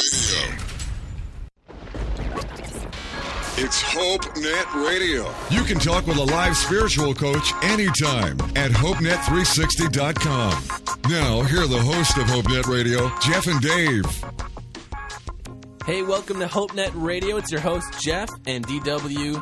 It's 3.57 3.83
HopeNet 3.83 4.87
Radio. 4.89 5.34
You 5.51 5.65
can 5.65 5.79
talk 5.81 6.07
with 6.07 6.19
a 6.19 6.25
live 6.25 6.57
spiritual 6.57 7.15
coach 7.15 7.53
anytime 7.62 8.39
at 8.55 8.70
HopeNet360.com. 8.70 11.11
Now, 11.11 11.43
here 11.43 11.62
are 11.62 11.67
the 11.67 11.83
hosts 11.83 12.17
of 12.17 12.25
HopeNet 12.25 12.67
Radio, 12.69 13.11
Jeff 13.20 13.48
and 13.48 13.61
Dave. 13.61 14.05
Hey, 15.84 16.03
welcome 16.03 16.39
to 16.39 16.47
HopeNet 16.47 16.93
Radio. 16.95 17.39
It's 17.39 17.51
your 17.51 17.61
host, 17.61 17.89
Jeff 18.01 18.31
and 18.47 18.65
DW, 18.65 19.34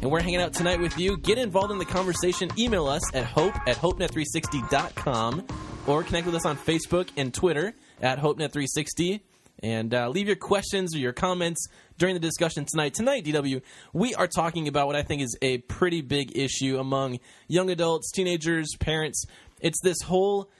and 0.00 0.08
we're 0.10 0.22
hanging 0.22 0.40
out 0.40 0.52
tonight 0.54 0.78
with 0.78 0.96
you. 0.96 1.16
Get 1.18 1.38
involved 1.38 1.72
in 1.72 1.78
the 1.78 1.84
conversation. 1.84 2.50
Email 2.56 2.86
us 2.86 3.02
at 3.14 3.24
hope 3.24 3.56
at 3.66 3.76
hopenet360.com 3.76 5.44
or 5.88 6.02
connect 6.02 6.26
with 6.26 6.34
us 6.34 6.44
on 6.44 6.58
Facebook 6.58 7.08
and 7.16 7.32
Twitter 7.32 7.72
at 8.02 8.18
HopeNet360 8.18 9.20
and 9.60 9.94
uh, 9.94 10.10
leave 10.10 10.26
your 10.26 10.36
questions 10.36 10.94
or 10.94 10.98
your 10.98 11.14
comments 11.14 11.66
during 11.96 12.14
the 12.14 12.20
discussion 12.20 12.66
tonight. 12.66 12.92
Tonight, 12.92 13.24
DW, 13.24 13.62
we 13.94 14.14
are 14.14 14.28
talking 14.28 14.68
about 14.68 14.86
what 14.86 14.96
I 14.96 15.02
think 15.02 15.22
is 15.22 15.36
a 15.40 15.58
pretty 15.58 16.02
big 16.02 16.36
issue 16.36 16.78
among 16.78 17.20
young 17.48 17.70
adults, 17.70 18.12
teenagers, 18.12 18.76
parents. 18.78 19.24
It's 19.60 19.80
this 19.82 19.96
whole 20.02 20.50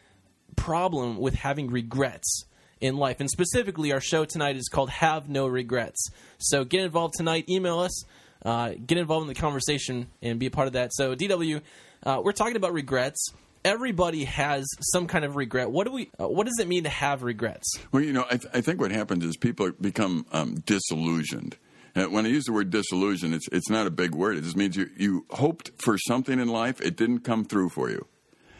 problem 0.57 1.19
with 1.19 1.35
having 1.35 1.71
regrets 1.71 2.47
in 2.81 2.97
life. 2.97 3.21
And 3.21 3.29
specifically, 3.29 3.93
our 3.93 4.01
show 4.01 4.25
tonight 4.25 4.57
is 4.57 4.69
called 4.71 4.89
Have 4.89 5.29
No 5.29 5.47
Regrets. 5.47 6.09
So 6.39 6.65
get 6.65 6.81
involved 6.81 7.15
tonight. 7.19 7.51
Email 7.51 7.81
us. 7.81 8.05
Uh, 8.43 8.71
get 8.87 8.97
involved 8.97 9.25
in 9.25 9.29
the 9.29 9.39
conversation 9.39 10.07
and 10.23 10.39
be 10.39 10.47
a 10.47 10.51
part 10.51 10.69
of 10.69 10.73
that. 10.73 10.95
So, 10.95 11.15
DW, 11.17 11.61
uh, 12.05 12.23
we're 12.25 12.31
talking 12.31 12.55
about 12.55 12.73
regrets 12.73 13.33
everybody 13.65 14.25
has 14.25 14.67
some 14.93 15.07
kind 15.07 15.25
of 15.25 15.37
regret. 15.37 15.71
What 15.71 15.87
do 15.87 15.93
we? 15.93 16.11
Uh, 16.19 16.29
what 16.29 16.47
does 16.47 16.59
it 16.59 16.69
mean 16.69 16.85
to 16.85 16.91
have 16.91 17.23
regrets? 17.23 17.79
Well, 17.93 18.03
you 18.03 18.13
know, 18.13 18.25
I, 18.27 18.37
th- 18.37 18.53
I 18.55 18.61
think 18.61 18.81
what 18.81 18.91
happens 18.91 19.25
is 19.25 19.37
people 19.37 19.71
become 19.81 20.27
um, 20.33 20.57
disillusioned. 20.67 21.57
Uh, 21.97 22.05
when 22.05 22.27
I 22.27 22.29
use 22.29 22.45
the 22.45 22.53
word 22.53 22.71
disillusion, 22.71 23.33
it's 23.33 23.49
it's 23.51 23.71
not 23.71 23.87
a 23.87 23.91
big 23.91 24.15
word. 24.15 24.37
It 24.37 24.45
just 24.45 24.57
means 24.57 24.77
you 24.77 24.89
you 24.97 25.27
hoped 25.31 25.73
for 25.79 25.97
something 25.99 26.39
in 26.39 26.49
life, 26.49 26.81
it 26.81 26.97
didn't 26.97 27.21
come 27.21 27.45
through 27.45 27.71
for 27.71 27.91
you, 27.91 28.07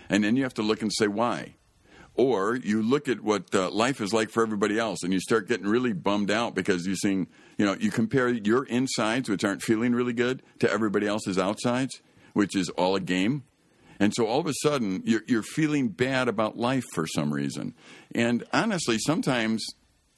and 0.09 0.25
then 0.25 0.37
you 0.37 0.43
have 0.43 0.55
to 0.55 0.63
look 0.63 0.83
and 0.83 0.93
say 0.93 1.07
why. 1.07 1.55
Or 2.15 2.57
you 2.57 2.83
look 2.83 3.07
at 3.07 3.21
what 3.21 3.55
uh, 3.55 3.71
life 3.71 4.01
is 4.01 4.13
like 4.13 4.31
for 4.31 4.43
everybody 4.43 4.77
else, 4.77 5.05
and 5.05 5.13
you 5.13 5.21
start 5.21 5.47
getting 5.47 5.69
really 5.69 5.93
bummed 5.93 6.33
out 6.33 6.53
because 6.53 6.85
you're 6.85 6.97
seeing, 6.97 7.29
you 7.57 7.65
know, 7.65 7.77
you 7.79 7.93
compare 7.93 8.29
your 8.29 8.65
insides, 8.65 9.29
which 9.29 9.45
aren't 9.45 9.63
feeling 9.63 9.93
really 9.93 10.15
good, 10.15 10.43
to 10.59 10.69
everybody 10.69 11.07
else's 11.07 11.39
outsides, 11.39 12.01
which 12.33 12.57
is 12.57 12.71
all 12.71 12.97
a 12.97 13.01
game. 13.01 13.45
And 14.01 14.15
so 14.15 14.27
all 14.27 14.41
of 14.41 14.47
a 14.47 14.55
sudden, 14.63 15.03
you're, 15.05 15.23
you're 15.27 15.43
feeling 15.43 15.89
bad 15.89 16.29
about 16.29 16.57
life 16.57 16.85
for 16.95 17.07
some 17.07 17.33
reason. 17.33 17.75
And 18.15 18.45
honestly, 18.53 18.99
sometimes 18.99 19.65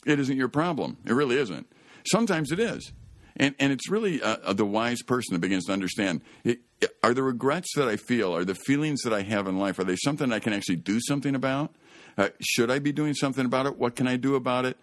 it 0.07 0.21
isn't 0.21 0.37
your 0.37 0.49
problem. 0.49 0.99
It 1.07 1.13
really 1.13 1.37
isn't. 1.37 1.67
Sometimes 2.11 2.53
it 2.53 2.61
is. 2.61 2.93
And, 3.37 3.55
and 3.59 3.73
it's 3.73 3.91
really 3.91 4.21
uh, 4.23 4.53
the 4.53 4.67
wise 4.67 5.03
person 5.03 5.35
that 5.35 5.41
begins 5.41 5.65
to 5.67 5.73
understand 5.73 6.21
it, 6.45 6.61
are 7.03 7.15
the 7.15 7.23
regrets 7.23 7.75
that 7.77 7.89
I 7.89 7.97
feel, 7.97 8.35
are 8.35 8.45
the 8.45 8.55
feelings 8.55 9.03
that 9.03 9.13
I 9.13 9.23
have 9.23 9.47
in 9.47 9.59
life, 9.59 9.79
are 9.79 9.85
they 9.85 9.97
something 9.97 10.33
I 10.33 10.41
can 10.41 10.53
actually 10.53 10.77
do 10.77 11.01
something 11.01 11.35
about? 11.35 11.75
Uh, 12.19 12.29
should 12.41 12.71
I 12.71 12.79
be 12.81 12.93
doing 12.93 13.15
something 13.15 13.47
about 13.47 13.67
it? 13.67 13.79
What 13.79 13.97
can 13.97 14.07
I 14.07 14.17
do 14.17 14.35
about 14.35 14.67
it? 14.67 14.77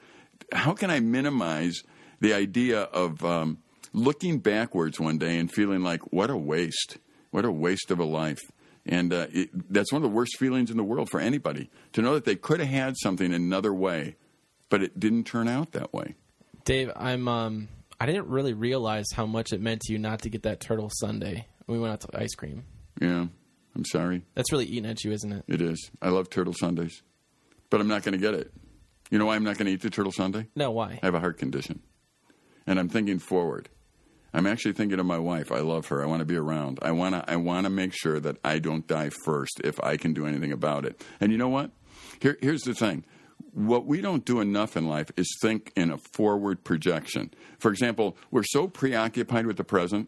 How 0.54 0.74
can 0.74 0.90
I 0.90 1.00
minimize 1.00 1.84
the 2.20 2.34
idea 2.34 2.82
of 2.82 3.24
um, 3.24 3.60
looking 3.94 4.40
backwards 4.40 5.00
one 5.00 5.18
day 5.18 5.38
and 5.38 5.52
feeling 5.52 5.84
like, 5.84 6.12
what 6.12 6.30
a 6.30 6.38
waste? 6.38 6.98
What 7.32 7.46
a 7.46 7.52
waste 7.52 7.92
of 7.92 8.00
a 8.00 8.06
life. 8.06 8.40
And 8.88 9.12
uh, 9.12 9.28
it, 9.32 9.50
that's 9.72 9.92
one 9.92 10.02
of 10.02 10.10
the 10.10 10.16
worst 10.16 10.38
feelings 10.38 10.72
in 10.72 10.78
the 10.78 10.84
world 10.84 11.10
for 11.10 11.20
anybody 11.20 11.70
to 11.94 12.02
know 12.02 12.14
that 12.14 12.26
they 12.26 12.36
could 12.36 12.60
have 12.60 12.70
had 12.70 12.96
something 12.98 13.34
another 13.34 13.74
way, 13.74 14.16
but 14.70 14.82
it 14.82 15.00
didn't 15.00 15.26
turn 15.26 15.48
out 15.48 15.74
that 15.74 15.94
way. 15.94 16.16
Dave, 16.64 16.92
I'm 16.96 17.28
um, 17.28 17.68
I 18.00 18.06
didn't 18.06 18.28
really 18.28 18.54
realize 18.54 19.08
how 19.14 19.26
much 19.26 19.52
it 19.52 19.62
meant 19.62 19.82
to 19.82 19.94
you 19.94 20.00
not 20.00 20.22
to 20.22 20.30
get 20.30 20.44
that 20.44 20.60
turtle 20.60 20.90
sundae. 21.00 21.46
We 21.68 21.80
went 21.80 21.94
out 21.94 22.02
to 22.02 22.10
ice 22.18 22.34
cream. 22.36 22.64
Yeah, 23.02 23.28
I'm 23.76 23.86
sorry. 23.86 24.24
That's 24.36 24.52
really 24.52 24.66
eating 24.66 24.90
at 24.90 25.04
you, 25.04 25.12
isn't 25.12 25.32
it? 25.32 25.44
It 25.48 25.62
is. 25.62 25.92
I 26.02 26.10
love 26.10 26.30
turtle 26.30 26.54
sundaes, 26.54 27.04
but 27.70 27.82
I'm 27.82 27.88
not 27.88 28.04
going 28.04 28.14
to 28.14 28.18
get 28.20 28.34
it. 28.34 28.54
You 29.10 29.20
know 29.20 29.26
why 29.26 29.36
I'm 29.36 29.44
not 29.44 29.58
going 29.58 29.68
to 29.68 29.72
eat 29.72 29.82
the 29.82 29.90
turtle 29.90 30.12
sundae? 30.12 30.48
No, 30.56 30.72
why? 30.72 31.00
I 31.02 31.06
have 31.06 31.16
a 31.16 31.20
heart 31.20 31.38
condition, 31.38 31.82
and 32.66 32.80
I'm 32.80 32.90
thinking 32.90 33.20
forward. 33.20 33.70
I'm 34.38 34.46
actually 34.46 34.74
thinking 34.74 35.00
of 35.00 35.06
my 35.08 35.18
wife. 35.18 35.52
I 35.52 35.62
love 35.62 35.88
her. 35.88 36.04
I 36.04 36.06
want 36.06 36.20
to 36.20 36.26
be 36.26 36.36
around. 36.36 36.78
I 36.84 36.92
want 36.92 37.16
to. 37.16 37.28
I 37.28 37.38
want 37.38 37.64
to 37.64 37.72
make 37.72 37.92
sure 37.92 38.20
that 38.20 38.38
I 38.46 38.60
don't 38.60 38.86
die 38.86 39.10
first 39.10 39.60
if 39.64 39.84
I 39.84 39.98
can 39.98 40.14
do 40.14 40.28
anything 40.28 40.52
about 40.52 40.86
it. 40.86 41.04
And 41.20 41.32
you 41.32 41.40
know 41.40 41.50
what? 41.50 41.72
Here, 42.22 42.38
here's 42.40 42.62
the 42.62 42.76
thing. 42.76 43.04
What 43.54 43.88
we 43.88 44.00
don't 44.00 44.24
do 44.26 44.40
enough 44.40 44.78
in 44.78 44.88
life 44.88 45.10
is 45.18 45.36
think 45.42 45.74
in 45.76 45.90
a 45.90 45.98
forward 46.14 46.64
projection. 46.64 47.34
For 47.58 47.72
example, 47.72 48.16
we're 48.30 48.44
so 48.44 48.68
preoccupied 48.68 49.48
with 49.48 49.58
the 49.58 49.64
present. 49.64 50.08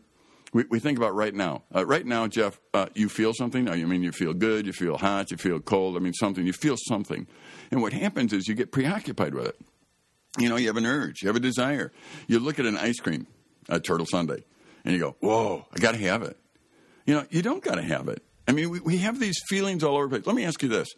We, 0.53 0.65
we 0.69 0.79
think 0.79 0.99
about 0.99 1.15
right 1.15 1.33
now. 1.33 1.63
Uh, 1.73 1.87
right 1.87 2.05
now, 2.05 2.27
Jeff, 2.27 2.59
uh, 2.75 2.85
you 2.93 3.09
feel 3.09 3.33
something. 3.33 3.67
I 3.67 3.77
mean, 3.77 4.03
you 4.03 4.11
feel 4.11 4.35
good, 4.35 4.67
you 4.67 4.73
feel 4.73 4.99
hot, 4.99 5.31
you 5.31 5.37
feel 5.37 5.59
cold. 5.59 5.95
I 5.95 5.99
mean, 6.01 6.13
something. 6.13 6.45
You 6.45 6.53
feel 6.53 6.75
something. 6.77 7.25
And 7.71 7.81
what 7.81 7.93
happens 7.93 8.31
is 8.31 8.47
you 8.47 8.53
get 8.53 8.71
preoccupied 8.71 9.33
with 9.33 9.47
it. 9.47 9.59
You 10.37 10.49
know, 10.49 10.55
you 10.55 10.67
have 10.67 10.77
an 10.77 10.85
urge, 10.85 11.23
you 11.23 11.29
have 11.29 11.35
a 11.35 11.39
desire. 11.39 11.91
You 12.27 12.37
look 12.37 12.59
at 12.59 12.67
an 12.67 12.77
ice 12.77 12.99
cream 12.99 13.25
a 13.69 13.79
turtle 13.79 14.05
sundae, 14.05 14.41
and 14.83 14.93
you 14.93 14.99
go, 14.99 15.15
"Whoa, 15.21 15.65
I 15.73 15.79
got 15.79 15.93
to 15.93 15.99
have 15.99 16.23
it." 16.23 16.37
You 17.05 17.15
know, 17.15 17.25
you 17.29 17.41
don't 17.41 17.63
got 17.63 17.75
to 17.75 17.81
have 17.81 18.07
it. 18.07 18.23
I 18.47 18.51
mean, 18.51 18.69
we, 18.69 18.79
we 18.79 18.97
have 18.97 19.19
these 19.19 19.39
feelings 19.47 19.83
all 19.83 19.95
over 19.95 20.07
the 20.07 20.09
place. 20.09 20.27
Let 20.27 20.35
me 20.35 20.45
ask 20.45 20.61
you 20.61 20.69
this: 20.69 20.89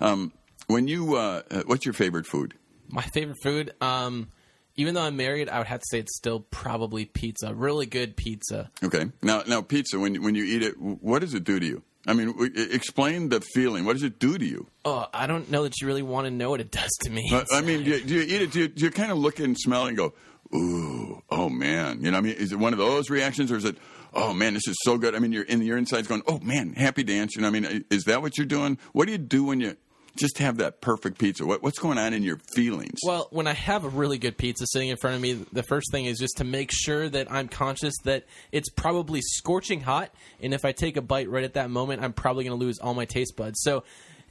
um, 0.00 0.32
When 0.66 0.88
you, 0.88 1.16
uh, 1.16 1.42
what's 1.66 1.84
your 1.84 1.92
favorite 1.92 2.26
food? 2.26 2.54
My 2.88 3.02
favorite 3.02 3.38
food, 3.42 3.72
um, 3.80 4.30
even 4.76 4.94
though 4.94 5.02
I'm 5.02 5.16
married, 5.16 5.48
I 5.48 5.58
would 5.58 5.66
have 5.66 5.80
to 5.80 5.86
say 5.90 5.98
it's 5.98 6.16
still 6.16 6.40
probably 6.40 7.04
pizza. 7.04 7.54
Really 7.54 7.86
good 7.86 8.16
pizza. 8.16 8.70
Okay. 8.82 9.10
Now, 9.22 9.42
now 9.46 9.60
pizza. 9.60 9.98
When 9.98 10.22
when 10.22 10.34
you 10.34 10.44
eat 10.44 10.62
it, 10.62 10.80
what 10.80 11.20
does 11.20 11.34
it 11.34 11.44
do 11.44 11.60
to 11.60 11.66
you? 11.66 11.82
I 12.06 12.14
mean, 12.14 12.34
explain 12.54 13.28
the 13.28 13.40
feeling. 13.40 13.84
What 13.84 13.92
does 13.92 14.02
it 14.02 14.18
do 14.18 14.38
to 14.38 14.44
you? 14.44 14.68
Oh, 14.86 15.06
I 15.12 15.26
don't 15.26 15.50
know 15.50 15.64
that 15.64 15.80
you 15.80 15.86
really 15.86 16.02
want 16.02 16.26
to 16.26 16.30
know 16.30 16.48
what 16.48 16.60
it 16.60 16.70
does 16.70 16.90
to 17.02 17.10
me. 17.10 17.30
Uh, 17.30 17.44
I 17.52 17.60
mean, 17.60 17.84
do 17.84 17.90
you, 17.90 18.00
do 18.00 18.14
you, 18.14 18.22
eat 18.22 18.42
it? 18.42 18.52
Do 18.52 18.60
you, 18.60 18.68
do 18.68 18.84
you 18.86 18.90
kind 18.90 19.12
of 19.12 19.18
look 19.18 19.38
and 19.38 19.56
smell 19.58 19.86
and 19.86 19.96
go, 19.96 20.14
ooh, 20.54 21.22
oh 21.30 21.48
man. 21.48 22.02
You 22.02 22.10
know, 22.10 22.18
I 22.18 22.20
mean, 22.20 22.34
is 22.34 22.52
it 22.52 22.58
one 22.58 22.72
of 22.72 22.78
those 22.78 23.10
reactions, 23.10 23.50
or 23.50 23.56
is 23.56 23.64
it, 23.64 23.76
oh 24.14 24.32
man, 24.32 24.54
this 24.54 24.66
is 24.66 24.76
so 24.82 24.98
good? 24.98 25.14
I 25.14 25.18
mean, 25.18 25.32
you're 25.32 25.44
in 25.44 25.62
your 25.62 25.78
insides 25.78 26.08
going, 26.08 26.22
oh 26.26 26.38
man, 26.40 26.72
happy 26.74 27.02
dance. 27.02 27.34
You 27.36 27.42
know, 27.42 27.48
I 27.48 27.50
mean, 27.50 27.84
is 27.90 28.04
that 28.04 28.22
what 28.22 28.38
you're 28.38 28.46
doing? 28.46 28.78
What 28.92 29.06
do 29.06 29.12
you 29.12 29.18
do 29.18 29.44
when 29.44 29.60
you 29.60 29.76
just 30.16 30.38
have 30.38 30.58
that 30.58 30.80
perfect 30.80 31.18
pizza? 31.18 31.46
What, 31.46 31.62
what's 31.62 31.78
going 31.78 31.98
on 31.98 32.12
in 32.12 32.22
your 32.22 32.38
feelings? 32.54 32.98
Well, 33.04 33.28
when 33.30 33.46
I 33.46 33.52
have 33.52 33.84
a 33.84 33.88
really 33.88 34.18
good 34.18 34.36
pizza 34.36 34.66
sitting 34.66 34.88
in 34.88 34.96
front 34.96 35.16
of 35.16 35.22
me, 35.22 35.44
the 35.52 35.62
first 35.62 35.90
thing 35.92 36.06
is 36.06 36.18
just 36.18 36.38
to 36.38 36.44
make 36.44 36.70
sure 36.72 37.08
that 37.08 37.30
I'm 37.30 37.48
conscious 37.48 37.94
that 38.04 38.24
it's 38.52 38.68
probably 38.70 39.20
scorching 39.22 39.80
hot, 39.80 40.12
and 40.42 40.52
if 40.52 40.64
I 40.64 40.72
take 40.72 40.96
a 40.96 41.02
bite 41.02 41.28
right 41.28 41.44
at 41.44 41.54
that 41.54 41.70
moment, 41.70 42.02
I'm 42.02 42.12
probably 42.12 42.44
going 42.44 42.58
to 42.58 42.64
lose 42.64 42.78
all 42.78 42.94
my 42.94 43.04
taste 43.04 43.36
buds. 43.36 43.60
So 43.62 43.84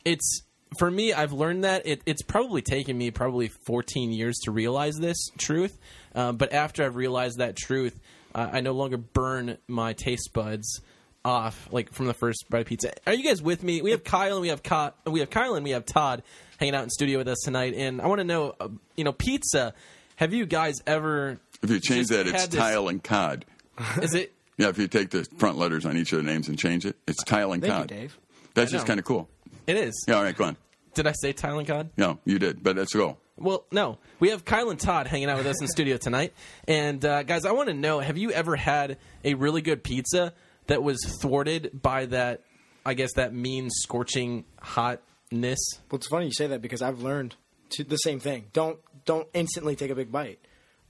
it's 0.05 0.43
for 0.77 0.89
me, 0.89 1.13
I've 1.13 1.33
learned 1.33 1.63
that 1.63 1.87
it, 1.87 2.01
it's 2.05 2.21
probably 2.21 2.61
taken 2.61 2.97
me 2.97 3.11
probably 3.11 3.49
14 3.65 4.11
years 4.11 4.37
to 4.43 4.51
realize 4.51 4.95
this 4.97 5.17
truth. 5.37 5.77
Um, 6.15 6.37
but 6.37 6.53
after 6.53 6.83
I've 6.83 6.95
realized 6.95 7.37
that 7.37 7.55
truth, 7.55 7.99
uh, 8.33 8.49
I 8.51 8.61
no 8.61 8.73
longer 8.73 8.97
burn 8.97 9.57
my 9.67 9.93
taste 9.93 10.31
buds 10.33 10.81
off 11.25 11.67
like 11.71 11.91
from 11.91 12.07
the 12.07 12.13
first 12.13 12.45
bite 12.49 12.61
of 12.61 12.67
pizza. 12.67 12.93
Are 13.05 13.13
you 13.13 13.23
guys 13.23 13.41
with 13.41 13.63
me? 13.63 13.81
We 13.81 13.91
have 13.91 14.03
Kyle 14.03 14.33
and 14.33 14.41
we 14.41 14.49
have 14.49 14.63
Ka- 14.63 14.93
we 15.05 15.19
have 15.19 15.29
Kyle 15.29 15.55
and 15.55 15.63
we 15.63 15.71
have 15.71 15.85
Todd 15.85 16.23
hanging 16.57 16.75
out 16.75 16.83
in 16.83 16.89
studio 16.89 17.17
with 17.17 17.27
us 17.27 17.39
tonight, 17.43 17.73
and 17.75 18.01
I 18.01 18.07
want 18.07 18.19
to 18.19 18.25
know, 18.25 18.55
uh, 18.59 18.69
you 18.95 19.03
know, 19.03 19.13
pizza. 19.13 19.73
Have 20.17 20.33
you 20.33 20.45
guys 20.45 20.75
ever? 20.85 21.39
If 21.61 21.69
you 21.69 21.79
change 21.79 22.07
that, 22.07 22.27
it's 22.27 22.47
this... 22.47 22.59
tile 22.59 22.87
and 22.87 23.03
cod. 23.03 23.45
Is 24.01 24.13
it? 24.13 24.33
Yeah, 24.57 24.67
if 24.67 24.77
you 24.77 24.87
take 24.87 25.09
the 25.09 25.25
front 25.37 25.57
letters 25.57 25.85
on 25.85 25.95
each 25.95 26.11
of 26.11 26.17
the 26.17 26.29
names 26.29 26.49
and 26.49 26.59
change 26.59 26.85
it, 26.85 26.97
it's 27.07 27.23
tile 27.23 27.53
and 27.53 27.61
Thank 27.61 27.73
cod. 27.73 27.91
You, 27.91 27.97
Dave. 27.97 28.17
That's 28.53 28.71
just 28.71 28.85
kind 28.85 28.99
of 28.99 29.05
cool. 29.05 29.29
It 29.67 29.77
is. 29.77 30.03
Yeah, 30.07 30.15
all 30.15 30.23
right, 30.23 30.35
go 30.35 30.45
on. 30.45 30.57
Did 30.93 31.07
I 31.07 31.13
say 31.13 31.33
Thailand 31.33 31.67
cod? 31.67 31.89
No, 31.97 32.19
you 32.25 32.39
did, 32.39 32.63
but 32.63 32.75
let's 32.75 32.93
go. 32.93 33.17
Well, 33.37 33.65
no. 33.71 33.99
We 34.19 34.29
have 34.29 34.43
Kyle 34.43 34.69
and 34.69 34.79
Todd 34.79 35.07
hanging 35.07 35.29
out 35.29 35.37
with 35.37 35.47
us 35.47 35.61
in 35.61 35.67
studio 35.67 35.97
tonight. 35.97 36.33
And 36.67 37.03
uh, 37.05 37.23
guys, 37.23 37.45
I 37.45 37.53
want 37.53 37.69
to 37.69 37.73
know 37.73 37.99
have 37.99 38.17
you 38.17 38.31
ever 38.31 38.55
had 38.55 38.97
a 39.23 39.35
really 39.35 39.61
good 39.61 39.83
pizza 39.83 40.33
that 40.67 40.83
was 40.83 40.99
thwarted 41.21 41.71
by 41.81 42.05
that, 42.07 42.43
I 42.85 42.95
guess, 42.95 43.13
that 43.15 43.33
mean, 43.33 43.69
scorching 43.69 44.43
hotness? 44.61 45.59
Well, 45.89 45.97
it's 45.97 46.07
funny 46.07 46.25
you 46.25 46.33
say 46.33 46.47
that 46.47 46.61
because 46.61 46.81
I've 46.81 46.99
learned 47.01 47.35
to 47.71 47.83
the 47.83 47.97
same 47.97 48.19
thing. 48.19 48.47
Don't 48.51 48.79
don't 49.05 49.27
instantly 49.33 49.75
take 49.75 49.91
a 49.91 49.95
big 49.95 50.11
bite. 50.11 50.39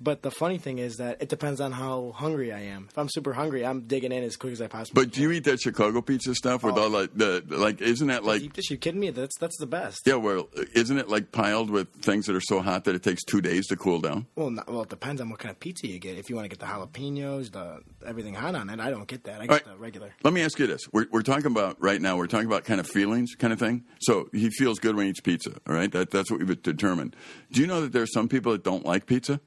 But 0.01 0.21
the 0.21 0.31
funny 0.31 0.57
thing 0.57 0.77
is 0.79 0.97
that 0.97 1.21
it 1.21 1.27
depends 1.29 1.59
on 1.59 1.71
how 1.73 2.13
hungry 2.15 2.53
I 2.53 2.59
am. 2.61 2.87
If 2.89 2.97
I'm 2.97 3.09
super 3.09 3.33
hungry, 3.33 3.65
I'm 3.65 3.81
digging 3.81 4.11
in 4.13 4.23
as 4.23 4.37
quick 4.37 4.53
as 4.53 4.61
I 4.61 4.67
possibly. 4.67 5.03
But 5.03 5.13
do 5.13 5.21
you 5.21 5.31
eat 5.31 5.43
that 5.43 5.59
Chicago 5.59 6.01
pizza 6.01 6.33
stuff 6.35 6.63
with 6.63 6.77
Oh. 6.77 6.83
all 6.83 6.89
the, 6.89 7.41
the 7.47 7.57
like? 7.57 7.81
Isn't 7.81 8.07
that 8.07 8.23
like? 8.23 8.41
Deep 8.41 8.53
dish? 8.53 8.69
You 8.71 8.77
kidding 8.77 8.99
me? 9.01 9.09
That's 9.09 9.37
that's 9.37 9.57
the 9.57 9.65
best. 9.67 10.01
Yeah, 10.05 10.15
well, 10.15 10.49
isn't 10.73 10.97
it 10.97 11.09
like 11.09 11.31
piled 11.31 11.69
with 11.69 11.91
things 12.01 12.27
that 12.27 12.35
are 12.35 12.41
so 12.41 12.61
hot 12.61 12.85
that 12.85 12.95
it 12.95 13.03
takes 13.03 13.23
two 13.23 13.41
days 13.41 13.67
to 13.67 13.75
cool 13.75 13.99
down? 13.99 14.25
Well, 14.35 14.51
not, 14.51 14.69
well, 14.71 14.83
it 14.83 14.89
depends 14.89 15.19
on 15.19 15.29
what 15.29 15.39
kind 15.39 15.51
of 15.51 15.59
pizza 15.59 15.87
you 15.87 15.99
get. 15.99 16.17
If 16.17 16.29
you 16.29 16.35
want 16.35 16.45
to 16.45 16.49
get 16.49 16.59
the 16.59 16.65
jalapenos, 16.65 17.51
the 17.51 17.81
everything 18.07 18.33
hot 18.35 18.55
on 18.55 18.69
it, 18.69 18.79
I 18.79 18.89
don't 18.89 19.07
get 19.07 19.25
that. 19.25 19.41
I 19.41 19.47
get 19.47 19.51
right. 19.51 19.65
the 19.65 19.77
regular. 19.77 20.13
Let 20.23 20.33
me 20.33 20.41
ask 20.43 20.57
you 20.59 20.67
this: 20.67 20.81
we're, 20.93 21.07
we're 21.11 21.21
talking 21.23 21.47
about 21.47 21.75
right 21.81 22.01
now. 22.01 22.15
We're 22.17 22.27
talking 22.27 22.47
about 22.47 22.63
kind 22.63 22.79
of 22.79 22.87
feelings, 22.87 23.35
kind 23.37 23.51
of 23.51 23.59
thing. 23.59 23.83
So 23.99 24.29
he 24.31 24.49
feels 24.49 24.79
good 24.79 24.95
when 24.95 25.05
he 25.05 25.09
eats 25.09 25.19
pizza. 25.19 25.51
All 25.67 25.75
right, 25.75 25.91
that, 25.91 26.11
that's 26.11 26.31
what 26.31 26.39
we've 26.39 26.61
determined. 26.61 27.15
Do 27.51 27.59
you 27.61 27.67
know 27.67 27.81
that 27.81 27.91
there 27.91 28.03
are 28.03 28.07
some 28.07 28.29
people 28.29 28.53
that 28.53 28.63
don't 28.63 28.85
like 28.85 29.05
pizza? 29.05 29.41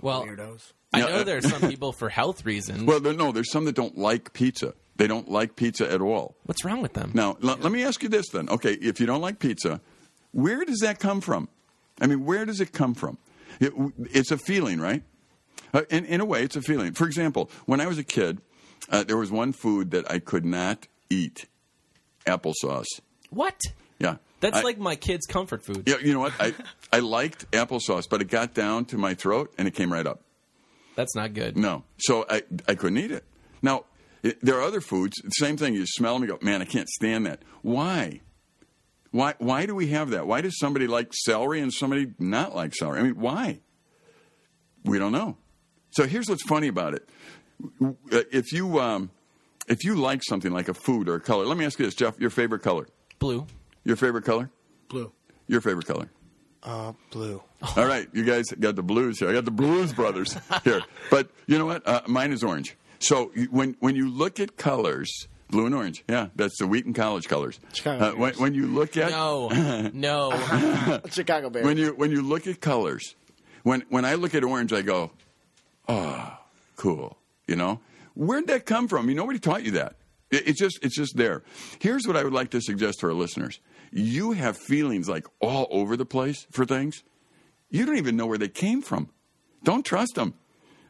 Well, 0.00 0.24
Weirdos. 0.24 0.72
I 0.92 1.00
know 1.00 1.08
uh, 1.08 1.24
there 1.24 1.38
are 1.38 1.42
some 1.42 1.60
people 1.70 1.92
for 1.92 2.08
health 2.08 2.44
reasons. 2.46 2.84
Well, 2.84 3.00
there, 3.00 3.12
no, 3.12 3.32
there's 3.32 3.50
some 3.50 3.64
that 3.66 3.74
don't 3.74 3.98
like 3.98 4.32
pizza. 4.32 4.74
They 4.96 5.06
don't 5.06 5.30
like 5.30 5.56
pizza 5.56 5.90
at 5.90 6.00
all. 6.00 6.36
What's 6.44 6.64
wrong 6.64 6.80
with 6.80 6.94
them? 6.94 7.10
Now, 7.14 7.36
l- 7.42 7.58
let 7.60 7.70
me 7.72 7.84
ask 7.84 8.02
you 8.02 8.08
this 8.08 8.28
then. 8.32 8.48
Okay, 8.48 8.72
if 8.74 8.98
you 9.00 9.06
don't 9.06 9.20
like 9.20 9.38
pizza, 9.38 9.80
where 10.32 10.64
does 10.64 10.78
that 10.80 10.98
come 11.00 11.20
from? 11.20 11.48
I 12.00 12.06
mean, 12.06 12.24
where 12.24 12.44
does 12.44 12.60
it 12.60 12.72
come 12.72 12.94
from? 12.94 13.18
It, 13.60 13.72
it's 14.12 14.30
a 14.30 14.38
feeling, 14.38 14.80
right? 14.80 15.02
Uh, 15.74 15.82
in, 15.90 16.04
in 16.06 16.20
a 16.20 16.24
way, 16.24 16.42
it's 16.42 16.56
a 16.56 16.62
feeling. 16.62 16.92
For 16.92 17.06
example, 17.06 17.50
when 17.66 17.80
I 17.80 17.86
was 17.86 17.98
a 17.98 18.04
kid, 18.04 18.40
uh, 18.90 19.02
there 19.04 19.16
was 19.16 19.30
one 19.30 19.52
food 19.52 19.90
that 19.90 20.10
I 20.10 20.18
could 20.18 20.44
not 20.44 20.86
eat 21.10 21.46
applesauce. 22.26 22.86
What? 23.30 23.60
Yeah. 23.98 24.16
That's 24.40 24.58
I- 24.58 24.62
like 24.62 24.78
my 24.78 24.96
kid's 24.96 25.26
comfort 25.26 25.64
food. 25.64 25.84
Yeah, 25.86 25.96
you 26.02 26.12
know 26.12 26.20
what? 26.20 26.32
I, 26.38 26.54
I 26.92 26.98
liked 27.00 27.50
applesauce, 27.52 28.04
but 28.08 28.20
it 28.20 28.28
got 28.28 28.54
down 28.54 28.84
to 28.86 28.98
my 28.98 29.14
throat 29.14 29.52
and 29.58 29.66
it 29.66 29.72
came 29.74 29.92
right 29.92 30.06
up. 30.06 30.20
That's 30.94 31.14
not 31.14 31.34
good. 31.34 31.56
No. 31.56 31.84
So 31.98 32.24
I, 32.28 32.42
I 32.68 32.74
couldn't 32.74 32.98
eat 32.98 33.10
it. 33.10 33.24
Now, 33.62 33.84
it, 34.22 34.38
there 34.44 34.56
are 34.56 34.62
other 34.62 34.80
foods, 34.80 35.20
same 35.32 35.56
thing. 35.56 35.74
You 35.74 35.84
smell 35.86 36.14
them 36.14 36.22
and 36.22 36.30
go, 36.30 36.38
man, 36.44 36.62
I 36.62 36.64
can't 36.64 36.88
stand 36.88 37.26
that. 37.26 37.40
Why? 37.62 38.20
Why, 39.10 39.34
why 39.38 39.66
do 39.66 39.74
we 39.74 39.88
have 39.88 40.10
that? 40.10 40.26
Why 40.26 40.40
does 40.40 40.58
somebody 40.58 40.86
like 40.86 41.12
celery 41.12 41.60
and 41.60 41.72
somebody 41.72 42.08
not 42.18 42.54
like 42.54 42.74
celery? 42.74 43.00
I 43.00 43.02
mean, 43.04 43.20
why? 43.20 43.60
We 44.84 44.98
don't 44.98 45.12
know. 45.12 45.36
So 45.90 46.06
here's 46.06 46.28
what's 46.28 46.42
funny 46.44 46.68
about 46.68 46.94
it. 46.94 47.08
Uh, 47.82 47.92
If 48.32 48.52
you, 48.52 48.78
um, 48.80 49.10
if 49.68 49.84
you 49.84 49.94
like 49.96 50.22
something 50.22 50.52
like 50.52 50.68
a 50.68 50.74
food 50.74 51.08
or 51.08 51.14
a 51.14 51.20
color, 51.20 51.46
let 51.46 51.56
me 51.56 51.64
ask 51.64 51.78
you 51.78 51.86
this, 51.86 51.94
Jeff, 51.94 52.18
your 52.20 52.30
favorite 52.30 52.60
color? 52.62 52.86
Blue. 53.18 53.46
Your 53.86 53.96
favorite 53.96 54.24
color? 54.24 54.50
Blue. 54.88 55.12
Your 55.46 55.60
favorite 55.60 55.86
color? 55.86 56.10
Uh, 56.62 56.92
blue. 57.12 57.40
All 57.76 57.86
right, 57.86 58.08
you 58.12 58.24
guys 58.24 58.46
got 58.58 58.74
the 58.74 58.82
blues 58.82 59.20
here. 59.20 59.30
I 59.30 59.32
got 59.32 59.44
the 59.44 59.52
Blues 59.52 59.92
Brothers 59.92 60.36
here. 60.64 60.82
But 61.08 61.30
you 61.46 61.56
know 61.56 61.66
what? 61.66 61.86
Uh, 61.86 62.02
mine 62.08 62.32
is 62.32 62.42
orange. 62.42 62.76
So 62.98 63.30
when 63.50 63.76
when 63.78 63.94
you 63.94 64.10
look 64.10 64.40
at 64.40 64.56
colors, 64.56 65.28
blue 65.48 65.66
and 65.66 65.74
orange, 65.74 66.02
yeah, 66.08 66.28
that's 66.34 66.58
the 66.58 66.66
Wheaton 66.66 66.94
College 66.94 67.28
colors. 67.28 67.60
Chicago 67.72 68.04
Uh, 68.08 68.12
when, 68.16 68.34
when 68.34 68.54
you 68.54 68.66
look 68.66 68.96
at 68.96 69.10
No. 69.12 69.48
no. 69.94 71.00
Chicago 71.12 71.48
Bears. 71.48 71.64
when 71.64 71.76
you 71.76 71.90
when 71.94 72.10
you 72.10 72.22
look 72.22 72.48
at 72.48 72.60
colors, 72.60 73.14
when 73.62 73.84
when 73.88 74.04
I 74.04 74.14
look 74.14 74.34
at 74.34 74.42
orange, 74.42 74.72
I 74.72 74.82
go, 74.82 75.12
oh, 75.88 76.36
cool. 76.76 77.16
You 77.46 77.54
know, 77.54 77.80
where'd 78.16 78.48
that 78.48 78.66
come 78.66 78.88
from? 78.88 79.08
You 79.08 79.14
nobody 79.14 79.38
taught 79.38 79.62
you 79.64 79.70
that. 79.72 79.94
It, 80.32 80.48
it's 80.48 80.58
just 80.58 80.80
it's 80.82 80.96
just 80.96 81.16
there. 81.16 81.44
Here's 81.78 82.06
what 82.08 82.16
I 82.16 82.24
would 82.24 82.32
like 82.32 82.50
to 82.50 82.60
suggest 82.60 82.98
to 83.00 83.06
our 83.06 83.12
listeners: 83.14 83.60
you 83.96 84.32
have 84.32 84.56
feelings 84.56 85.08
like 85.08 85.26
all 85.40 85.66
over 85.70 85.96
the 85.96 86.04
place 86.04 86.46
for 86.50 86.64
things. 86.64 87.02
You 87.70 87.86
don't 87.86 87.96
even 87.96 88.16
know 88.16 88.26
where 88.26 88.38
they 88.38 88.48
came 88.48 88.82
from. 88.82 89.10
Don't 89.64 89.84
trust 89.84 90.14
them. 90.14 90.34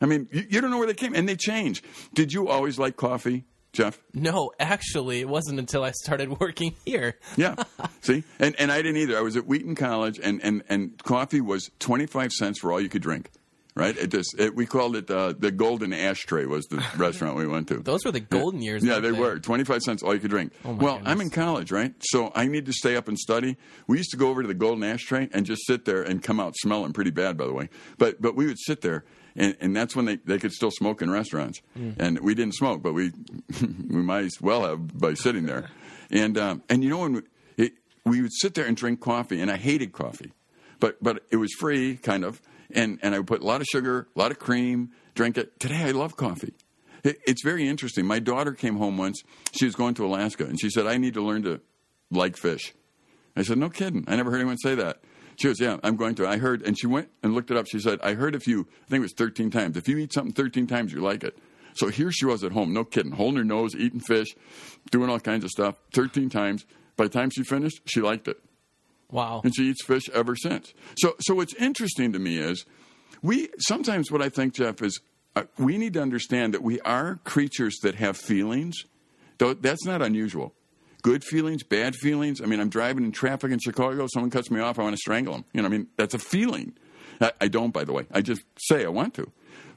I 0.00 0.06
mean, 0.06 0.28
you, 0.30 0.44
you 0.48 0.60
don't 0.60 0.70
know 0.70 0.78
where 0.78 0.86
they 0.86 0.94
came, 0.94 1.14
and 1.14 1.28
they 1.28 1.36
change. 1.36 1.82
Did 2.12 2.32
you 2.32 2.48
always 2.48 2.78
like 2.78 2.96
coffee, 2.96 3.44
Jeff? 3.72 3.98
No, 4.12 4.50
actually, 4.58 5.20
it 5.20 5.28
wasn't 5.28 5.58
until 5.58 5.82
I 5.82 5.92
started 5.92 6.40
working 6.40 6.74
here. 6.84 7.18
Yeah. 7.36 7.54
See? 8.02 8.24
And 8.38 8.54
and 8.58 8.70
I 8.70 8.82
didn't 8.82 8.98
either. 8.98 9.16
I 9.16 9.22
was 9.22 9.36
at 9.36 9.46
Wheaton 9.46 9.74
College 9.74 10.20
and, 10.22 10.40
and, 10.42 10.62
and 10.68 11.02
coffee 11.02 11.40
was 11.40 11.70
25 11.78 12.32
cents 12.32 12.58
for 12.60 12.72
all 12.72 12.80
you 12.80 12.88
could 12.88 13.02
drink. 13.02 13.30
Right? 13.76 13.96
It 13.96 14.08
just 14.08 14.34
it, 14.40 14.56
we 14.56 14.64
called 14.64 14.96
it 14.96 15.10
uh, 15.10 15.34
the 15.38 15.50
Golden 15.50 15.92
Ashtray 15.92 16.46
was 16.46 16.64
the 16.66 16.82
restaurant 16.96 17.36
we 17.36 17.46
went 17.46 17.68
to. 17.68 17.76
Those 17.76 18.04
were 18.04 18.10
the 18.10 18.20
golden 18.20 18.62
years. 18.62 18.82
Yeah, 18.82 18.94
weren't 18.94 19.02
they 19.02 19.12
were. 19.12 19.38
25 19.38 19.82
cents 19.82 20.02
all 20.02 20.14
you 20.14 20.20
could 20.20 20.30
drink. 20.30 20.52
Oh, 20.64 20.72
well, 20.72 20.94
goodness. 20.94 21.12
I'm 21.12 21.20
in 21.20 21.30
college, 21.30 21.70
right? 21.70 21.92
So 22.00 22.32
I 22.34 22.46
need 22.48 22.64
to 22.66 22.72
stay 22.72 22.96
up 22.96 23.06
and 23.06 23.18
study. 23.18 23.58
We 23.86 23.98
used 23.98 24.10
to 24.12 24.16
go 24.16 24.30
over 24.30 24.40
to 24.40 24.48
the 24.48 24.54
Golden 24.54 24.82
Ashtray 24.82 25.28
and 25.30 25.44
just 25.44 25.66
sit 25.66 25.84
there 25.84 26.02
and 26.02 26.22
come 26.22 26.40
out 26.40 26.56
smelling 26.56 26.94
pretty 26.94 27.10
bad, 27.10 27.36
by 27.36 27.44
the 27.44 27.52
way. 27.52 27.68
But 27.98 28.22
but 28.22 28.34
we 28.34 28.46
would 28.46 28.58
sit 28.58 28.80
there 28.80 29.04
and, 29.36 29.56
and 29.60 29.76
that's 29.76 29.94
when 29.94 30.06
they, 30.06 30.16
they 30.16 30.38
could 30.38 30.52
still 30.52 30.70
smoke 30.70 31.02
in 31.02 31.10
restaurants. 31.10 31.60
Mm. 31.78 31.94
And 31.98 32.18
we 32.20 32.34
didn't 32.34 32.54
smoke, 32.54 32.82
but 32.82 32.94
we 32.94 33.12
we 33.60 34.02
might 34.02 34.24
as 34.24 34.40
well 34.40 34.62
have 34.62 34.98
by 34.98 35.14
sitting 35.14 35.44
there. 35.44 35.68
And 36.10 36.38
um, 36.38 36.62
and 36.68 36.82
you 36.82 36.90
know 36.90 36.98
when 36.98 37.12
we, 37.14 37.22
it, 37.56 37.72
we 38.04 38.22
would 38.22 38.32
sit 38.32 38.54
there 38.54 38.64
and 38.64 38.76
drink 38.76 39.00
coffee, 39.00 39.40
and 39.40 39.50
I 39.50 39.56
hated 39.56 39.92
coffee, 39.92 40.32
but 40.80 41.02
but 41.02 41.24
it 41.30 41.36
was 41.36 41.52
free, 41.58 41.96
kind 41.96 42.24
of, 42.24 42.40
and 42.74 42.98
and 43.02 43.14
I 43.14 43.18
would 43.18 43.26
put 43.26 43.42
a 43.42 43.46
lot 43.46 43.60
of 43.60 43.66
sugar, 43.66 44.08
a 44.14 44.18
lot 44.18 44.30
of 44.30 44.38
cream, 44.38 44.90
drink 45.14 45.38
it. 45.38 45.58
Today 45.60 45.84
I 45.84 45.90
love 45.92 46.16
coffee. 46.16 46.54
It, 47.04 47.18
it's 47.26 47.42
very 47.42 47.68
interesting. 47.68 48.06
My 48.06 48.18
daughter 48.18 48.52
came 48.52 48.76
home 48.76 48.98
once. 48.98 49.22
She 49.52 49.64
was 49.64 49.74
going 49.74 49.94
to 49.94 50.06
Alaska, 50.06 50.44
and 50.44 50.60
she 50.60 50.70
said, 50.70 50.86
"I 50.86 50.96
need 50.96 51.14
to 51.14 51.22
learn 51.22 51.42
to 51.42 51.60
like 52.10 52.36
fish." 52.36 52.74
I 53.36 53.42
said, 53.42 53.58
"No 53.58 53.68
kidding. 53.68 54.04
I 54.06 54.16
never 54.16 54.30
heard 54.30 54.40
anyone 54.40 54.58
say 54.58 54.74
that." 54.74 55.00
She 55.36 55.48
goes, 55.48 55.60
"Yeah, 55.60 55.78
I'm 55.82 55.96
going 55.96 56.14
to." 56.16 56.26
I 56.26 56.38
heard, 56.38 56.62
and 56.62 56.78
she 56.78 56.86
went 56.86 57.10
and 57.22 57.34
looked 57.34 57.50
it 57.50 57.56
up. 57.56 57.66
She 57.66 57.78
said, 57.78 58.00
"I 58.02 58.14
heard 58.14 58.34
if 58.34 58.46
you, 58.46 58.66
I 58.86 58.88
think 58.88 59.00
it 59.00 59.02
was 59.02 59.12
13 59.12 59.50
times. 59.50 59.76
If 59.76 59.88
you 59.88 59.98
eat 59.98 60.12
something 60.12 60.32
13 60.32 60.66
times, 60.66 60.92
you 60.92 61.00
like 61.00 61.24
it." 61.24 61.38
So 61.74 61.88
here 61.88 62.10
she 62.10 62.24
was 62.24 62.42
at 62.42 62.52
home, 62.52 62.72
no 62.72 62.84
kidding, 62.84 63.12
holding 63.12 63.36
her 63.36 63.44
nose, 63.44 63.74
eating 63.74 64.00
fish, 64.00 64.34
doing 64.90 65.10
all 65.10 65.20
kinds 65.20 65.44
of 65.44 65.50
stuff, 65.50 65.74
13 65.92 66.30
times. 66.30 66.64
By 66.96 67.04
the 67.04 67.10
time 67.10 67.28
she 67.28 67.42
finished, 67.42 67.82
she 67.84 68.00
liked 68.00 68.28
it 68.28 68.40
Wow. 69.10 69.40
and 69.44 69.54
she 69.54 69.64
eats 69.70 69.84
fish 69.84 70.08
ever 70.10 70.34
since. 70.36 70.74
So, 70.98 71.14
so 71.20 71.34
what's 71.36 71.54
interesting 71.54 72.12
to 72.12 72.18
me 72.18 72.38
is 72.38 72.64
we 73.22 73.48
sometimes 73.58 74.10
what 74.10 74.20
I 74.22 74.28
think, 74.28 74.54
Jeff, 74.54 74.82
is 74.82 75.00
uh, 75.34 75.44
we 75.58 75.78
need 75.78 75.94
to 75.94 76.02
understand 76.02 76.54
that 76.54 76.62
we 76.62 76.80
are 76.80 77.18
creatures 77.24 77.76
that 77.82 77.94
have 77.96 78.16
feelings. 78.16 78.84
That's 79.38 79.84
not 79.84 80.02
unusual. 80.02 80.54
Good 81.02 81.22
feelings, 81.22 81.62
bad 81.62 81.94
feelings. 81.94 82.40
I 82.40 82.46
mean, 82.46 82.58
I'm 82.58 82.68
driving 82.70 83.04
in 83.04 83.12
traffic 83.12 83.52
in 83.52 83.58
Chicago. 83.60 84.06
Someone 84.12 84.30
cuts 84.30 84.50
me 84.50 84.60
off. 84.60 84.78
I 84.78 84.82
want 84.82 84.94
to 84.94 85.00
strangle 85.00 85.34
them. 85.34 85.44
You 85.52 85.62
know, 85.62 85.68
I 85.68 85.70
mean, 85.70 85.86
that's 85.96 86.14
a 86.14 86.18
feeling. 86.18 86.72
I, 87.20 87.32
I 87.40 87.48
don't, 87.48 87.70
by 87.72 87.84
the 87.84 87.92
way. 87.92 88.06
I 88.12 88.22
just 88.22 88.42
say 88.58 88.84
I 88.84 88.88
want 88.88 89.14
to. 89.14 89.30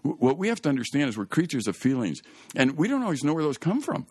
W- 0.03 0.17
What 0.19 0.37
we 0.37 0.47
have 0.47 0.61
to 0.63 0.69
understand 0.69 1.09
is 1.09 1.17
we're 1.17 1.25
creatures 1.27 1.67
of 1.67 1.75
feelings, 1.75 2.21
and 2.55 2.77
we 2.77 2.87
don't 2.87 3.03
always 3.03 3.23
know 3.23 3.33
where 3.33 3.43
those 3.43 3.57
come 3.59 3.79
from. 3.81 4.07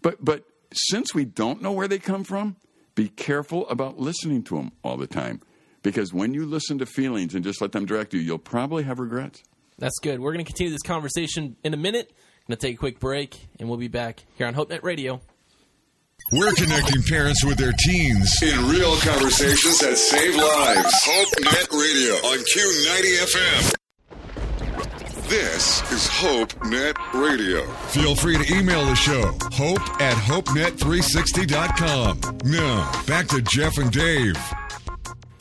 But 0.00 0.24
but 0.24 0.44
since 0.72 1.14
we 1.14 1.24
don't 1.24 1.60
know 1.60 1.72
where 1.72 1.88
they 1.88 1.98
come 1.98 2.24
from, 2.24 2.56
be 2.98 3.08
careful 3.10 3.64
about 3.68 4.00
listening 4.00 4.42
to 4.42 4.56
them 4.56 4.72
all 4.82 4.96
the 4.96 5.06
time. 5.06 5.40
Because 5.84 6.12
when 6.12 6.34
you 6.34 6.44
listen 6.44 6.78
to 6.78 6.86
feelings 6.86 7.32
and 7.32 7.44
just 7.44 7.60
let 7.60 7.70
them 7.70 7.86
direct 7.86 8.12
you, 8.12 8.18
you'll 8.18 8.38
probably 8.38 8.82
have 8.82 8.98
regrets. 8.98 9.40
That's 9.78 10.00
good. 10.00 10.18
We're 10.18 10.32
going 10.32 10.44
to 10.44 10.48
continue 10.50 10.72
this 10.72 10.82
conversation 10.82 11.54
in 11.62 11.72
a 11.74 11.76
minute. 11.76 12.10
I'm 12.10 12.48
Going 12.48 12.58
to 12.58 12.66
take 12.66 12.74
a 12.74 12.78
quick 12.78 12.98
break, 12.98 13.38
and 13.60 13.68
we'll 13.68 13.78
be 13.78 13.86
back 13.86 14.24
here 14.34 14.48
on 14.48 14.54
HopeNet 14.56 14.82
Radio. 14.82 15.20
We're 16.32 16.52
connecting 16.54 17.04
parents 17.04 17.44
with 17.44 17.56
their 17.56 17.72
teens 17.72 18.42
in 18.42 18.68
real 18.68 18.96
conversations 18.96 19.78
that 19.78 19.96
save 19.96 20.34
lives. 20.34 20.92
Hope 21.04 21.28
Net 21.44 21.68
Radio 21.70 22.14
on 22.14 22.38
Q90 22.38 23.26
FM. 23.32 23.77
This 25.28 25.82
is 25.92 26.08
Hope 26.08 26.64
Net 26.64 26.96
Radio. 27.12 27.66
Feel 27.88 28.16
free 28.16 28.38
to 28.38 28.54
email 28.54 28.86
the 28.86 28.94
show, 28.94 29.36
hope 29.52 29.82
at 30.00 30.16
hopenet360.com. 30.16 32.38
Now, 32.44 33.02
back 33.06 33.28
to 33.28 33.42
Jeff 33.42 33.76
and 33.76 33.92
Dave. 33.92 34.38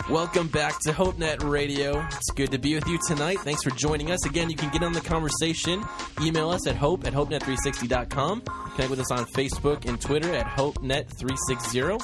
Welcome 0.10 0.50
back 0.50 0.82
to 0.82 0.92
HopeNet 0.92 1.50
Radio. 1.50 2.06
It's 2.12 2.32
good 2.32 2.52
to 2.52 2.58
be 2.58 2.76
with 2.76 2.86
you 2.88 3.00
tonight. 3.08 3.40
Thanks 3.40 3.64
for 3.64 3.70
joining 3.70 4.12
us. 4.12 4.26
Again, 4.26 4.50
you 4.50 4.58
can 4.58 4.70
get 4.72 4.84
on 4.84 4.92
the 4.92 5.00
conversation. 5.00 5.82
Email 6.22 6.50
us 6.50 6.68
at 6.68 6.76
hope 6.76 7.08
at 7.08 7.14
hopenet360.com. 7.14 8.42
Connect 8.42 8.90
with 8.90 9.00
us 9.00 9.12
on 9.12 9.24
Facebook 9.26 9.86
and 9.86 10.02
Twitter 10.02 10.36
at 10.36 10.48
hopenet360. 10.48 12.02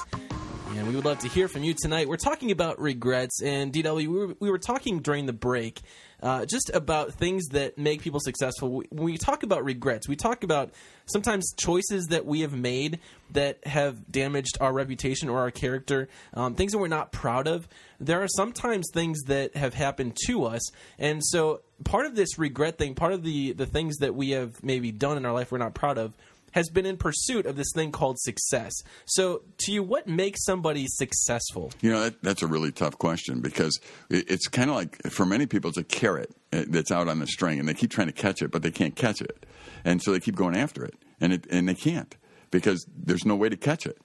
And 0.76 0.88
we 0.88 0.96
would 0.96 1.06
love 1.06 1.20
to 1.20 1.28
hear 1.28 1.48
from 1.48 1.64
you 1.64 1.76
tonight. 1.80 2.08
We're 2.08 2.18
talking 2.18 2.50
about 2.50 2.80
regrets, 2.80 3.44
and 3.44 3.72
DW, 3.72 3.96
we 3.96 4.08
were, 4.08 4.36
we 4.40 4.50
were 4.50 4.58
talking 4.58 5.00
during 5.02 5.28
the 5.28 5.34
break 5.34 5.82
uh, 6.24 6.46
just 6.46 6.72
about 6.74 7.14
things 7.14 7.48
that 7.50 7.78
make 7.78 8.02
people 8.02 8.20
successful. 8.20 8.82
When 8.90 9.04
we 9.04 9.18
talk 9.18 9.44
about 9.44 9.64
regrets, 9.64 10.08
we 10.08 10.16
talk 10.16 10.44
about 10.44 10.72
sometimes 11.06 11.54
choices 11.58 12.08
that 12.08 12.26
we 12.26 12.42
have 12.42 12.54
made 12.54 13.00
that 13.34 13.66
have 13.68 14.12
damaged 14.12 14.58
our 14.62 14.74
reputation 14.74 15.30
or 15.30 15.40
our 15.40 15.52
character, 15.52 16.08
um, 16.34 16.56
things 16.56 16.72
that 16.72 16.80
we're 16.80 16.88
not 16.88 17.12
proud 17.12 17.48
of. 17.48 17.68
There 18.00 18.24
are 18.24 18.30
sometimes 18.30 18.88
things 18.94 19.22
that 19.24 19.56
have 19.56 19.76
happened 19.76 20.18
to 20.26 20.46
us, 20.46 20.62
and 20.98 21.22
so 21.24 21.62
part 21.84 22.06
of 22.06 22.16
this 22.16 22.40
regret 22.40 22.78
thing, 22.78 22.96
part 22.96 23.14
of 23.14 23.24
the 23.24 23.54
the 23.54 23.66
things 23.66 23.98
that 23.98 24.16
we 24.16 24.32
have 24.32 24.64
maybe 24.64 24.92
done 24.92 25.18
in 25.18 25.26
our 25.26 25.34
life 25.34 25.52
we're 25.52 25.58
not 25.60 25.76
proud 25.76 25.98
of 25.98 26.16
has 26.54 26.70
been 26.70 26.86
in 26.86 26.98
pursuit 26.98 27.46
of 27.46 27.56
this 27.56 27.72
thing 27.74 27.92
called 27.92 28.20
success. 28.20 28.74
So, 29.06 29.44
to 29.60 29.72
you, 29.72 29.84
what 29.84 30.08
makes 30.08 30.44
somebody 30.44 30.86
successful? 30.88 31.72
You 31.82 31.92
know, 31.92 32.02
that, 32.02 32.22
that's 32.22 32.42
a 32.42 32.48
really 32.48 32.72
tough 32.72 32.98
question 32.98 33.42
because 33.42 33.80
it, 34.10 34.30
it's 34.30 34.48
kind 34.48 34.70
of 34.70 34.76
like, 34.76 35.02
for 35.12 35.26
many 35.26 35.46
people, 35.46 35.70
it's 35.70 35.78
a 35.78 35.84
carrot 35.84 36.32
uh, 36.52 36.64
that's 36.68 36.92
out 36.92 37.08
on 37.08 37.20
the 37.20 37.28
string, 37.28 37.60
and 37.60 37.68
they 37.68 37.74
keep 37.74 37.92
trying 37.92 38.08
to 38.08 38.14
catch 38.14 38.42
it, 38.42 38.52
but 38.52 38.62
they 38.62 38.72
can't 38.72 38.96
catch 38.96 39.22
it. 39.22 39.46
And 39.84 40.02
so 40.02 40.12
they 40.12 40.20
keep 40.20 40.36
going 40.36 40.56
after 40.56 40.84
it, 40.84 40.96
and, 41.20 41.34
it, 41.34 41.46
and 41.50 41.68
they 41.68 41.76
can't 41.76 42.16
because 42.52 42.86
there's 42.96 43.26
no 43.26 43.36
way 43.36 43.50
to 43.50 43.58
catch 43.58 43.86
it. 43.86 43.98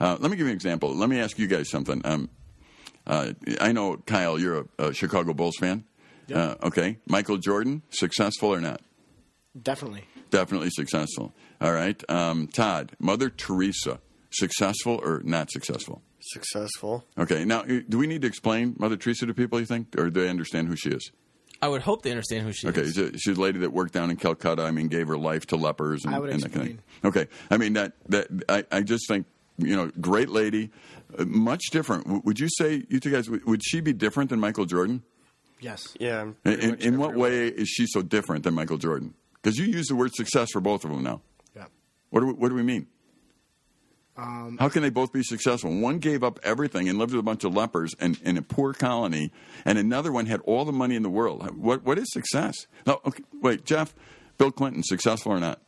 Uh, 0.00 0.16
let 0.20 0.30
me 0.30 0.36
give 0.36 0.46
you 0.46 0.50
an 0.50 0.56
example. 0.56 0.94
Let 0.94 1.08
me 1.08 1.20
ask 1.20 1.38
you 1.38 1.46
guys 1.46 1.70
something. 1.70 2.00
Um, 2.04 2.28
uh, 3.06 3.32
I 3.60 3.72
know, 3.72 3.96
Kyle, 3.96 4.38
you're 4.38 4.66
a, 4.78 4.86
a 4.86 4.94
Chicago 4.94 5.34
Bulls 5.34 5.56
fan. 5.58 5.84
Uh, 6.32 6.54
okay. 6.62 6.98
Michael 7.06 7.36
Jordan, 7.36 7.82
successful 7.90 8.52
or 8.52 8.60
not? 8.60 8.80
Definitely. 9.60 10.04
Definitely 10.30 10.70
successful. 10.70 11.34
All 11.60 11.72
right. 11.72 12.02
Um, 12.10 12.48
Todd, 12.48 12.92
Mother 12.98 13.30
Teresa, 13.30 14.00
successful 14.30 15.00
or 15.02 15.20
not 15.24 15.50
successful? 15.50 16.02
Successful. 16.20 17.04
Okay. 17.18 17.44
Now, 17.44 17.60
uh, 17.60 17.80
do 17.88 17.98
we 17.98 18.06
need 18.06 18.22
to 18.22 18.28
explain 18.28 18.74
Mother 18.78 18.96
Teresa 18.96 19.26
to 19.26 19.34
people, 19.34 19.60
you 19.60 19.66
think? 19.66 19.88
Or 19.96 20.10
do 20.10 20.22
they 20.22 20.28
understand 20.28 20.68
who 20.68 20.76
she 20.76 20.90
is? 20.90 21.12
I 21.62 21.68
would 21.68 21.82
hope 21.82 22.02
they 22.02 22.10
understand 22.10 22.44
who 22.44 22.52
she 22.52 22.66
Okay. 22.68 22.80
is. 22.80 22.94
She's 22.94 22.98
a, 22.98 23.18
she's 23.18 23.38
a 23.38 23.40
lady 23.40 23.60
that 23.60 23.72
worked 23.72 23.92
down 23.94 24.10
in 24.10 24.16
Calcutta. 24.16 24.62
I 24.62 24.70
mean, 24.70 24.88
gave 24.88 25.06
her 25.08 25.16
life 25.16 25.46
to 25.46 25.56
lepers 25.56 26.04
and, 26.04 26.14
I 26.14 26.18
would 26.18 26.30
and 26.30 26.42
that 26.42 26.52
kind 26.52 26.62
of 26.62 26.68
thing. 26.68 26.78
Okay. 27.04 27.26
I 27.50 27.56
mean, 27.56 27.74
that, 27.74 27.92
that 28.08 28.26
I, 28.48 28.64
I 28.72 28.80
just 28.82 29.06
think, 29.06 29.26
you 29.56 29.76
know, 29.76 29.90
great 30.00 30.30
lady, 30.30 30.70
uh, 31.16 31.24
much 31.26 31.66
different. 31.70 32.24
Would 32.24 32.40
you 32.40 32.48
say, 32.58 32.84
you 32.88 32.98
two 32.98 33.12
guys, 33.12 33.30
would 33.30 33.44
would 33.46 33.62
she 33.64 33.80
be 33.80 33.92
different 33.92 34.30
than 34.30 34.40
Michael 34.40 34.64
Jordan? 34.66 35.04
Yes. 35.60 35.94
Yeah. 36.00 36.32
In, 36.44 36.52
in, 36.60 36.74
in 36.80 36.98
what 36.98 37.14
way 37.14 37.46
is 37.48 37.68
she 37.68 37.86
so 37.86 38.02
different 38.02 38.42
than 38.44 38.52
Michael 38.52 38.78
Jordan? 38.78 39.14
Because 39.44 39.58
you 39.58 39.66
use 39.66 39.88
the 39.88 39.94
word 39.94 40.14
success 40.14 40.48
for 40.52 40.60
both 40.62 40.86
of 40.86 40.90
them 40.90 41.02
now. 41.02 41.20
Yeah. 41.54 41.66
What 42.08 42.20
do 42.20 42.26
we, 42.28 42.32
what 42.32 42.48
do 42.48 42.54
we 42.54 42.62
mean? 42.62 42.86
Um, 44.16 44.56
How 44.58 44.70
can 44.70 44.80
they 44.80 44.88
both 44.88 45.12
be 45.12 45.22
successful? 45.22 45.70
One 45.78 45.98
gave 45.98 46.22
up 46.24 46.40
everything 46.42 46.88
and 46.88 46.98
lived 46.98 47.12
with 47.12 47.20
a 47.20 47.24
bunch 47.24 47.44
of 47.44 47.54
lepers 47.54 47.92
and 48.00 48.18
in 48.22 48.38
a 48.38 48.42
poor 48.42 48.72
colony, 48.72 49.32
and 49.66 49.76
another 49.76 50.12
one 50.12 50.24
had 50.26 50.40
all 50.46 50.64
the 50.64 50.72
money 50.72 50.94
in 50.96 51.02
the 51.02 51.10
world. 51.10 51.54
What 51.56 51.84
what 51.84 51.98
is 51.98 52.10
success? 52.10 52.54
No, 52.86 53.00
okay, 53.04 53.22
wait, 53.42 53.66
Jeff, 53.66 53.94
Bill 54.38 54.50
Clinton, 54.50 54.82
successful 54.82 55.32
or 55.32 55.40
not? 55.40 55.60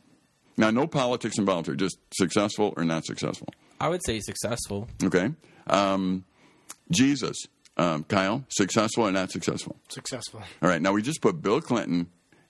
Now, 0.55 0.71
no 0.71 0.87
politics 0.87 1.37
involved 1.37 1.67
here, 1.67 1.75
just 1.75 1.99
successful 2.13 2.73
or 2.77 2.83
not 2.83 3.05
successful. 3.05 3.49
I 3.79 3.89
would 3.89 4.03
say 4.03 4.19
successful. 4.21 4.87
Okay, 5.03 5.33
um, 5.67 6.23
Jesus, 6.89 7.35
um, 7.75 8.05
Kyle, 8.05 8.43
successful 8.49 9.03
or 9.07 9.11
not 9.11 9.29
successful? 9.29 9.75
successful. 9.89 10.41
All 10.63 10.69
right. 10.69 10.81
Now 10.81 10.93
we 10.93 11.01
just 11.03 11.21
put 11.21 11.41
Bill 11.41 11.59
Clinton, 11.61 12.07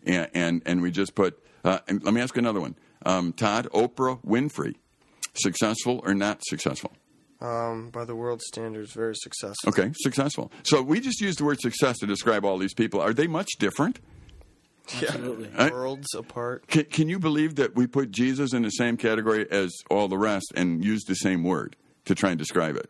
and 0.08 0.30
and, 0.34 0.62
and 0.66 0.82
we 0.82 0.92
just 0.92 1.16
put. 1.16 1.42
Uh, 1.64 1.80
and 1.88 2.04
let 2.04 2.14
me 2.14 2.22
ask 2.22 2.38
another 2.38 2.62
one. 2.62 2.76
Um, 3.06 3.34
Todd, 3.34 3.68
Oprah 3.74 4.24
Winfrey, 4.26 4.76
successful 5.34 6.02
or 6.06 6.14
not 6.14 6.42
successful? 6.46 6.94
Um, 7.40 7.90
by 7.92 8.06
the 8.06 8.16
world 8.16 8.42
standards, 8.42 8.94
very 8.94 9.16
successful. 9.16 9.70
Okay, 9.70 9.92
successful. 9.98 10.52
So 10.64 10.82
we 10.82 11.00
just 11.00 11.22
used 11.22 11.40
the 11.40 11.46
word 11.46 11.60
success 11.60 11.98
to 12.00 12.08
describe 12.08 12.44
all 12.44 12.58
these 12.58 12.74
people. 12.74 13.00
Are 13.00 13.14
they 13.14 13.28
much 13.28 13.50
different? 13.60 14.00
Absolutely. 15.02 15.52
I- 15.56 15.70
Worlds 15.70 16.08
apart. 16.16 16.68
Can, 16.68 16.86
can 16.86 17.10
you 17.10 17.20
believe 17.20 17.56
that 17.56 17.76
we 17.76 17.86
put 17.86 18.12
Jesus 18.12 18.54
in 18.54 18.64
the 18.64 18.70
same 18.70 18.98
category 18.98 19.46
as 19.52 19.72
all 19.92 20.08
the 20.08 20.18
rest 20.18 20.52
and 20.56 20.84
use 20.84 21.04
the 21.04 21.16
same 21.16 21.44
word 21.44 21.76
to 22.08 22.16
try 22.16 22.32
and 22.32 22.40
describe 22.40 22.76
it? 22.76 22.90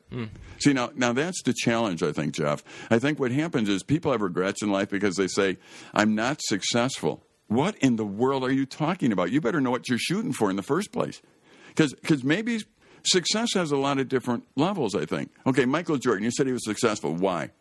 See, 0.59 0.73
now, 0.73 0.89
now 0.95 1.13
that's 1.13 1.41
the 1.43 1.53
challenge, 1.53 2.01
I 2.01 2.11
think, 2.11 2.33
Jeff. 2.33 2.63
I 2.89 2.97
think 2.99 3.19
what 3.19 3.31
happens 3.31 3.69
is 3.69 3.83
people 3.83 4.11
have 4.11 4.21
regrets 4.21 4.63
in 4.63 4.71
life 4.71 4.89
because 4.89 5.15
they 5.15 5.27
say, 5.27 5.57
I'm 5.93 6.15
not 6.15 6.39
successful. 6.41 7.23
What 7.47 7.75
in 7.77 7.95
the 7.95 8.05
world 8.05 8.43
are 8.43 8.51
you 8.51 8.65
talking 8.65 9.11
about? 9.11 9.31
You 9.31 9.39
better 9.41 9.61
know 9.61 9.71
what 9.71 9.87
you're 9.89 9.99
shooting 9.99 10.33
for 10.33 10.49
in 10.49 10.55
the 10.55 10.63
first 10.63 10.91
place. 10.91 11.21
Because 11.75 12.23
maybe 12.23 12.59
success 13.03 13.53
has 13.53 13.71
a 13.71 13.77
lot 13.77 13.99
of 13.99 14.09
different 14.09 14.43
levels, 14.55 14.95
I 14.95 15.05
think. 15.05 15.31
Okay, 15.45 15.65
Michael 15.65 15.97
Jordan, 15.97 16.23
you 16.23 16.31
said 16.31 16.47
he 16.47 16.53
was 16.53 16.65
successful. 16.65 17.13
Why? 17.13 17.51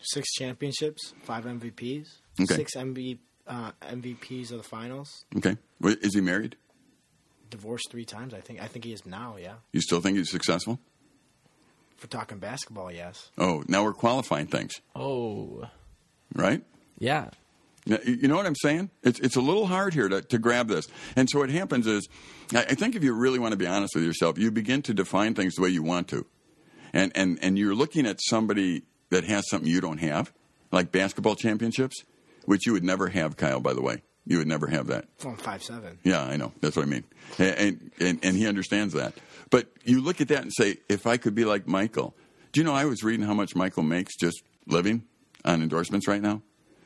Six 0.00 0.32
championships, 0.34 1.12
five 1.22 1.44
MVPs, 1.44 2.06
Okay. 2.40 2.54
six 2.54 2.74
MV, 2.76 3.18
uh, 3.46 3.72
MVPs 3.82 4.50
of 4.52 4.58
the 4.58 4.62
finals. 4.64 5.24
Okay. 5.36 5.56
Is 5.82 6.14
he 6.14 6.20
married? 6.20 6.56
Divorced 7.50 7.88
three 7.90 8.04
times. 8.04 8.32
I 8.34 8.40
think. 8.40 8.62
I 8.62 8.66
think 8.66 8.84
he 8.84 8.92
is 8.92 9.04
now. 9.06 9.36
Yeah. 9.40 9.54
You 9.72 9.80
still 9.80 10.00
think 10.00 10.16
he's 10.16 10.30
successful? 10.30 10.80
For 12.04 12.10
talking 12.10 12.38
basketball, 12.38 12.92
yes. 12.92 13.30
Oh, 13.38 13.64
now 13.66 13.82
we're 13.82 13.94
qualifying 13.94 14.46
things, 14.46 14.74
Oh, 14.94 15.66
right? 16.34 16.62
yeah. 16.98 17.30
Now, 17.86 17.96
You 18.04 18.18
you 18.20 18.28
know 18.28 18.36
what 18.36 18.44
I'm 18.44 18.54
saying? 18.56 18.90
It's 19.02 19.18
it's 19.20 19.36
a 19.36 19.40
little 19.40 19.64
hard 19.66 19.94
here 19.94 20.10
to, 20.10 20.20
to 20.20 20.36
grab 20.38 20.68
this. 20.68 20.86
And 21.16 21.30
so 21.30 21.38
what 21.38 21.48
happens 21.48 21.86
is, 21.86 22.06
I 22.54 22.58
I 22.58 22.74
think 22.74 22.94
if 22.94 23.02
you 23.02 23.14
really 23.14 23.38
want 23.38 23.52
to 23.52 23.56
be 23.56 23.66
honest 23.66 23.94
with 23.94 24.04
yourself, 24.04 24.36
you 24.38 24.50
begin 24.50 24.82
to 24.82 24.92
define 24.92 25.32
things 25.34 25.54
the 25.54 25.62
way 25.62 25.70
you 25.70 25.82
want 25.82 26.08
to, 26.08 26.26
and 26.92 27.10
and 27.14 27.38
and 27.40 27.58
you're 27.58 27.74
looking 27.74 28.04
at 28.06 28.18
somebody 28.20 28.82
that 29.08 29.24
has 29.24 29.48
something 29.48 29.70
you 29.70 29.80
don't 29.80 30.00
have, 30.00 30.30
like 30.72 30.92
basketball 30.92 31.36
championships, 31.36 32.04
which 32.44 32.66
you 32.66 32.74
would 32.74 32.84
never 32.84 33.08
have, 33.08 33.38
Kyle. 33.38 33.60
By 33.60 33.72
the 33.72 33.80
way, 33.80 34.02
you 34.26 34.36
would 34.36 34.46
never 34.48 34.66
have 34.66 34.88
that. 34.88 35.06
From 35.16 35.36
five 35.38 35.62
seven. 35.62 35.98
Yeah, 36.04 36.22
I 36.22 36.36
know. 36.36 36.52
That's 36.60 36.76
what 36.76 36.82
I 36.84 36.88
mean. 36.90 37.04
And, 37.38 37.90
and, 37.98 38.20
and 38.22 38.36
he 38.36 38.46
understands 38.46 38.92
that. 38.92 39.14
But 39.50 39.68
you 39.84 40.00
look 40.00 40.20
at 40.20 40.28
that 40.28 40.42
and 40.42 40.52
say, 40.52 40.78
if 40.88 41.06
I 41.06 41.16
could 41.16 41.34
be 41.34 41.44
like 41.44 41.66
Michael, 41.66 42.14
do 42.52 42.60
you 42.60 42.64
know 42.64 42.74
I 42.74 42.84
was 42.84 43.02
reading 43.02 43.26
how 43.26 43.34
much 43.34 43.54
Michael 43.54 43.82
makes 43.82 44.16
just 44.16 44.42
living 44.66 45.04
on 45.44 45.62
endorsements 45.62 46.08
right 46.08 46.22
now? 46.22 46.42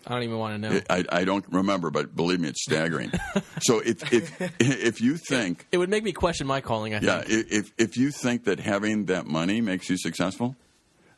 I 0.07 0.15
don't 0.15 0.23
even 0.23 0.39
want 0.39 0.63
to 0.63 0.71
know. 0.71 0.81
I, 0.89 1.05
I 1.11 1.25
don't 1.25 1.45
remember, 1.51 1.91
but 1.91 2.17
believe 2.17 2.41
me, 2.41 2.49
it's 2.49 2.63
staggering. 2.63 3.13
so 3.61 3.81
if, 3.81 4.11
if, 4.13 4.33
if 4.59 5.01
you 5.03 5.19
think, 5.19 5.67
it 5.71 5.77
would 5.77 5.91
make 5.91 6.03
me 6.03 6.13
question 6.13 6.47
my 6.47 6.63
calling. 6.63 6.95
I 6.95 7.01
yeah, 7.01 7.21
think. 7.21 7.49
if, 7.51 7.73
if 7.77 7.97
you 7.99 8.11
think 8.11 8.45
that 8.45 8.59
having 8.59 9.07
that 9.07 9.27
money 9.27 9.61
makes 9.61 9.91
you 9.91 9.99
successful, 9.99 10.57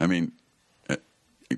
I 0.01 0.09
mean, 0.09 0.33
uh, 0.89 0.97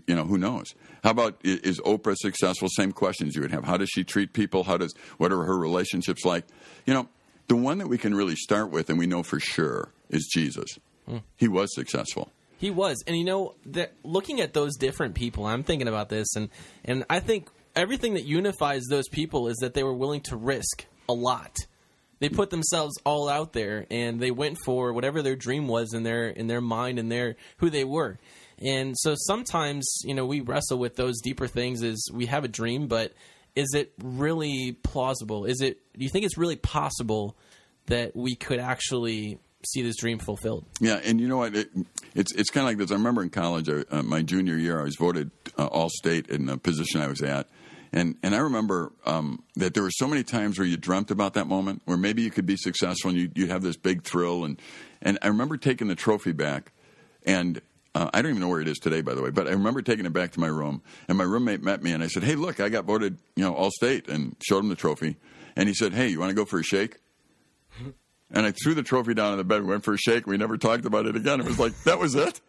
you 0.06 0.14
know, 0.14 0.24
who 0.24 0.36
knows? 0.36 0.74
How 1.02 1.10
about 1.10 1.38
is 1.42 1.80
Oprah 1.80 2.16
successful? 2.16 2.68
Same 2.68 2.92
questions 2.92 3.34
you 3.34 3.42
would 3.42 3.50
have. 3.50 3.64
How 3.64 3.78
does 3.78 3.88
she 3.88 4.04
treat 4.04 4.34
people? 4.34 4.64
How 4.64 4.76
does 4.76 4.94
what 5.16 5.32
are 5.32 5.42
her 5.42 5.56
relationships 5.56 6.24
like? 6.24 6.44
You 6.86 6.92
know, 6.92 7.08
the 7.52 7.56
one 7.56 7.76
that 7.76 7.86
we 7.86 7.98
can 7.98 8.14
really 8.14 8.34
start 8.34 8.70
with, 8.70 8.88
and 8.88 8.98
we 8.98 9.06
know 9.06 9.22
for 9.22 9.38
sure, 9.38 9.90
is 10.08 10.26
Jesus. 10.32 10.78
Hmm. 11.06 11.18
He 11.36 11.48
was 11.48 11.74
successful. 11.74 12.32
He 12.56 12.70
was, 12.70 13.04
and 13.06 13.14
you 13.14 13.24
know, 13.24 13.56
that 13.66 13.92
looking 14.02 14.40
at 14.40 14.54
those 14.54 14.74
different 14.76 15.14
people, 15.14 15.44
I'm 15.44 15.62
thinking 15.62 15.86
about 15.86 16.08
this, 16.08 16.34
and 16.34 16.48
and 16.82 17.04
I 17.10 17.20
think 17.20 17.50
everything 17.76 18.14
that 18.14 18.24
unifies 18.24 18.84
those 18.88 19.06
people 19.06 19.48
is 19.48 19.58
that 19.58 19.74
they 19.74 19.82
were 19.82 19.92
willing 19.92 20.22
to 20.22 20.36
risk 20.36 20.86
a 21.10 21.12
lot. 21.12 21.54
They 22.20 22.30
put 22.30 22.48
themselves 22.48 22.94
all 23.04 23.28
out 23.28 23.52
there, 23.52 23.86
and 23.90 24.18
they 24.18 24.30
went 24.30 24.56
for 24.64 24.94
whatever 24.94 25.20
their 25.20 25.36
dream 25.36 25.68
was 25.68 25.92
in 25.92 26.04
their 26.04 26.28
in 26.28 26.46
their 26.46 26.62
mind 26.62 26.98
and 26.98 27.12
their 27.12 27.36
who 27.58 27.68
they 27.68 27.84
were. 27.84 28.18
And 28.60 28.96
so 28.96 29.14
sometimes, 29.14 30.00
you 30.04 30.14
know, 30.14 30.24
we 30.24 30.40
wrestle 30.40 30.78
with 30.78 30.96
those 30.96 31.20
deeper 31.20 31.48
things. 31.48 31.82
Is 31.82 32.10
we 32.14 32.24
have 32.26 32.44
a 32.44 32.48
dream, 32.48 32.86
but 32.86 33.12
is 33.54 33.74
it 33.74 33.92
really 34.02 34.76
plausible? 34.82 35.44
Is 35.44 35.60
it? 35.60 35.78
Do 35.94 36.04
you 36.04 36.10
think 36.10 36.24
it's 36.24 36.38
really 36.38 36.56
possible 36.56 37.36
that 37.86 38.16
we 38.16 38.34
could 38.34 38.58
actually 38.58 39.38
see 39.64 39.82
this 39.82 39.96
dream 39.96 40.18
fulfilled? 40.18 40.64
Yeah, 40.80 41.00
and 41.04 41.20
you 41.20 41.28
know 41.28 41.38
what? 41.38 41.54
It, 41.54 41.70
it's 42.14 42.34
it's 42.34 42.50
kind 42.50 42.64
of 42.64 42.70
like 42.70 42.78
this. 42.78 42.90
I 42.90 42.94
remember 42.94 43.22
in 43.22 43.30
college, 43.30 43.68
uh, 43.68 43.84
uh, 43.90 44.02
my 44.02 44.22
junior 44.22 44.56
year, 44.56 44.80
I 44.80 44.84
was 44.84 44.96
voted 44.96 45.30
uh, 45.58 45.66
all 45.66 45.88
state 45.90 46.28
in 46.28 46.46
the 46.46 46.56
position 46.56 47.00
I 47.00 47.08
was 47.08 47.22
at, 47.22 47.48
and 47.92 48.16
and 48.22 48.34
I 48.34 48.38
remember 48.38 48.92
um, 49.04 49.42
that 49.56 49.74
there 49.74 49.82
were 49.82 49.90
so 49.90 50.06
many 50.06 50.22
times 50.22 50.58
where 50.58 50.66
you 50.66 50.76
dreamt 50.76 51.10
about 51.10 51.34
that 51.34 51.46
moment, 51.46 51.82
where 51.84 51.98
maybe 51.98 52.22
you 52.22 52.30
could 52.30 52.46
be 52.46 52.56
successful 52.56 53.10
and 53.10 53.18
you 53.18 53.30
you 53.34 53.48
have 53.48 53.62
this 53.62 53.76
big 53.76 54.04
thrill, 54.04 54.44
and 54.44 54.60
and 55.00 55.18
I 55.22 55.28
remember 55.28 55.56
taking 55.56 55.88
the 55.88 55.96
trophy 55.96 56.32
back, 56.32 56.72
and. 57.24 57.60
Uh, 57.94 58.08
I 58.12 58.22
don't 58.22 58.30
even 58.30 58.40
know 58.40 58.48
where 58.48 58.60
it 58.60 58.68
is 58.68 58.78
today, 58.78 59.02
by 59.02 59.14
the 59.14 59.22
way, 59.22 59.30
but 59.30 59.46
I 59.46 59.50
remember 59.50 59.82
taking 59.82 60.06
it 60.06 60.12
back 60.12 60.32
to 60.32 60.40
my 60.40 60.46
room, 60.46 60.82
and 61.08 61.18
my 61.18 61.24
roommate 61.24 61.62
met 61.62 61.82
me, 61.82 61.92
and 61.92 62.02
I 62.02 62.06
said, 62.06 62.22
"Hey, 62.22 62.36
look, 62.36 62.58
I 62.58 62.68
got 62.70 62.86
voted, 62.86 63.18
you 63.36 63.44
know, 63.44 63.54
all 63.54 63.70
state," 63.70 64.08
and 64.08 64.34
showed 64.42 64.60
him 64.60 64.68
the 64.68 64.76
trophy, 64.76 65.16
and 65.56 65.68
he 65.68 65.74
said, 65.74 65.92
"Hey, 65.92 66.08
you 66.08 66.18
want 66.18 66.30
to 66.30 66.34
go 66.34 66.44
for 66.44 66.58
a 66.58 66.64
shake?" 66.64 66.98
And 68.34 68.46
I 68.46 68.52
threw 68.52 68.72
the 68.72 68.82
trophy 68.82 69.12
down 69.12 69.32
on 69.32 69.36
the 69.36 69.44
bed. 69.44 69.60
We 69.60 69.68
went 69.68 69.84
for 69.84 69.92
a 69.92 69.98
shake. 69.98 70.26
We 70.26 70.38
never 70.38 70.56
talked 70.56 70.86
about 70.86 71.04
it 71.04 71.16
again. 71.16 71.38
It 71.38 71.44
was 71.44 71.58
like 71.58 71.74
that 71.84 71.98
was 71.98 72.14
it. 72.14 72.40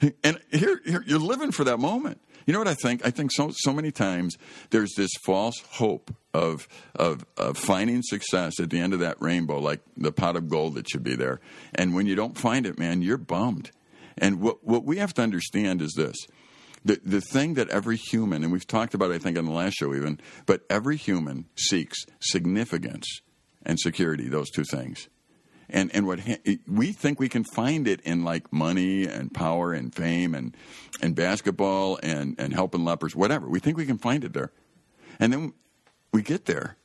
And 0.22 0.40
here, 0.52 0.80
here 0.84 1.02
you're 1.06 1.18
living 1.18 1.50
for 1.50 1.64
that 1.64 1.78
moment. 1.78 2.20
You 2.46 2.52
know 2.52 2.60
what 2.60 2.68
I 2.68 2.74
think? 2.74 3.04
I 3.04 3.10
think 3.10 3.30
so 3.32 3.50
so 3.52 3.72
many 3.72 3.90
times 3.90 4.38
there's 4.70 4.94
this 4.96 5.10
false 5.22 5.60
hope 5.72 6.14
of 6.32 6.68
of 6.94 7.26
of 7.36 7.58
finding 7.58 8.02
success 8.02 8.58
at 8.60 8.70
the 8.70 8.78
end 8.78 8.94
of 8.94 9.00
that 9.00 9.20
rainbow, 9.20 9.58
like 9.58 9.80
the 9.96 10.12
pot 10.12 10.36
of 10.36 10.48
gold 10.48 10.74
that 10.74 10.88
should 10.88 11.02
be 11.02 11.14
there. 11.14 11.40
And 11.74 11.94
when 11.94 12.06
you 12.06 12.14
don't 12.14 12.38
find 12.38 12.64
it, 12.64 12.78
man, 12.78 13.02
you're 13.02 13.16
bummed. 13.16 13.70
And 14.20 14.40
what 14.40 14.64
what 14.64 14.84
we 14.84 14.98
have 14.98 15.14
to 15.14 15.22
understand 15.22 15.82
is 15.82 15.92
this. 15.96 16.16
The, 16.84 17.00
the 17.04 17.20
thing 17.20 17.54
that 17.54 17.68
every 17.70 17.96
human, 17.96 18.44
and 18.44 18.52
we've 18.52 18.66
talked 18.66 18.94
about, 18.94 19.10
it, 19.10 19.14
I 19.14 19.18
think, 19.18 19.36
on 19.36 19.44
the 19.44 19.50
last 19.50 19.74
show 19.74 19.94
even, 19.94 20.20
but 20.46 20.62
every 20.70 20.96
human 20.96 21.46
seeks 21.56 22.06
significance 22.20 23.20
and 23.66 23.78
security, 23.80 24.28
those 24.28 24.48
two 24.50 24.64
things. 24.64 25.08
And 25.68 25.90
and 25.94 26.06
what 26.06 26.20
ha- 26.20 26.56
we 26.66 26.92
think 26.92 27.20
we 27.20 27.28
can 27.28 27.44
find 27.44 27.86
it 27.86 28.00
in 28.02 28.24
like 28.24 28.52
money 28.52 29.06
and 29.06 29.32
power 29.34 29.72
and 29.72 29.94
fame 29.94 30.34
and 30.34 30.56
and 31.02 31.14
basketball 31.14 31.98
and 32.02 32.36
and 32.38 32.54
helping 32.54 32.84
lepers, 32.84 33.14
whatever. 33.14 33.48
We 33.48 33.60
think 33.60 33.76
we 33.76 33.84
can 33.84 33.98
find 33.98 34.24
it 34.24 34.32
there, 34.32 34.50
and 35.20 35.32
then 35.32 35.52
we 36.12 36.22
get 36.22 36.46
there, 36.46 36.76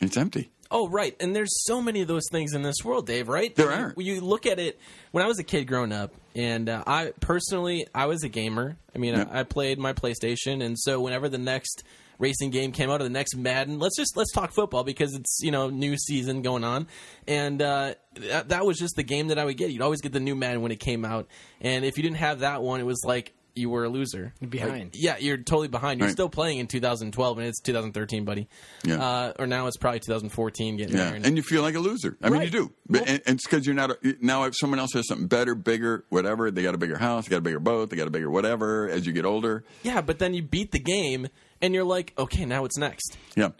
and 0.00 0.08
it's 0.08 0.16
empty. 0.16 0.50
Oh, 0.72 0.88
right. 0.88 1.16
And 1.18 1.34
there's 1.34 1.64
so 1.64 1.82
many 1.82 2.00
of 2.00 2.08
those 2.08 2.28
things 2.30 2.54
in 2.54 2.62
this 2.62 2.76
world, 2.84 3.06
Dave, 3.06 3.28
right? 3.28 3.54
There 3.56 3.66
You- 3.70 3.72
are. 3.72 3.94
You, 3.96 4.20
look 4.20 4.46
at 4.46 4.58
it, 4.60 4.78
when 5.10 5.24
I 5.24 5.26
was 5.26 5.38
a 5.40 5.44
kid 5.44 5.64
growing 5.66 5.92
up, 5.92 6.14
and 6.36 6.68
uh, 6.68 6.84
I 6.86 7.12
personally, 7.20 7.86
I 7.94 8.06
was 8.06 8.22
a 8.22 8.28
gamer. 8.28 8.76
I 8.94 8.98
mean, 8.98 9.14
Yeah. 9.14 9.24
I, 9.30 9.40
I 9.40 9.42
played 9.42 9.78
my 9.80 9.92
PlayStation, 9.92 10.62
and 10.64 10.78
so 10.78 11.00
whenever 11.00 11.28
the 11.28 11.38
next 11.38 11.82
racing 12.20 12.50
game 12.50 12.70
came 12.70 12.90
out 12.90 13.00
or 13.00 13.04
the 13.04 13.10
next 13.10 13.34
Madden, 13.34 13.78
let's 13.78 13.96
just, 13.96 14.16
let's 14.16 14.30
talk 14.30 14.52
football 14.52 14.84
because 14.84 15.14
it's, 15.14 15.40
you 15.42 15.50
know, 15.50 15.70
new 15.70 15.96
season 15.96 16.42
going 16.42 16.62
on. 16.64 16.86
And 17.26 17.60
uh, 17.62 17.94
that, 18.14 18.50
that 18.50 18.64
was 18.66 18.78
just 18.78 18.94
the 18.94 19.02
game 19.02 19.28
that 19.28 19.38
I 19.38 19.44
would 19.46 19.56
get. 19.56 19.70
You'd 19.70 19.80
always 19.82 20.02
get 20.02 20.12
the 20.12 20.20
new 20.20 20.36
Madden 20.36 20.60
when 20.62 20.70
it 20.70 20.80
came 20.80 21.04
out. 21.04 21.26
And 21.62 21.84
if 21.84 21.96
you 21.96 22.02
didn't 22.02 22.18
have 22.18 22.40
that 22.40 22.62
one, 22.62 22.78
it 22.78 22.84
was 22.86 23.02
like, 23.04 23.32
you 23.54 23.68
were 23.70 23.84
a 23.84 23.88
loser. 23.88 24.32
You're 24.40 24.50
behind. 24.50 24.72
Like, 24.72 24.90
yeah, 24.94 25.16
you're 25.18 25.36
totally 25.36 25.68
behind. 25.68 26.00
You're 26.00 26.08
Right. 26.08 26.12
still 26.12 26.28
playing 26.28 26.58
in 26.58 26.66
2012, 26.66 27.38
and 27.38 27.46
it's 27.48 27.60
2013, 27.60 28.24
buddy. 28.24 28.48
Yeah. 28.84 29.02
Uh, 29.02 29.32
or 29.38 29.46
now 29.46 29.66
it's 29.66 29.76
probably 29.76 30.00
2014 30.00 30.76
getting 30.76 30.96
Yeah, 30.96 31.04
there. 31.06 31.14
and- 31.14 31.26
and 31.26 31.36
you 31.36 31.42
feel 31.42 31.62
like 31.62 31.74
a 31.74 31.80
loser. 31.80 32.16
I 32.22 32.30
mean, 32.30 32.42
you 32.42 32.50
do, 32.50 32.72
but, 32.88 33.02
and, 33.08 33.22
and 33.26 33.34
it's 33.36 33.46
because 33.46 33.66
you're 33.66 33.74
not. 33.74 33.90
A, 33.90 33.98
now, 34.20 34.44
if 34.44 34.54
someone 34.58 34.78
else 34.78 34.92
has 34.94 35.06
something 35.08 35.26
better, 35.28 35.54
bigger, 35.54 36.04
whatever, 36.08 36.50
they 36.50 36.62
got 36.62 36.74
a 36.74 36.78
bigger 36.78 36.98
house, 36.98 37.26
they 37.26 37.30
got 37.30 37.38
a 37.38 37.42
bigger 37.42 37.60
boat, 37.60 37.90
they 37.90 37.96
got 37.96 38.06
a 38.08 38.10
bigger 38.10 38.30
whatever. 38.30 38.88
As 38.88 39.06
you 39.06 39.12
get 39.12 39.24
older, 39.24 39.64
Yeah, 39.82 40.00
but 40.00 40.18
then 40.18 40.34
you 40.34 40.42
beat 40.42 40.72
the 40.72 40.78
game 40.80 41.28
and 41.62 41.74
you're 41.74 41.84
like, 41.84 42.12
okay, 42.18 42.44
now 42.44 42.64
it's 42.64 42.78
next. 42.78 43.16
yeah, 43.36 43.50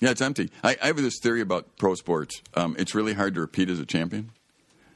yeah, 0.00 0.10
it's 0.10 0.20
empty. 0.22 0.50
I, 0.64 0.76
I 0.82 0.86
have 0.86 0.96
this 0.96 1.18
theory 1.22 1.40
about 1.42 1.76
pro 1.76 1.94
sports. 1.94 2.40
Um, 2.54 2.74
it's 2.78 2.94
really 2.94 3.12
hard 3.12 3.34
to 3.34 3.40
repeat 3.40 3.68
as 3.68 3.78
a 3.78 3.84
champion 3.86 4.30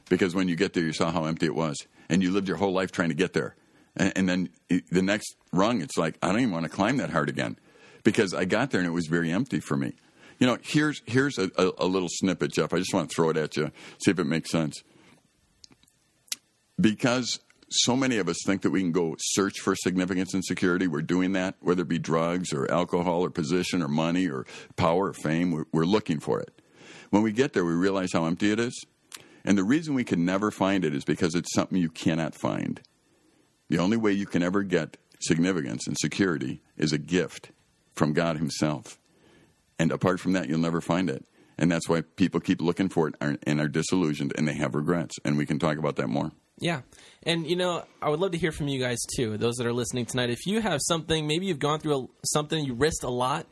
because 0.09 0.33
when 0.35 0.47
you 0.47 0.55
get 0.55 0.73
there, 0.73 0.83
you 0.83 0.93
saw 0.93 1.11
how 1.11 1.25
empty 1.25 1.45
it 1.45 1.55
was, 1.55 1.77
and 2.09 2.21
you 2.23 2.31
lived 2.31 2.47
your 2.47 2.57
whole 2.57 2.73
life 2.73 2.91
trying 2.91 3.09
to 3.09 3.15
get 3.15 3.33
there, 3.33 3.55
and, 3.95 4.13
and 4.15 4.29
then 4.29 4.49
the 4.91 5.01
next 5.01 5.35
rung, 5.51 5.81
it's 5.81 5.97
like 5.97 6.17
I 6.21 6.31
don't 6.31 6.41
even 6.41 6.53
want 6.53 6.63
to 6.63 6.69
climb 6.69 6.97
that 6.97 7.09
hard 7.09 7.29
again 7.29 7.57
because 8.03 8.33
I 8.33 8.45
got 8.45 8.71
there 8.71 8.79
and 8.79 8.87
it 8.87 8.93
was 8.93 9.07
very 9.07 9.31
empty 9.31 9.59
for 9.59 9.77
me. 9.77 9.93
You 10.39 10.47
know, 10.47 10.57
here's 10.61 11.01
here's 11.05 11.37
a, 11.37 11.49
a, 11.57 11.71
a 11.79 11.85
little 11.85 12.09
snippet, 12.09 12.53
Jeff. 12.53 12.73
I 12.73 12.77
just 12.77 12.93
want 12.93 13.09
to 13.09 13.15
throw 13.15 13.29
it 13.29 13.37
at 13.37 13.55
you, 13.55 13.71
see 14.03 14.11
if 14.11 14.19
it 14.19 14.25
makes 14.25 14.51
sense. 14.51 14.83
Because 16.79 17.39
so 17.69 17.95
many 17.95 18.17
of 18.17 18.27
us 18.27 18.37
think 18.45 18.61
that 18.61 18.69
we 18.69 18.81
can 18.81 18.91
go 18.91 19.15
search 19.17 19.59
for 19.59 19.75
significance 19.75 20.33
and 20.33 20.43
security. 20.43 20.87
We're 20.87 21.01
doing 21.01 21.33
that, 21.33 21.55
whether 21.61 21.81
it 21.81 21.87
be 21.87 21.99
drugs 21.99 22.53
or 22.53 22.69
alcohol 22.71 23.23
or 23.23 23.29
position 23.29 23.81
or 23.81 23.87
money 23.87 24.27
or 24.27 24.45
power 24.75 25.07
or 25.07 25.13
fame. 25.13 25.51
We're, 25.51 25.65
we're 25.71 25.85
looking 25.85 26.19
for 26.19 26.39
it. 26.39 26.61
When 27.09 27.23
we 27.23 27.31
get 27.31 27.53
there, 27.53 27.65
we 27.65 27.73
realize 27.73 28.11
how 28.13 28.25
empty 28.25 28.51
it 28.51 28.59
is. 28.59 28.85
And 29.43 29.57
the 29.57 29.63
reason 29.63 29.93
we 29.93 30.03
can 30.03 30.25
never 30.25 30.51
find 30.51 30.83
it 30.83 30.93
is 30.93 31.05
because 31.05 31.35
it's 31.35 31.53
something 31.53 31.77
you 31.77 31.89
cannot 31.89 32.35
find. 32.35 32.81
The 33.69 33.79
only 33.79 33.97
way 33.97 34.11
you 34.11 34.25
can 34.25 34.43
ever 34.43 34.63
get 34.63 34.97
significance 35.19 35.87
and 35.87 35.97
security 35.97 36.61
is 36.77 36.91
a 36.91 36.97
gift 36.97 37.51
from 37.93 38.13
God 38.13 38.37
Himself. 38.37 38.99
And 39.79 39.91
apart 39.91 40.19
from 40.19 40.33
that, 40.33 40.47
you'll 40.47 40.59
never 40.59 40.81
find 40.81 41.09
it. 41.09 41.25
And 41.57 41.71
that's 41.71 41.87
why 41.87 42.01
people 42.01 42.39
keep 42.39 42.61
looking 42.61 42.89
for 42.89 43.07
it 43.07 43.15
and- 43.21 43.61
are 43.61 43.67
disillusioned 43.67 44.33
and 44.37 44.47
they 44.47 44.55
have 44.55 44.75
regrets. 44.75 45.15
And 45.23 45.37
we 45.37 45.45
can 45.45 45.59
talk 45.59 45.77
about 45.77 45.95
that 45.95 46.07
more. 46.07 46.31
Yeah. 46.59 46.81
And, 47.23 47.47
you 47.47 47.55
know, 47.55 47.83
I 48.01 48.09
would 48.09 48.19
love 48.19 48.31
to 48.31 48.37
hear 48.37 48.51
from 48.51 48.67
you 48.67 48.79
guys, 48.79 48.99
too, 49.15 49.37
those 49.37 49.55
that 49.55 49.67
are 49.67 49.73
listening 49.73 50.05
tonight. 50.05 50.29
If 50.29 50.45
you 50.45 50.61
have 50.61 50.79
something, 50.81 51.27
maybe 51.27 51.45
you've 51.45 51.59
gone 51.59 51.79
through 51.79 52.03
a, 52.03 52.07
something, 52.27 52.63
you 52.63 52.73
risked 52.73 53.03
a 53.03 53.09
lot, 53.09 53.45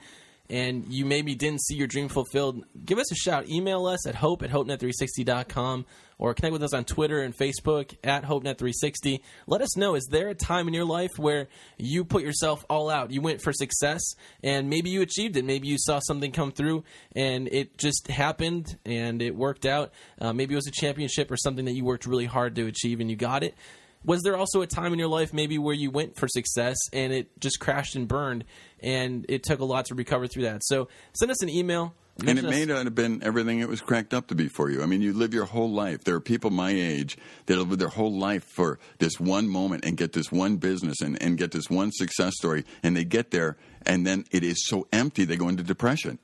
and 0.49 0.85
you 0.87 1.05
maybe 1.05 1.35
didn't 1.35 1.61
see 1.61 1.75
your 1.75 1.87
dream 1.87 2.09
fulfilled, 2.09 2.63
give 2.85 2.99
us 2.99 3.11
a 3.11 3.15
shout. 3.15 3.47
Email 3.49 3.85
us 3.85 4.05
at 4.05 4.15
hope 4.15 4.43
at 4.43 4.49
hopenet360.com 4.49 5.85
or 6.19 6.33
connect 6.33 6.53
with 6.53 6.63
us 6.63 6.73
on 6.73 6.85
Twitter 6.85 7.21
and 7.21 7.35
Facebook 7.35 7.95
at 8.03 8.23
hopenet360. 8.23 9.21
Let 9.47 9.61
us 9.61 9.75
know, 9.77 9.95
is 9.95 10.07
there 10.11 10.29
a 10.29 10.35
time 10.35 10.67
in 10.67 10.73
your 10.73 10.85
life 10.85 11.11
where 11.17 11.47
you 11.77 12.05
put 12.05 12.23
yourself 12.23 12.65
all 12.69 12.89
out? 12.89 13.11
You 13.11 13.21
went 13.21 13.41
for 13.41 13.53
success 13.53 14.01
and 14.43 14.69
maybe 14.69 14.89
you 14.89 15.01
achieved 15.01 15.37
it. 15.37 15.45
Maybe 15.45 15.67
you 15.67 15.77
saw 15.77 15.99
something 15.99 16.31
come 16.31 16.51
through 16.51 16.83
and 17.15 17.47
it 17.47 17.77
just 17.77 18.07
happened 18.07 18.77
and 18.85 19.21
it 19.21 19.35
worked 19.35 19.65
out. 19.65 19.91
Uh, 20.19 20.33
maybe 20.33 20.53
it 20.53 20.57
was 20.57 20.67
a 20.67 20.71
championship 20.71 21.31
or 21.31 21.37
something 21.37 21.65
that 21.65 21.73
you 21.73 21.85
worked 21.85 22.05
really 22.05 22.25
hard 22.25 22.55
to 22.55 22.67
achieve 22.67 22.99
and 22.99 23.09
you 23.09 23.15
got 23.15 23.43
it. 23.43 23.55
Was 24.05 24.21
there 24.23 24.35
also 24.35 24.61
a 24.61 24.67
time 24.67 24.91
in 24.93 24.99
your 24.99 25.07
life 25.07 25.33
maybe 25.33 25.57
where 25.57 25.73
you 25.73 25.89
went 25.91 26.17
for 26.17 26.27
success 26.27 26.77
and 26.91 27.13
it 27.13 27.39
just 27.39 27.59
crashed 27.59 27.95
and 27.95 28.07
burned 28.07 28.43
and 28.81 29.25
it 29.29 29.43
took 29.43 29.59
a 29.59 29.65
lot 29.65 29.85
to 29.85 29.95
recover 29.95 30.27
through 30.27 30.43
that? 30.43 30.63
So 30.65 30.89
send 31.13 31.31
us 31.31 31.41
an 31.41 31.49
email. 31.49 31.93
And 32.27 32.37
it 32.37 32.43
may 32.43 32.63
not 32.65 32.83
have 32.85 32.93
been 32.93 33.23
everything 33.23 33.59
it 33.59 33.67
was 33.67 33.81
cracked 33.81 34.13
up 34.13 34.27
to 34.27 34.35
be 34.35 34.47
for 34.47 34.69
you. 34.69 34.83
I 34.83 34.85
mean, 34.85 35.01
you 35.01 35.13
live 35.13 35.33
your 35.33 35.45
whole 35.45 35.71
life. 35.71 36.03
There 36.03 36.13
are 36.13 36.19
people 36.19 36.51
my 36.51 36.69
age 36.69 37.17
that 37.47 37.57
live 37.57 37.79
their 37.79 37.87
whole 37.87 38.11
life 38.13 38.43
for 38.43 38.77
this 38.99 39.19
one 39.19 39.47
moment 39.47 39.83
and 39.83 39.97
get 39.97 40.13
this 40.13 40.31
one 40.31 40.57
business 40.57 41.01
and, 41.01 41.19
and 41.23 41.39
get 41.39 41.51
this 41.51 41.71
one 41.71 41.91
success 41.91 42.35
story, 42.35 42.65
and 42.83 42.95
they 42.95 43.03
get 43.03 43.31
there, 43.31 43.57
and 43.83 44.05
then 44.05 44.25
it 44.29 44.43
is 44.43 44.63
so 44.67 44.87
empty 44.93 45.25
they 45.25 45.37
go 45.37 45.49
into 45.49 45.63
depression. 45.63 46.19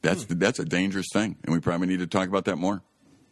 That's 0.00 0.22
Hmm. 0.24 0.38
that's 0.38 0.60
a 0.60 0.64
dangerous 0.64 1.08
thing, 1.12 1.36
and 1.44 1.52
we 1.52 1.60
probably 1.60 1.88
need 1.88 1.98
to 1.98 2.06
talk 2.06 2.28
about 2.28 2.46
that 2.46 2.56
more. 2.56 2.82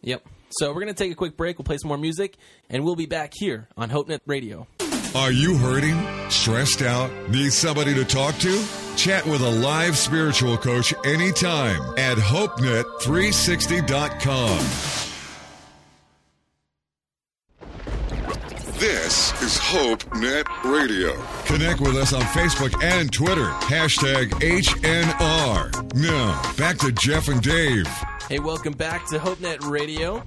Yep. 0.03 0.29
So 0.51 0.69
we're 0.69 0.75
going 0.81 0.87
to 0.89 0.95
take 0.95 1.13
a 1.13 1.17
quick 1.17 1.37
break. 1.37 1.59
We'll 1.59 1.65
play 1.65 1.79
some 1.79 1.89
more 1.89 1.99
music, 1.99 2.37
and 2.71 2.85
we'll 2.85 2.95
be 2.97 3.07
back 3.07 3.33
here 3.35 3.69
on 3.77 3.91
HopeNet 3.91 4.21
Radio. 4.27 4.67
Are 5.15 5.33
you 5.33 5.57
hurting? 5.57 5.99
Stressed 6.31 6.83
out? 6.83 7.11
Need 7.31 7.53
somebody 7.53 7.95
to 7.95 8.05
talk 8.05 8.37
to? 8.39 8.65
Chat 8.97 9.25
with 9.27 9.43
a 9.43 9.51
live 9.51 9.97
spiritual 9.97 10.57
coach 10.59 10.93
anytime 11.05 11.81
at 11.99 12.17
HopeNet360.com. 12.19 14.59
This 18.79 19.33
is 19.43 19.57
Hope 19.57 20.05
Net 20.17 20.47
Radio. 20.63 21.15
Connect 21.47 21.81
with 21.81 21.97
us 21.97 22.13
on 22.13 22.21
Facebook 22.21 22.75
and 22.83 23.11
Twitter. 23.11 23.47
Hashtag 23.63 24.29
HNR. 24.43 25.95
Now, 25.95 26.53
back 26.59 26.77
to 26.79 26.93
Jeff 26.93 27.29
and 27.29 27.41
Dave. 27.41 27.89
Hey, 28.29 28.41
welcome 28.41 28.73
back 28.73 29.07
to 29.11 29.19
HopeNet 29.19 29.71
Radio. 29.71 30.21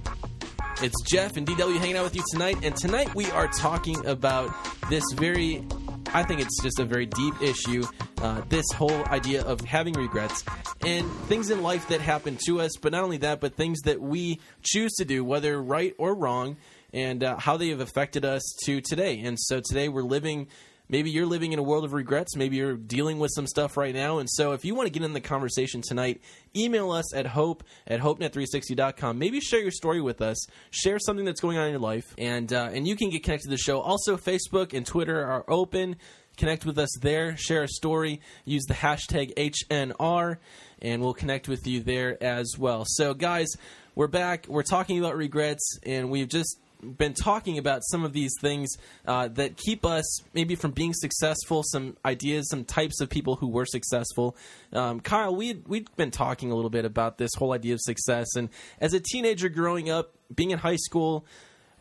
It's 0.80 1.02
Jeff 1.02 1.36
and 1.36 1.46
DW 1.46 1.76
hanging 1.76 1.98
out 1.98 2.04
with 2.04 2.16
you 2.16 2.22
tonight, 2.32 2.56
and 2.62 2.74
tonight 2.74 3.14
we 3.14 3.30
are 3.30 3.46
talking 3.46 4.06
about 4.06 4.54
this 4.88 5.04
very, 5.16 5.62
I 6.14 6.22
think 6.22 6.40
it's 6.40 6.62
just 6.62 6.78
a 6.78 6.86
very 6.86 7.04
deep 7.04 7.34
issue. 7.42 7.84
Uh, 8.22 8.40
this 8.48 8.64
whole 8.72 9.04
idea 9.08 9.44
of 9.44 9.60
having 9.60 9.92
regrets 9.92 10.42
and 10.80 11.10
things 11.28 11.50
in 11.50 11.62
life 11.62 11.88
that 11.88 12.00
happen 12.00 12.38
to 12.46 12.62
us, 12.62 12.70
but 12.80 12.92
not 12.92 13.04
only 13.04 13.18
that, 13.18 13.38
but 13.38 13.54
things 13.54 13.80
that 13.82 14.00
we 14.00 14.40
choose 14.62 14.92
to 14.94 15.04
do, 15.04 15.22
whether 15.22 15.62
right 15.62 15.94
or 15.98 16.14
wrong, 16.14 16.56
and 16.94 17.22
uh, 17.22 17.36
how 17.36 17.58
they 17.58 17.68
have 17.68 17.80
affected 17.80 18.24
us 18.24 18.42
to 18.64 18.80
today. 18.80 19.20
And 19.20 19.38
so 19.38 19.60
today 19.60 19.90
we're 19.90 20.00
living 20.00 20.48
maybe 20.90 21.10
you're 21.10 21.26
living 21.26 21.52
in 21.52 21.58
a 21.58 21.62
world 21.62 21.84
of 21.84 21.92
regrets. 21.94 22.36
Maybe 22.36 22.56
you're 22.56 22.76
dealing 22.76 23.18
with 23.18 23.30
some 23.34 23.46
stuff 23.46 23.76
right 23.76 23.94
now. 23.94 24.18
And 24.18 24.28
so 24.28 24.52
if 24.52 24.64
you 24.64 24.74
want 24.74 24.88
to 24.88 24.92
get 24.92 25.02
in 25.02 25.12
the 25.12 25.20
conversation 25.20 25.80
tonight 25.80 26.20
email 26.54 26.90
us 26.90 27.14
at 27.14 27.26
hope 27.26 27.62
at 27.86 28.00
hopenet360.com 28.00 29.18
maybe 29.18 29.40
share 29.40 29.60
your 29.60 29.70
story 29.70 30.00
with 30.00 30.20
us. 30.20 30.46
Share 30.70 30.98
something 30.98 31.24
that's 31.24 31.40
going 31.40 31.56
on 31.56 31.66
in 31.66 31.70
your 31.70 31.80
life. 31.80 32.14
And 32.18 32.52
uh, 32.52 32.70
and 32.72 32.86
you 32.86 32.96
can 32.96 33.10
get 33.10 33.22
connected 33.22 33.44
to 33.44 33.50
the 33.50 33.58
show. 33.58 33.80
Also 33.80 34.16
facebook 34.16 34.74
and 34.74 34.84
twitter 34.84 35.24
are 35.24 35.44
open. 35.48 35.96
Connect 36.36 36.64
with 36.64 36.78
us 36.78 36.90
there. 37.00 37.36
Share 37.36 37.62
a 37.62 37.68
story. 37.68 38.20
Use 38.44 38.64
the 38.64 38.74
hashtag 38.74 39.34
hnr 39.34 40.38
and 40.82 41.02
we'll 41.02 41.14
connect 41.14 41.48
with 41.48 41.66
you 41.66 41.80
there 41.80 42.22
as 42.22 42.56
well. 42.58 42.84
So 42.86 43.14
guys 43.14 43.48
we're 43.94 44.06
back. 44.06 44.46
We're 44.48 44.62
talking 44.62 44.98
about 44.98 45.16
regrets 45.16 45.78
and 45.84 46.10
we've 46.10 46.28
just 46.28 46.58
been 46.82 47.14
talking 47.14 47.58
about 47.58 47.82
some 47.84 48.04
of 48.04 48.12
these 48.12 48.32
things 48.40 48.70
uh, 49.06 49.28
that 49.28 49.56
keep 49.56 49.84
us 49.84 50.22
maybe 50.34 50.54
from 50.54 50.72
being 50.72 50.92
successful, 50.94 51.62
some 51.62 51.96
ideas, 52.04 52.48
some 52.48 52.64
types 52.64 53.00
of 53.00 53.08
people 53.08 53.36
who 53.36 53.48
were 53.48 53.66
successful. 53.66 54.36
Um, 54.72 55.00
Kyle, 55.00 55.34
we 55.34 55.62
we've 55.66 55.94
been 55.96 56.10
talking 56.10 56.50
a 56.50 56.54
little 56.54 56.70
bit 56.70 56.84
about 56.84 57.18
this 57.18 57.30
whole 57.36 57.52
idea 57.52 57.74
of 57.74 57.80
success, 57.80 58.36
and 58.36 58.48
as 58.80 58.94
a 58.94 59.00
teenager 59.00 59.48
growing 59.48 59.90
up, 59.90 60.14
being 60.34 60.50
in 60.50 60.58
high 60.58 60.76
school, 60.76 61.24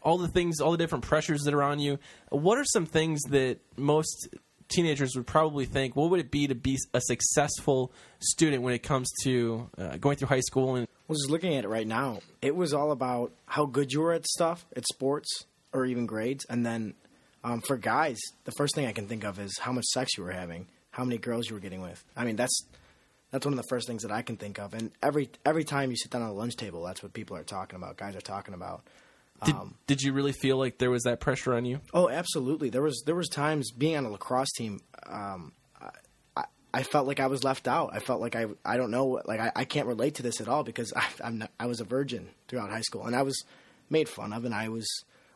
all 0.01 0.17
the 0.17 0.27
things, 0.27 0.59
all 0.59 0.71
the 0.71 0.77
different 0.77 1.03
pressures 1.03 1.41
that 1.41 1.53
are 1.53 1.63
on 1.63 1.79
you. 1.79 1.99
What 2.29 2.57
are 2.57 2.65
some 2.65 2.85
things 2.85 3.21
that 3.29 3.59
most 3.77 4.29
teenagers 4.69 5.15
would 5.15 5.27
probably 5.27 5.65
think? 5.65 5.95
What 5.95 6.09
would 6.11 6.19
it 6.19 6.31
be 6.31 6.47
to 6.47 6.55
be 6.55 6.77
a 6.93 7.01
successful 7.01 7.91
student 8.19 8.63
when 8.63 8.73
it 8.73 8.83
comes 8.83 9.11
to 9.23 9.69
uh, 9.77 9.97
going 9.97 10.17
through 10.17 10.29
high 10.29 10.39
school 10.41 10.75
and 10.75 10.87
was 11.09 11.19
just 11.19 11.29
looking 11.29 11.55
at 11.55 11.65
it 11.65 11.67
right 11.67 11.87
now. 11.87 12.19
It 12.41 12.55
was 12.55 12.73
all 12.73 12.91
about 12.91 13.33
how 13.45 13.65
good 13.65 13.91
you 13.91 14.01
were 14.01 14.13
at 14.13 14.25
stuff, 14.25 14.65
at 14.75 14.85
sports, 14.85 15.45
or 15.73 15.85
even 15.85 16.05
grades. 16.05 16.45
And 16.49 16.65
then 16.65 16.93
um, 17.43 17.61
for 17.61 17.77
guys, 17.77 18.19
the 18.45 18.51
first 18.51 18.75
thing 18.75 18.85
I 18.85 18.91
can 18.91 19.07
think 19.07 19.23
of 19.23 19.39
is 19.39 19.57
how 19.59 19.71
much 19.71 19.85
sex 19.85 20.17
you 20.17 20.23
were 20.23 20.31
having, 20.31 20.67
how 20.91 21.03
many 21.03 21.17
girls 21.17 21.49
you 21.49 21.55
were 21.55 21.59
getting 21.59 21.81
with. 21.81 22.03
I 22.15 22.23
mean, 22.25 22.35
that's 22.35 22.63
that's 23.31 23.45
one 23.45 23.53
of 23.53 23.57
the 23.57 23.67
first 23.69 23.87
things 23.87 24.01
that 24.03 24.11
I 24.11 24.21
can 24.21 24.37
think 24.37 24.59
of. 24.59 24.73
And 24.73 24.91
every 25.03 25.29
every 25.45 25.63
time 25.63 25.91
you 25.91 25.97
sit 25.97 26.11
down 26.11 26.21
at 26.23 26.29
a 26.29 26.33
lunch 26.33 26.55
table, 26.55 26.83
that's 26.83 27.03
what 27.03 27.13
people 27.13 27.35
are 27.37 27.43
talking 27.43 27.77
about. 27.77 27.97
Guys 27.97 28.15
are 28.15 28.21
talking 28.21 28.53
about. 28.53 28.83
did, 29.45 29.55
Um, 29.55 29.75
did 29.87 30.01
you 30.01 30.13
really 30.13 30.33
feel 30.33 30.57
like 30.57 30.77
there 30.79 30.91
was 30.91 31.03
that 31.03 31.19
pressure 31.19 31.53
on 31.53 31.65
you? 31.65 31.79
Oh, 31.93 32.09
absolutely. 32.09 32.69
There 32.69 32.81
was 32.81 33.03
there 33.05 33.15
was 33.15 33.29
times 33.29 33.71
being 33.71 33.97
on 33.97 34.05
a 34.05 34.09
lacrosse 34.09 34.51
team. 34.57 34.79
Um, 35.07 35.53
I, 36.73 36.83
felt 36.83 37.07
like 37.07 37.19
I 37.19 37.27
was 37.27 37.43
left 37.43 37.67
out. 37.67 37.91
I 37.93 37.99
felt 37.99 38.21
like 38.21 38.35
I 38.35 38.45
I 38.65 38.77
don't 38.77 38.91
know 38.91 39.21
like 39.25 39.39
I, 39.39 39.51
I 39.55 39.65
can't 39.65 39.87
relate 39.87 40.15
to 40.15 40.23
this 40.23 40.41
at 40.41 40.47
all 40.47 40.63
because 40.63 40.93
I, 41.23 41.29
not, 41.29 41.51
I 41.59 41.65
was 41.65 41.79
a 41.79 41.85
virgin 41.85 42.29
throughout 42.47 42.69
high 42.69 42.81
school 42.81 43.05
and 43.05 43.15
I 43.15 43.23
was 43.23 43.43
made 43.89 44.09
fun 44.09 44.33
of 44.33 44.45
and 44.45 44.53
I 44.53 44.69
was 44.69 44.87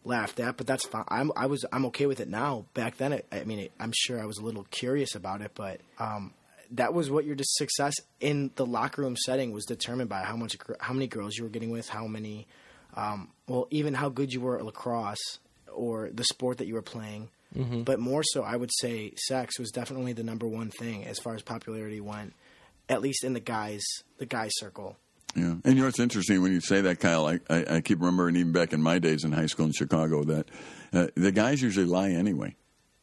laughed 0.04 0.40
at. 0.40 0.58
But 0.58 0.68
that's 0.68 0.86
fine. 0.86 1.06
I'm 1.08 1.32
I 1.36 1.48
was 1.48 1.66
I'm 1.72 1.86
okay 1.88 2.06
with 2.06 2.20
it 2.20 2.30
now. 2.30 2.66
Back 2.74 2.98
then, 2.98 3.14
it, 3.14 3.26
I 3.32 3.44
mean, 3.44 3.60
it, 3.60 3.72
I'm 3.80 3.94
sure 3.96 4.22
I 4.22 4.26
was 4.26 4.38
a 4.38 4.44
little 4.44 4.66
curious 4.72 5.16
about 5.16 5.42
it, 5.42 5.52
but 5.56 5.82
um, 6.00 6.34
that 6.72 6.94
was 6.94 7.10
what 7.10 7.26
your 7.26 7.36
success 7.42 7.94
in 8.20 8.52
the 8.56 8.66
locker 8.66 9.02
room 9.02 9.16
setting 9.16 9.52
was 9.52 9.66
determined 9.66 10.10
by 10.10 10.22
how 10.22 10.36
much 10.36 10.58
how 10.80 10.94
many 10.94 11.08
girls 11.08 11.38
you 11.38 11.44
were 11.44 11.50
getting 11.50 11.70
with, 11.70 11.90
how 11.90 12.08
many, 12.08 12.48
um, 12.96 13.30
well, 13.48 13.68
even 13.70 13.94
how 13.94 14.10
good 14.10 14.34
you 14.34 14.42
were 14.42 14.58
at 14.58 14.66
lacrosse 14.66 15.40
or 15.72 16.10
the 16.14 16.24
sport 16.24 16.58
that 16.58 16.68
you 16.68 16.74
were 16.74 16.82
playing. 16.82 17.30
But 17.84 18.00
more 18.00 18.24
so, 18.24 18.44
I 18.44 18.56
would 18.56 18.72
say 18.74 19.14
sex 19.16 19.60
was 19.60 19.72
definitely 19.72 20.14
the 20.14 20.24
number 20.24 20.48
one 20.48 20.70
thing 20.70 21.06
as 21.06 21.20
far 21.20 21.36
as 21.36 21.42
popularity 21.42 22.02
went, 22.02 22.34
at 22.90 23.02
least 23.02 23.24
in 23.24 23.34
the 23.34 23.40
guys 23.40 23.84
the 24.18 24.26
guys 24.26 24.52
circle. 24.56 24.98
Yeah, 25.36 25.56
and 25.64 25.76
you 25.76 25.82
know 25.82 25.88
it's 25.88 26.00
interesting 26.00 26.42
when 26.42 26.52
you 26.52 26.62
say 26.62 26.82
that, 26.82 27.00
Kyle. 27.00 27.26
I, 27.26 27.40
I, 27.50 27.66
I 27.76 27.82
keep 27.82 28.00
remembering 28.00 28.36
even 28.36 28.52
back 28.52 28.72
in 28.72 28.82
my 28.82 29.00
days 29.00 29.24
in 29.24 29.32
high 29.32 29.48
school 29.48 29.66
in 29.66 29.72
Chicago 29.72 30.24
that 30.26 30.48
uh, 30.94 31.08
the 31.16 31.32
guys 31.32 31.62
usually 31.62 31.88
lie 31.88 32.12
anyway. 32.12 32.56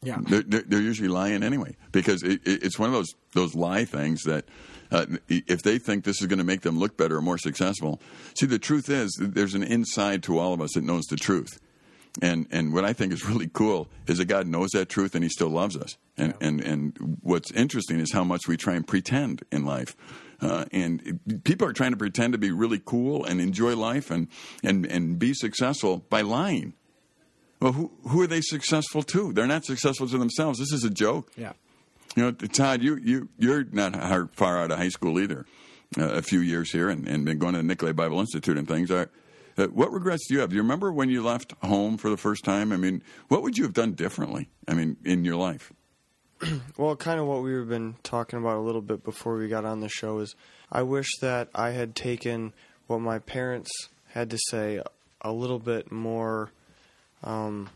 Yeah. 0.03 0.17
They're, 0.21 0.41
they're, 0.41 0.63
they're 0.63 0.81
usually 0.81 1.09
lying 1.09 1.43
anyway 1.43 1.75
because 1.91 2.23
it, 2.23 2.41
it, 2.45 2.63
it's 2.63 2.79
one 2.79 2.89
of 2.89 2.93
those 2.93 3.13
those 3.33 3.53
lie 3.53 3.85
things 3.85 4.23
that 4.23 4.45
uh, 4.91 5.05
if 5.27 5.61
they 5.61 5.77
think 5.77 6.03
this 6.03 6.21
is 6.21 6.27
going 6.27 6.39
to 6.39 6.45
make 6.45 6.61
them 6.61 6.79
look 6.79 6.97
better 6.97 7.17
or 7.17 7.21
more 7.21 7.37
successful. 7.37 8.01
See, 8.39 8.45
the 8.45 8.59
truth 8.59 8.89
is 8.89 9.15
there's 9.19 9.53
an 9.53 9.63
inside 9.63 10.23
to 10.23 10.39
all 10.39 10.53
of 10.53 10.61
us 10.61 10.71
that 10.73 10.83
knows 10.83 11.05
the 11.05 11.17
truth. 11.17 11.59
And 12.21 12.47
and 12.51 12.73
what 12.73 12.83
I 12.83 12.93
think 12.93 13.13
is 13.13 13.25
really 13.25 13.49
cool 13.51 13.87
is 14.07 14.17
that 14.17 14.25
God 14.25 14.47
knows 14.47 14.71
that 14.71 14.89
truth 14.89 15.15
and 15.15 15.23
He 15.23 15.29
still 15.29 15.49
loves 15.49 15.77
us. 15.77 15.97
And 16.17 16.33
and 16.41 16.61
and 16.61 17.17
what's 17.21 17.51
interesting 17.51 17.99
is 17.99 18.11
how 18.11 18.23
much 18.23 18.41
we 18.47 18.57
try 18.57 18.75
and 18.75 18.85
pretend 18.85 19.43
in 19.51 19.65
life. 19.65 19.95
Uh, 20.41 20.65
and 20.71 21.19
people 21.43 21.67
are 21.67 21.73
trying 21.73 21.91
to 21.91 21.97
pretend 21.97 22.33
to 22.33 22.39
be 22.39 22.51
really 22.51 22.81
cool 22.83 23.23
and 23.23 23.39
enjoy 23.39 23.75
life 23.75 24.11
and 24.11 24.27
and 24.63 24.85
and 24.85 25.19
be 25.19 25.33
successful 25.33 26.05
by 26.09 26.21
lying. 26.21 26.73
Well, 27.61 27.73
who 27.73 27.91
who 28.07 28.21
are 28.21 28.27
they 28.27 28.41
successful 28.41 29.03
to? 29.03 29.31
They're 29.31 29.47
not 29.47 29.65
successful 29.65 30.07
to 30.07 30.17
themselves. 30.17 30.59
This 30.59 30.73
is 30.73 30.83
a 30.83 30.89
joke. 30.89 31.31
Yeah. 31.37 31.53
You 32.15 32.23
know, 32.23 32.31
Todd, 32.31 32.81
you 32.81 32.97
you 32.97 33.29
you're 33.37 33.63
not 33.63 34.35
far 34.35 34.57
out 34.57 34.71
of 34.71 34.79
high 34.79 34.89
school 34.89 35.19
either. 35.19 35.45
Uh, 35.99 36.05
a 36.05 36.21
few 36.21 36.39
years 36.39 36.71
here, 36.71 36.87
and, 36.87 37.05
and 37.05 37.25
been 37.25 37.37
going 37.37 37.51
to 37.51 37.57
the 37.57 37.63
Nicolay 37.63 37.91
Bible 37.91 38.21
Institute 38.21 38.57
and 38.57 38.65
things. 38.65 38.89
Are 38.89 39.09
uh, 39.57 39.67
what 39.67 39.91
regrets 39.91 40.27
do 40.27 40.35
you 40.35 40.39
have? 40.41 40.49
Do 40.49 40.55
you 40.55 40.61
remember 40.61 40.91
when 40.91 41.09
you 41.09 41.23
left 41.23 41.53
home 41.63 41.97
for 41.97 42.09
the 42.09 42.17
first 42.17 42.43
time? 42.43 42.71
I 42.71 42.77
mean, 42.77 43.03
what 43.27 43.43
would 43.43 43.57
you 43.57 43.63
have 43.63 43.73
done 43.73 43.93
differently? 43.93 44.49
I 44.67 44.73
mean, 44.73 44.97
in 45.03 45.25
your 45.25 45.35
life. 45.35 45.71
Well, 46.77 46.95
kind 46.95 47.19
of 47.19 47.27
what 47.27 47.43
we've 47.43 47.67
been 47.67 47.95
talking 48.01 48.39
about 48.39 48.57
a 48.57 48.61
little 48.61 48.81
bit 48.81 49.03
before 49.03 49.37
we 49.37 49.47
got 49.47 49.63
on 49.63 49.79
the 49.79 49.89
show 49.89 50.17
is 50.19 50.35
I 50.71 50.81
wish 50.81 51.07
that 51.19 51.49
I 51.53 51.71
had 51.71 51.95
taken 51.95 52.53
what 52.87 52.99
my 52.99 53.19
parents 53.19 53.69
had 54.07 54.31
to 54.31 54.39
say 54.49 54.81
a 55.21 55.31
little 55.31 55.59
bit 55.59 55.91
more 55.91 56.49
um, 57.23 57.69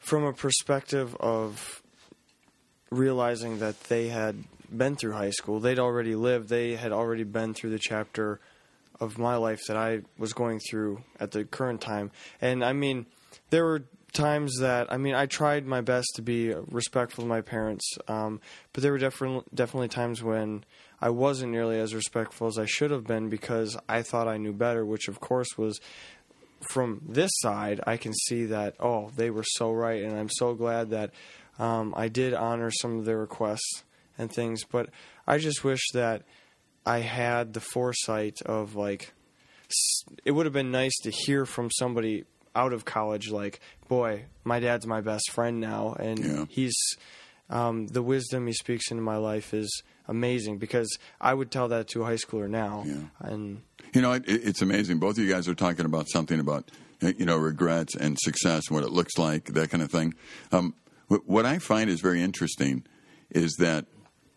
from 0.00 0.24
a 0.24 0.32
perspective 0.32 1.14
of 1.20 1.80
realizing 2.90 3.60
that 3.60 3.78
they 3.84 4.08
had 4.08 4.42
been 4.76 4.96
through 4.96 5.12
high 5.12 5.30
school. 5.30 5.60
They'd 5.60 5.78
already 5.78 6.16
lived, 6.16 6.48
they 6.48 6.74
had 6.74 6.90
already 6.90 7.24
been 7.24 7.54
through 7.54 7.70
the 7.70 7.78
chapter 7.78 8.40
of 9.00 9.18
my 9.18 9.36
life 9.36 9.60
that 9.68 9.76
I 9.76 10.02
was 10.18 10.32
going 10.32 10.60
through 10.60 11.02
at 11.18 11.30
the 11.30 11.44
current 11.44 11.80
time. 11.80 12.10
And 12.40 12.64
I 12.64 12.72
mean, 12.72 13.06
there 13.50 13.64
were 13.64 13.84
times 14.12 14.58
that 14.60 14.92
I 14.92 14.96
mean, 14.96 15.14
I 15.14 15.26
tried 15.26 15.66
my 15.66 15.80
best 15.80 16.08
to 16.16 16.22
be 16.22 16.52
respectful 16.52 17.24
to 17.24 17.28
my 17.28 17.40
parents, 17.40 17.84
um, 18.08 18.40
but 18.72 18.82
there 18.82 18.92
were 18.92 18.98
definitely 18.98 19.44
definitely 19.54 19.88
times 19.88 20.22
when 20.22 20.64
I 21.00 21.10
wasn't 21.10 21.52
nearly 21.52 21.78
as 21.78 21.94
respectful 21.94 22.46
as 22.46 22.58
I 22.58 22.66
should 22.66 22.90
have 22.90 23.06
been 23.06 23.28
because 23.28 23.76
I 23.88 24.02
thought 24.02 24.28
I 24.28 24.36
knew 24.36 24.52
better, 24.52 24.84
which 24.84 25.08
of 25.08 25.20
course 25.20 25.56
was 25.56 25.80
from 26.60 27.00
this 27.08 27.30
side, 27.36 27.80
I 27.86 27.96
can 27.96 28.12
see 28.12 28.46
that 28.46 28.74
oh, 28.80 29.10
they 29.16 29.30
were 29.30 29.44
so 29.46 29.72
right, 29.72 30.02
and 30.02 30.18
I'm 30.18 30.28
so 30.28 30.54
glad 30.54 30.90
that 30.90 31.12
um, 31.58 31.94
I 31.96 32.08
did 32.08 32.34
honor 32.34 32.70
some 32.70 32.98
of 32.98 33.04
their 33.04 33.18
requests 33.18 33.84
and 34.18 34.32
things. 34.32 34.64
But 34.64 34.90
I 35.26 35.38
just 35.38 35.64
wish 35.64 35.80
that 35.94 36.22
I 36.86 37.00
had 37.00 37.52
the 37.52 37.60
foresight 37.60 38.40
of 38.46 38.74
like, 38.74 39.12
it 40.24 40.32
would 40.32 40.46
have 40.46 40.52
been 40.52 40.70
nice 40.70 40.96
to 41.02 41.10
hear 41.10 41.46
from 41.46 41.70
somebody 41.78 42.24
out 42.56 42.72
of 42.72 42.84
college, 42.84 43.30
like, 43.30 43.60
boy, 43.88 44.24
my 44.44 44.58
dad's 44.58 44.86
my 44.86 45.00
best 45.00 45.30
friend 45.30 45.60
now, 45.60 45.94
and 45.98 46.18
Yeah. 46.18 46.44
he's 46.48 46.74
um, 47.48 47.88
the 47.88 48.02
wisdom 48.02 48.46
he 48.46 48.52
speaks 48.52 48.90
into 48.92 49.02
my 49.02 49.16
life 49.16 49.52
is 49.52 49.82
amazing 50.06 50.58
because 50.58 50.88
I 51.20 51.34
would 51.34 51.50
tell 51.50 51.66
that 51.68 51.88
to 51.88 52.02
a 52.02 52.04
high 52.06 52.14
schooler 52.14 52.48
now, 52.48 52.84
Yeah. 52.86 52.94
and 53.20 53.62
You 53.92 54.02
know, 54.02 54.12
it, 54.12 54.24
it's 54.26 54.62
amazing. 54.62 54.98
Both 55.00 55.18
of 55.18 55.24
you 55.24 55.30
guys 55.30 55.48
are 55.48 55.54
talking 55.54 55.84
about 55.84 56.08
something 56.08 56.38
about 56.38 56.70
uh, 57.02 57.12
you 57.18 57.24
know 57.26 57.36
regrets 57.36 57.96
and 57.96 58.16
success, 58.20 58.70
what 58.70 58.84
it 58.84 58.90
looks 58.90 59.16
like, 59.18 59.46
that 59.54 59.70
kind 59.70 59.82
of 59.82 59.90
thing. 59.90 60.14
Um, 60.52 60.74
what 61.08 61.44
I 61.46 61.58
find 61.58 61.90
is 61.90 62.00
very 62.00 62.22
interesting 62.22 62.84
is 63.30 63.54
that 63.58 63.86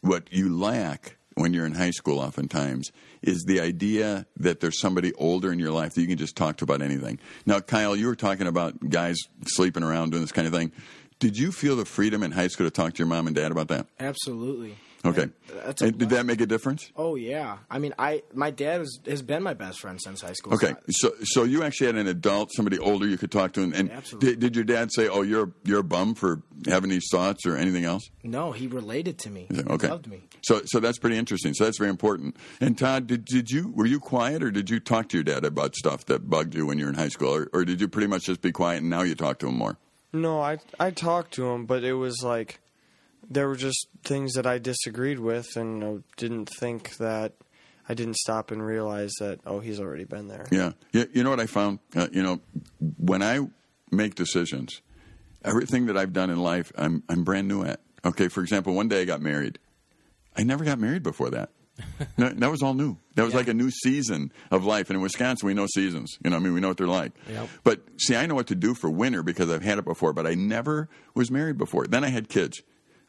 what 0.01 0.32
you 0.34 0.56
lack 0.56 1.17
when 1.35 1.53
you're 1.53 1.65
in 1.65 1.73
high 1.73 1.91
school, 1.91 2.19
oftentimes, 2.19 2.91
is 3.21 3.43
the 3.47 3.59
idea 3.59 4.25
that 4.37 4.59
there's 4.59 4.79
somebody 4.79 5.13
older 5.15 5.51
in 5.51 5.59
your 5.59 5.71
life 5.71 5.93
that 5.93 6.01
you 6.01 6.07
can 6.07 6.17
just 6.17 6.35
talk 6.35 6.57
to 6.57 6.63
about 6.63 6.81
anything. 6.81 7.19
Now, 7.45 7.59
Kyle, 7.59 7.95
you 7.95 8.07
were 8.07 8.15
talking 8.15 8.47
about 8.47 8.89
guys 8.89 9.17
sleeping 9.47 9.83
around 9.83 10.11
doing 10.11 10.21
this 10.23 10.31
kind 10.31 10.47
of 10.47 10.53
thing. 10.53 10.71
Did 11.23 11.38
you 11.38 11.53
feel 11.53 11.77
the 11.77 11.86
freedom 11.86 12.21
in 12.21 12.31
high 12.31 12.49
school 12.49 12.67
to 12.67 12.71
talk 12.71 12.95
to 12.95 12.99
your 12.99 13.07
mom 13.07 13.27
and 13.27 13.36
dad 13.36 13.49
about 13.49 13.69
that? 13.69 13.88
Absolutely. 13.97 14.75
Okay. 15.05 15.29
Did 15.77 16.09
that 16.09 16.25
make 16.25 16.41
a 16.41 16.45
difference? 16.45 16.91
Oh 16.97 17.15
yeah. 17.15 17.59
I 17.71 17.79
mean, 17.79 17.93
I 17.97 18.23
my 18.33 18.51
dad 18.51 18.81
was, 18.81 18.99
has 19.05 19.21
been 19.21 19.41
my 19.41 19.53
best 19.53 19.79
friend 19.79 20.01
since 20.01 20.19
high 20.19 20.33
school. 20.33 20.53
Okay, 20.53 20.73
so 20.89 21.13
so 21.23 21.45
you 21.45 21.63
actually 21.63 21.88
had 21.88 21.95
an 21.95 22.07
adult, 22.07 22.51
somebody 22.53 22.77
older 22.77 23.07
you 23.07 23.17
could 23.17 23.31
talk 23.31 23.53
to, 23.53 23.63
and, 23.63 23.73
and 23.73 23.89
Absolutely. 23.89 24.31
did, 24.31 24.39
did 24.41 24.55
your 24.57 24.65
dad 24.65 24.89
say, 24.91 25.07
"Oh, 25.07 25.21
you're 25.21 25.53
you're 25.63 25.79
a 25.79 25.83
bum 25.83 26.13
for 26.13 26.41
having 26.67 26.89
these 26.89 27.07
thoughts" 27.09 27.45
or 27.45 27.55
anything 27.55 27.86
else? 27.86 28.03
No, 28.23 28.51
he 28.51 28.67
related 28.67 29.17
to 29.19 29.29
me. 29.29 29.47
Okay, 29.49 29.88
He 29.88 29.91
loved 29.91 30.07
me. 30.07 30.23
So 30.43 30.62
so 30.65 30.81
that's 30.81 30.99
pretty 30.99 31.17
interesting. 31.17 31.53
So 31.53 31.63
that's 31.63 31.77
very 31.77 31.89
important. 31.89 32.36
And 32.59 32.77
Todd, 32.77 33.07
did 33.07 33.23
did 33.23 33.49
you 33.49 33.71
were 33.73 33.86
you 33.86 34.01
quiet 34.01 34.43
or 34.43 34.51
did 34.51 34.69
you 34.69 34.81
talk 34.81 35.07
to 35.09 35.17
your 35.17 35.23
dad 35.23 35.45
about 35.45 35.73
stuff 35.77 36.03
that 36.07 36.29
bugged 36.29 36.53
you 36.53 36.65
when 36.65 36.79
you 36.79 36.83
were 36.83 36.91
in 36.91 36.97
high 36.97 37.07
school, 37.07 37.33
or, 37.33 37.49
or 37.53 37.63
did 37.63 37.79
you 37.79 37.88
pretty 37.88 38.07
much 38.07 38.23
just 38.23 38.41
be 38.41 38.51
quiet 38.51 38.81
and 38.81 38.89
now 38.89 39.03
you 39.03 39.15
talk 39.15 39.39
to 39.39 39.47
him 39.47 39.57
more? 39.57 39.77
No, 40.13 40.41
I 40.41 40.60
I 40.80 40.91
talked 40.91 41.34
to 41.36 41.49
him, 41.49 41.65
but 41.65 41.84
it 41.84 41.93
was 41.93 42.21
like 42.23 42.60
there 43.30 43.47
were 43.47 43.56
just 43.56 43.88
things 44.04 44.34
that 44.34 44.45
I 44.45 44.60
disagreed 44.60 45.19
with, 45.19 45.56
and 45.56 45.84
I 45.84 45.97
didn't 46.17 46.49
think 46.60 46.97
that 46.97 47.34
I 47.89 47.95
didn't 47.95 48.17
stop 48.17 48.52
and 48.52 48.63
realize 48.63 49.12
that 49.19 49.39
oh, 49.45 49.60
he's 49.60 49.80
already 49.80 50.04
been 50.04 50.28
there. 50.28 50.45
Yeah, 50.52 50.73
yeah. 50.91 51.06
You 51.13 51.23
know 51.23 51.32
what 51.32 51.39
I 51.39 51.47
found? 51.47 51.80
Uh, 51.95 52.08
you 52.12 52.21
know, 52.21 52.41
when 52.97 53.23
I 53.23 53.39
make 53.91 54.15
decisions, 54.15 54.82
everything 55.43 55.88
that 55.88 55.97
I've 55.97 56.13
done 56.13 56.30
in 56.30 56.38
life, 56.38 56.71
I'm 56.78 57.04
I'm 57.10 57.23
brand 57.23 57.47
new 57.47 57.63
at. 57.63 57.82
Okay, 58.06 58.28
for 58.28 58.41
example, 58.41 58.73
one 58.73 58.88
day 58.88 59.02
I 59.02 59.06
got 59.06 59.21
married. 59.21 59.58
I 60.36 60.43
never 60.43 60.63
got 60.63 60.80
married 60.80 61.04
before 61.04 61.30
that. 61.32 61.49
No, 62.17 62.29
that 62.29 62.51
was 62.51 62.62
all 62.62 62.73
new. 62.73 62.97
That 63.15 63.23
was 63.25 63.33
like 63.33 63.47
a 63.47 63.53
new 63.53 63.71
season 63.71 64.31
of 64.51 64.63
life. 64.65 64.89
And 64.89 64.97
in 64.97 65.01
Wisconsin, 65.01 65.47
we 65.47 65.53
know 65.53 65.65
seasons. 65.67 66.17
You 66.23 66.29
know, 66.29 66.36
I 66.36 66.39
mean, 66.39 66.53
we 66.53 66.59
know 66.59 66.67
what 66.67 66.77
they're 66.77 66.86
like. 66.88 67.13
Yep. 67.29 67.49
But 67.63 67.81
see, 67.97 68.15
I 68.15 68.25
know 68.25 68.36
what 68.36 68.47
to 68.47 68.55
do 68.55 68.73
for 68.75 68.89
winter 68.89 69.23
because 69.23 69.49
I've 69.49 69.63
had 69.63 69.79
it 69.79 69.86
before. 69.86 70.13
But 70.13 70.27
I 70.27 70.36
never 70.36 70.89
was 71.15 71.31
married 71.31 71.57
before. 71.57 71.88
Then 71.88 72.03
I 72.03 72.09
had 72.09 72.29
kids. 72.29 72.62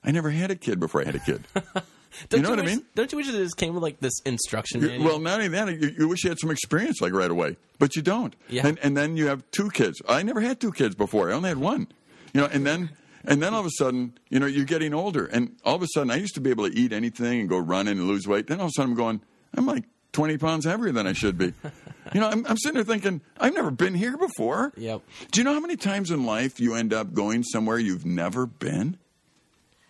I 0.02 0.10
never 0.10 0.30
had 0.30 0.50
a 0.50 0.56
kid 0.56 0.80
before 0.80 1.02
I 1.02 1.04
had 1.04 1.14
a 1.14 1.18
kid. 1.18 1.44
Don't 2.28 2.42
know 2.42 2.50
what 2.50 2.60
I 2.60 2.62
mean? 2.62 2.84
Don't 2.94 3.10
you 3.10 3.18
wish 3.18 3.28
it 3.28 3.32
just 3.32 3.56
came 3.56 3.74
with 3.74 3.82
like 3.82 3.98
this 4.00 4.20
instruction 4.24 4.80
You- 4.80 4.88
manual? 4.88 5.04
Well, 5.08 5.18
not 5.18 5.34
only 5.40 5.48
that, 5.48 5.80
you, 5.80 5.90
you 5.98 6.08
wish 6.08 6.22
you 6.24 6.30
had 6.30 6.38
some 6.38 6.50
experience 6.50 7.00
like 7.00 7.12
right 7.12 7.30
away, 7.30 7.56
but 7.78 7.96
you 7.96 8.02
don't. 8.02 8.34
Yeah. 8.48 8.66
And, 8.66 8.78
and 8.80 8.96
then 8.96 9.16
you 9.16 9.26
have 9.26 9.42
two 9.50 9.68
kids. 9.70 10.00
I 10.08 10.22
never 10.22 10.40
had 10.40 10.60
two 10.60 10.72
kids 10.72 10.94
before. 10.94 11.30
I 11.30 11.34
only 11.34 11.48
had 11.48 11.58
one. 11.58 11.88
You 12.32 12.40
know, 12.42 12.46
and 12.46 12.64
then 12.66 12.90
and 13.26 13.42
then 13.42 13.54
all 13.54 13.60
of 13.60 13.66
a 13.66 13.70
sudden, 13.70 14.18
you 14.28 14.38
know, 14.38 14.46
you're 14.46 14.64
getting 14.64 14.94
older, 14.94 15.26
and 15.26 15.56
all 15.64 15.76
of 15.76 15.82
a 15.82 15.88
sudden, 15.94 16.10
I 16.10 16.16
used 16.16 16.34
to 16.34 16.40
be 16.40 16.50
able 16.50 16.68
to 16.68 16.76
eat 16.76 16.92
anything 16.92 17.40
and 17.40 17.48
go 17.48 17.58
running 17.58 17.98
and 17.98 18.06
lose 18.06 18.26
weight. 18.26 18.46
Then 18.46 18.60
all 18.60 18.66
of 18.66 18.70
a 18.70 18.72
sudden, 18.72 18.92
I'm 18.92 18.96
going, 18.96 19.20
I'm 19.54 19.66
like 19.66 19.84
20 20.12 20.38
pounds 20.38 20.64
heavier 20.64 20.92
than 20.92 21.06
I 21.06 21.12
should 21.12 21.36
be. 21.36 21.46
you 22.14 22.20
know, 22.20 22.28
I'm, 22.28 22.46
I'm 22.46 22.56
sitting 22.56 22.74
there 22.74 22.84
thinking, 22.84 23.20
I've 23.38 23.54
never 23.54 23.70
been 23.70 23.94
here 23.94 24.16
before. 24.16 24.72
Yep. 24.76 25.02
Do 25.30 25.40
you 25.40 25.44
know 25.44 25.52
how 25.52 25.60
many 25.60 25.76
times 25.76 26.10
in 26.10 26.24
life 26.24 26.60
you 26.60 26.74
end 26.74 26.94
up 26.94 27.12
going 27.12 27.42
somewhere 27.42 27.78
you've 27.78 28.06
never 28.06 28.46
been? 28.46 28.96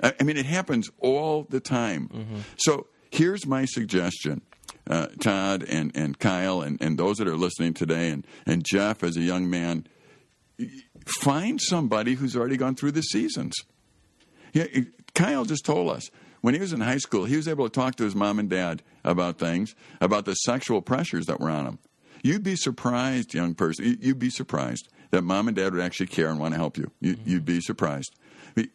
I 0.02 0.14
I 0.20 0.24
mean, 0.24 0.36
it 0.36 0.46
happens 0.46 0.90
all 0.98 1.46
the 1.48 1.60
time. 1.60 2.44
So 2.56 2.88
here's 3.10 3.46
my 3.46 3.64
suggestion. 3.64 4.42
Uh, 4.86 5.06
Todd 5.18 5.64
and, 5.66 5.92
and 5.94 6.18
Kyle 6.18 6.60
and, 6.60 6.80
and 6.82 6.98
those 6.98 7.16
that 7.16 7.26
are 7.26 7.36
listening 7.36 7.72
today, 7.72 8.10
and, 8.10 8.26
and 8.44 8.62
Jeff 8.66 9.02
as 9.02 9.16
a 9.16 9.22
young 9.22 9.48
man, 9.48 9.86
find 11.06 11.60
somebody 11.60 12.14
who's 12.14 12.36
already 12.36 12.56
gone 12.56 12.74
through 12.74 12.92
the 12.92 13.02
seasons. 13.02 13.54
Yeah, 14.52 14.66
Kyle 15.14 15.44
just 15.44 15.64
told 15.64 15.90
us 15.90 16.10
when 16.40 16.54
he 16.54 16.60
was 16.60 16.72
in 16.72 16.80
high 16.80 16.98
school, 16.98 17.24
he 17.24 17.36
was 17.36 17.48
able 17.48 17.68
to 17.68 17.72
talk 17.72 17.96
to 17.96 18.04
his 18.04 18.14
mom 18.14 18.38
and 18.38 18.48
dad 18.48 18.82
about 19.04 19.38
things, 19.38 19.74
about 20.00 20.24
the 20.24 20.34
sexual 20.34 20.82
pressures 20.82 21.26
that 21.26 21.40
were 21.40 21.50
on 21.50 21.66
him. 21.66 21.78
You'd 22.22 22.42
be 22.42 22.56
surprised, 22.56 23.34
young 23.34 23.54
person. 23.54 23.84
you- 23.84 23.98
You'd 24.00 24.18
be 24.18 24.30
surprised 24.30 24.88
that 25.10 25.22
mom 25.22 25.48
and 25.48 25.56
dad 25.56 25.72
would 25.72 25.82
actually 25.82 26.06
care 26.06 26.28
and 26.28 26.38
want 26.38 26.54
to 26.54 26.58
help 26.58 26.76
you. 26.76 26.90
you 27.00 27.16
mm-hmm. 27.16 27.30
You'd 27.30 27.44
be 27.44 27.60
surprised. 27.60 28.14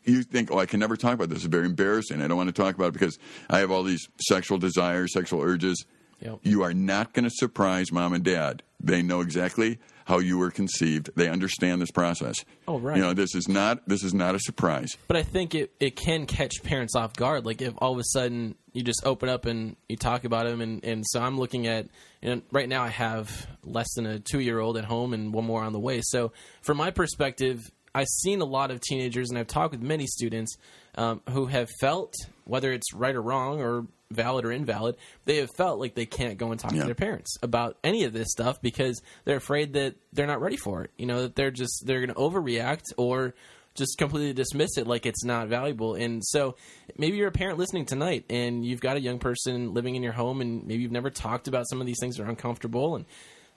You 0.03 0.23
think, 0.23 0.51
oh, 0.51 0.59
I 0.59 0.65
can 0.65 0.79
never 0.79 0.97
talk 0.97 1.13
about 1.13 1.29
this. 1.29 1.39
It's 1.39 1.45
very 1.47 1.65
embarrassing. 1.65 2.21
I 2.21 2.27
don't 2.27 2.37
want 2.37 2.53
to 2.53 2.61
talk 2.61 2.75
about 2.75 2.87
it 2.87 2.93
because 2.93 3.17
I 3.49 3.59
have 3.59 3.71
all 3.71 3.83
these 3.83 4.07
sexual 4.19 4.57
desires, 4.57 5.13
sexual 5.13 5.41
urges. 5.41 5.85
Yep. 6.21 6.39
You 6.43 6.63
are 6.63 6.73
not 6.73 7.13
going 7.13 7.23
to 7.23 7.29
surprise 7.29 7.91
mom 7.91 8.13
and 8.13 8.23
dad. 8.23 8.61
They 8.81 9.01
know 9.01 9.21
exactly 9.21 9.79
how 10.09 10.17
you 10.17 10.39
were 10.39 10.49
conceived. 10.49 11.11
They 11.15 11.29
understand 11.29 11.79
this 11.79 11.91
process. 11.91 12.43
Oh, 12.67 12.79
right. 12.79 12.97
You 12.97 13.03
know, 13.03 13.13
this 13.13 13.35
is 13.35 13.47
not 13.47 13.87
this 13.87 14.03
is 14.03 14.11
not 14.11 14.33
a 14.33 14.39
surprise. 14.39 14.97
But 15.07 15.17
I 15.17 15.23
think 15.23 15.53
it, 15.53 15.71
it 15.79 15.95
can 15.95 16.25
catch 16.25 16.63
parents 16.63 16.95
off 16.95 17.13
guard. 17.13 17.45
Like 17.45 17.61
if 17.61 17.75
all 17.77 17.93
of 17.93 17.99
a 17.99 18.03
sudden 18.03 18.55
you 18.73 18.81
just 18.81 19.05
open 19.05 19.29
up 19.29 19.45
and 19.45 19.75
you 19.87 19.97
talk 19.97 20.23
about 20.23 20.47
them, 20.47 20.61
and, 20.61 20.83
and 20.83 21.05
so 21.05 21.21
I'm 21.21 21.37
looking 21.37 21.67
at, 21.67 21.87
you 22.23 22.35
know, 22.35 22.41
right 22.51 22.67
now 22.67 22.81
I 22.81 22.87
have 22.87 23.47
less 23.63 23.93
than 23.93 24.07
a 24.07 24.17
two 24.17 24.39
year 24.39 24.59
old 24.59 24.77
at 24.77 24.85
home 24.85 25.13
and 25.13 25.31
one 25.31 25.45
more 25.45 25.61
on 25.61 25.73
the 25.73 25.79
way. 25.79 26.01
So 26.01 26.31
from 26.63 26.77
my 26.77 26.89
perspective, 26.89 27.71
I've 27.93 28.07
seen 28.07 28.41
a 28.41 28.45
lot 28.45 28.71
of 28.71 28.81
teenagers 28.81 29.29
and 29.29 29.37
I've 29.37 29.47
talked 29.47 29.73
with 29.73 29.81
many 29.83 30.07
students 30.07 30.57
um, 30.95 31.21
who 31.29 31.45
have 31.45 31.69
felt, 31.79 32.15
whether 32.45 32.73
it's 32.73 32.95
right 32.95 33.15
or 33.15 33.21
wrong 33.21 33.61
or 33.61 33.85
valid 34.11 34.45
or 34.45 34.51
invalid, 34.51 34.95
they 35.25 35.37
have 35.37 35.49
felt 35.55 35.79
like 35.79 35.93
they 35.95 36.05
can't 36.05 36.37
go 36.37 36.51
and 36.51 36.59
talk 36.59 36.71
Yeah. 36.71 36.81
to 36.81 36.85
their 36.87 36.95
parents 36.95 37.37
about 37.43 37.77
any 37.83 38.03
of 38.05 38.13
this 38.13 38.29
stuff 38.31 38.61
because 38.61 39.01
they're 39.25 39.37
afraid 39.37 39.73
that 39.73 39.95
they're 40.13 40.27
not 40.27 40.41
ready 40.41 40.57
for 40.57 40.83
it. 40.83 40.91
You 40.97 41.05
know, 41.05 41.21
that 41.23 41.35
they're 41.35 41.51
just 41.51 41.83
they're 41.85 41.99
going 42.05 42.09
to 42.09 42.15
overreact 42.15 42.85
or 42.97 43.35
just 43.75 43.97
completely 43.99 44.33
dismiss 44.33 44.77
it 44.77 44.87
like 44.87 45.05
it's 45.05 45.23
not 45.23 45.47
valuable. 45.47 45.93
And 45.93 46.25
so 46.25 46.55
maybe 46.97 47.17
you're 47.17 47.27
a 47.27 47.31
parent 47.31 47.59
listening 47.59 47.85
tonight 47.85 48.25
and 48.29 48.65
you've 48.65 48.81
got 48.81 48.97
a 48.97 48.99
young 48.99 49.19
person 49.19 49.73
living 49.73 49.95
in 49.95 50.03
your 50.03 50.11
home 50.11 50.41
and 50.41 50.65
maybe 50.65 50.81
you've 50.81 50.91
never 50.91 51.09
talked 51.11 51.47
about 51.47 51.69
some 51.69 51.79
of 51.79 51.85
these 51.87 51.97
things 51.99 52.17
that 52.17 52.23
are 52.23 52.29
uncomfortable 52.29 52.95
and 52.95 53.05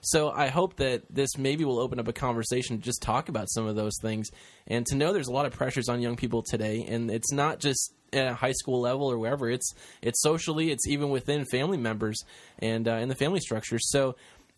so 0.05 0.29
I 0.29 0.47
hope 0.47 0.75
that 0.77 1.03
this 1.09 1.37
maybe 1.37 1.63
will 1.63 1.79
open 1.79 1.99
up 1.99 2.07
a 2.07 2.13
conversation 2.13 2.77
to 2.77 2.83
just 2.83 3.01
talk 3.01 3.29
about 3.29 3.49
some 3.49 3.65
of 3.65 3.75
those 3.75 3.97
things 4.01 4.29
and 4.67 4.85
to 4.87 4.95
know 4.95 5.13
there's 5.13 5.27
a 5.27 5.33
lot 5.33 5.45
of 5.45 5.53
pressures 5.53 5.87
on 5.87 6.01
young 6.01 6.17
people 6.17 6.43
today. 6.43 6.85
And 6.87 7.09
it's 7.09 7.31
not 7.31 7.59
just 7.59 7.93
at 8.11 8.27
a 8.27 8.33
high 8.33 8.51
school 8.51 8.81
level 8.81 9.09
or 9.09 9.17
wherever. 9.17 9.49
It's 9.49 9.73
it's 10.01 10.21
socially 10.21 10.71
it's 10.71 10.87
even 10.87 11.09
within 11.09 11.45
family 11.45 11.77
members 11.77 12.21
and 12.59 12.87
uh, 12.87 12.95
in 12.95 13.07
the 13.07 13.15
family 13.15 13.39
structure 13.39 13.79
so 13.79 14.15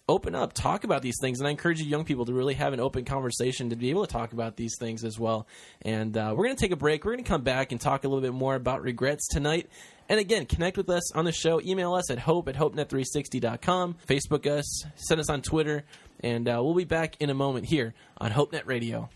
open 0.07 0.35
up 0.35 0.53
talk 0.53 0.83
about 0.83 1.01
these 1.01 1.17
things. 1.21 1.39
And 1.39 1.47
i 1.47 1.51
encourage 1.51 1.79
you 1.79 1.85
young 1.85 2.05
people 2.05 2.25
to 2.25 2.33
really 2.33 2.53
have 2.55 2.73
an 2.73 2.79
open 2.79 3.05
conversation 3.05 3.69
to 3.69 3.75
be 3.75 3.89
able 3.89 4.05
to 4.05 4.11
talk 4.11 4.33
about 4.33 4.55
these 4.55 4.75
things 4.79 5.03
as 5.03 5.19
well. 5.19 5.47
And 5.81 6.15
uh, 6.17 6.33
we're 6.35 6.45
going 6.45 6.55
to 6.55 6.61
take 6.61 6.71
a 6.71 6.75
break. 6.75 7.05
We're 7.05 7.13
going 7.13 7.23
to 7.23 7.29
come 7.29 7.43
back 7.43 7.71
and 7.71 7.79
talk 7.79 8.03
a 8.03 8.07
little 8.07 8.21
bit 8.21 8.33
more 8.33 8.55
about 8.55 8.81
regrets 8.81 9.27
tonight 9.27 9.69
and 10.09 10.19
again, 10.19 10.45
connect 10.45 10.77
with 10.77 10.89
us 10.89 11.11
on 11.13 11.25
the 11.25 11.31
show. 11.31 11.61
Email 11.61 11.93
us 11.93 12.11
at 12.11 12.19
hope 12.19 12.47
at 12.47 12.55
hopenet360.com. 12.55 13.95
Facebook 14.07 14.45
us, 14.45 14.85
send 14.95 15.19
us 15.19 15.29
on 15.29 15.41
Twitter, 15.41 15.83
and 16.19 16.47
uh, 16.47 16.61
we'll 16.63 16.75
be 16.75 16.83
back 16.83 17.15
in 17.19 17.29
a 17.29 17.33
moment 17.33 17.65
here 17.65 17.93
on 18.17 18.31
HopeNet 18.31 18.65
Radio. 18.65 19.09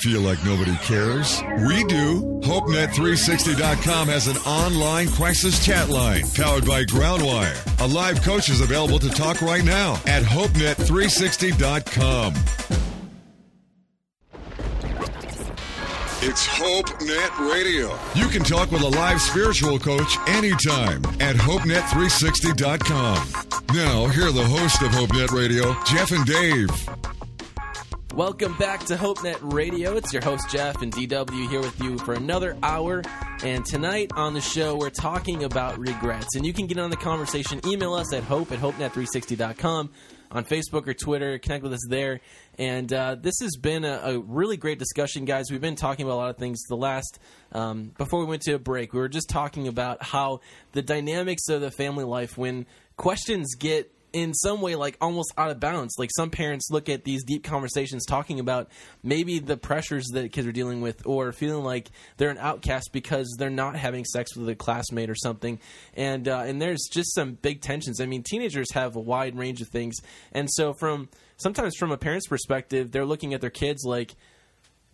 Feel 0.00 0.22
like 0.22 0.42
nobody 0.46 0.74
cares? 0.76 1.42
We 1.66 1.84
do. 1.84 2.40
HopeNet360.com 2.42 4.08
has 4.08 4.28
an 4.28 4.38
online 4.38 5.10
crisis 5.10 5.62
chat 5.62 5.90
line 5.90 6.24
powered 6.34 6.64
by 6.64 6.84
Groundwire. 6.84 7.84
A 7.84 7.86
live 7.86 8.22
coach 8.22 8.48
is 8.48 8.62
available 8.62 8.98
to 8.98 9.10
talk 9.10 9.42
right 9.42 9.62
now 9.62 10.00
at 10.06 10.22
HopeNet360.com. 10.22 12.89
It's 16.22 16.46
HopeNet 16.46 17.50
Radio. 17.50 17.98
You 18.14 18.28
can 18.28 18.42
talk 18.42 18.70
with 18.70 18.82
a 18.82 18.88
live 18.88 19.22
spiritual 19.22 19.78
coach 19.78 20.18
anytime 20.28 21.02
at 21.18 21.34
HopeNet360.com. 21.34 23.74
Now, 23.74 24.06
here 24.08 24.26
are 24.26 24.30
the 24.30 24.44
hosts 24.44 24.82
of 24.82 24.90
HopeNet 24.90 25.30
Radio, 25.30 25.74
Jeff 25.86 26.10
and 26.10 26.26
Dave. 26.26 26.68
Welcome 28.14 28.54
back 28.58 28.84
to 28.84 28.96
HopeNet 28.96 29.38
Radio. 29.54 29.96
It's 29.96 30.12
your 30.12 30.22
host, 30.22 30.50
Jeff, 30.50 30.82
and 30.82 30.92
DW 30.92 31.48
here 31.48 31.60
with 31.60 31.80
you 31.80 31.96
for 31.96 32.12
another 32.12 32.54
hour. 32.62 33.02
And 33.42 33.64
tonight 33.64 34.10
on 34.14 34.34
the 34.34 34.42
show, 34.42 34.76
we're 34.76 34.90
talking 34.90 35.44
about 35.44 35.78
regrets. 35.78 36.36
And 36.36 36.44
you 36.44 36.52
can 36.52 36.66
get 36.66 36.78
on 36.78 36.90
the 36.90 36.98
conversation. 36.98 37.62
Email 37.66 37.94
us 37.94 38.12
at 38.12 38.24
hope 38.24 38.52
at 38.52 38.58
hopenet360.com 38.58 39.88
on 40.30 40.44
Facebook 40.44 40.86
or 40.86 40.94
Twitter. 40.94 41.38
Connect 41.38 41.62
with 41.62 41.72
us 41.72 41.86
there. 41.88 42.20
And 42.58 42.92
uh, 42.92 43.16
this 43.20 43.34
has 43.40 43.56
been 43.56 43.84
a, 43.84 44.00
a 44.04 44.18
really 44.18 44.56
great 44.56 44.78
discussion, 44.78 45.24
guys. 45.24 45.50
We've 45.50 45.60
been 45.60 45.76
talking 45.76 46.04
about 46.04 46.14
a 46.14 46.20
lot 46.22 46.30
of 46.30 46.36
things. 46.36 46.60
The 46.68 46.76
last, 46.76 47.18
um, 47.52 47.92
before 47.98 48.20
we 48.20 48.26
went 48.26 48.42
to 48.42 48.52
a 48.52 48.58
break, 48.58 48.92
we 48.92 49.00
were 49.00 49.08
just 49.08 49.28
talking 49.28 49.68
about 49.68 50.02
how 50.02 50.40
the 50.72 50.82
dynamics 50.82 51.48
of 51.48 51.60
the 51.60 51.70
family 51.70 52.04
life, 52.04 52.38
when 52.38 52.66
questions 52.96 53.54
get 53.54 53.92
in 54.12 54.34
some 54.34 54.60
way 54.60 54.74
like 54.76 54.96
almost 55.00 55.32
out 55.38 55.50
of 55.50 55.60
bounds. 55.60 55.94
Like 55.98 56.10
some 56.16 56.30
parents 56.30 56.68
look 56.70 56.88
at 56.88 57.04
these 57.04 57.24
deep 57.24 57.44
conversations 57.44 58.04
talking 58.06 58.40
about 58.40 58.68
maybe 59.02 59.38
the 59.38 59.56
pressures 59.56 60.06
that 60.12 60.32
kids 60.32 60.46
are 60.46 60.52
dealing 60.52 60.80
with 60.80 61.06
or 61.06 61.32
feeling 61.32 61.64
like 61.64 61.90
they're 62.16 62.30
an 62.30 62.38
outcast 62.38 62.90
because 62.92 63.34
they're 63.38 63.50
not 63.50 63.76
having 63.76 64.04
sex 64.04 64.36
with 64.36 64.48
a 64.48 64.54
classmate 64.54 65.10
or 65.10 65.14
something. 65.14 65.58
And 65.94 66.28
uh, 66.28 66.40
and 66.46 66.60
there's 66.60 66.88
just 66.90 67.14
some 67.14 67.34
big 67.34 67.60
tensions. 67.60 68.00
I 68.00 68.06
mean, 68.06 68.22
teenagers 68.22 68.72
have 68.72 68.96
a 68.96 69.00
wide 69.00 69.36
range 69.36 69.60
of 69.60 69.68
things. 69.68 69.96
And 70.32 70.48
so 70.50 70.72
from 70.74 71.08
sometimes 71.36 71.76
from 71.76 71.90
a 71.92 71.96
parent's 71.96 72.26
perspective, 72.26 72.92
they're 72.92 73.04
looking 73.06 73.34
at 73.34 73.40
their 73.40 73.50
kids 73.50 73.84
like 73.84 74.14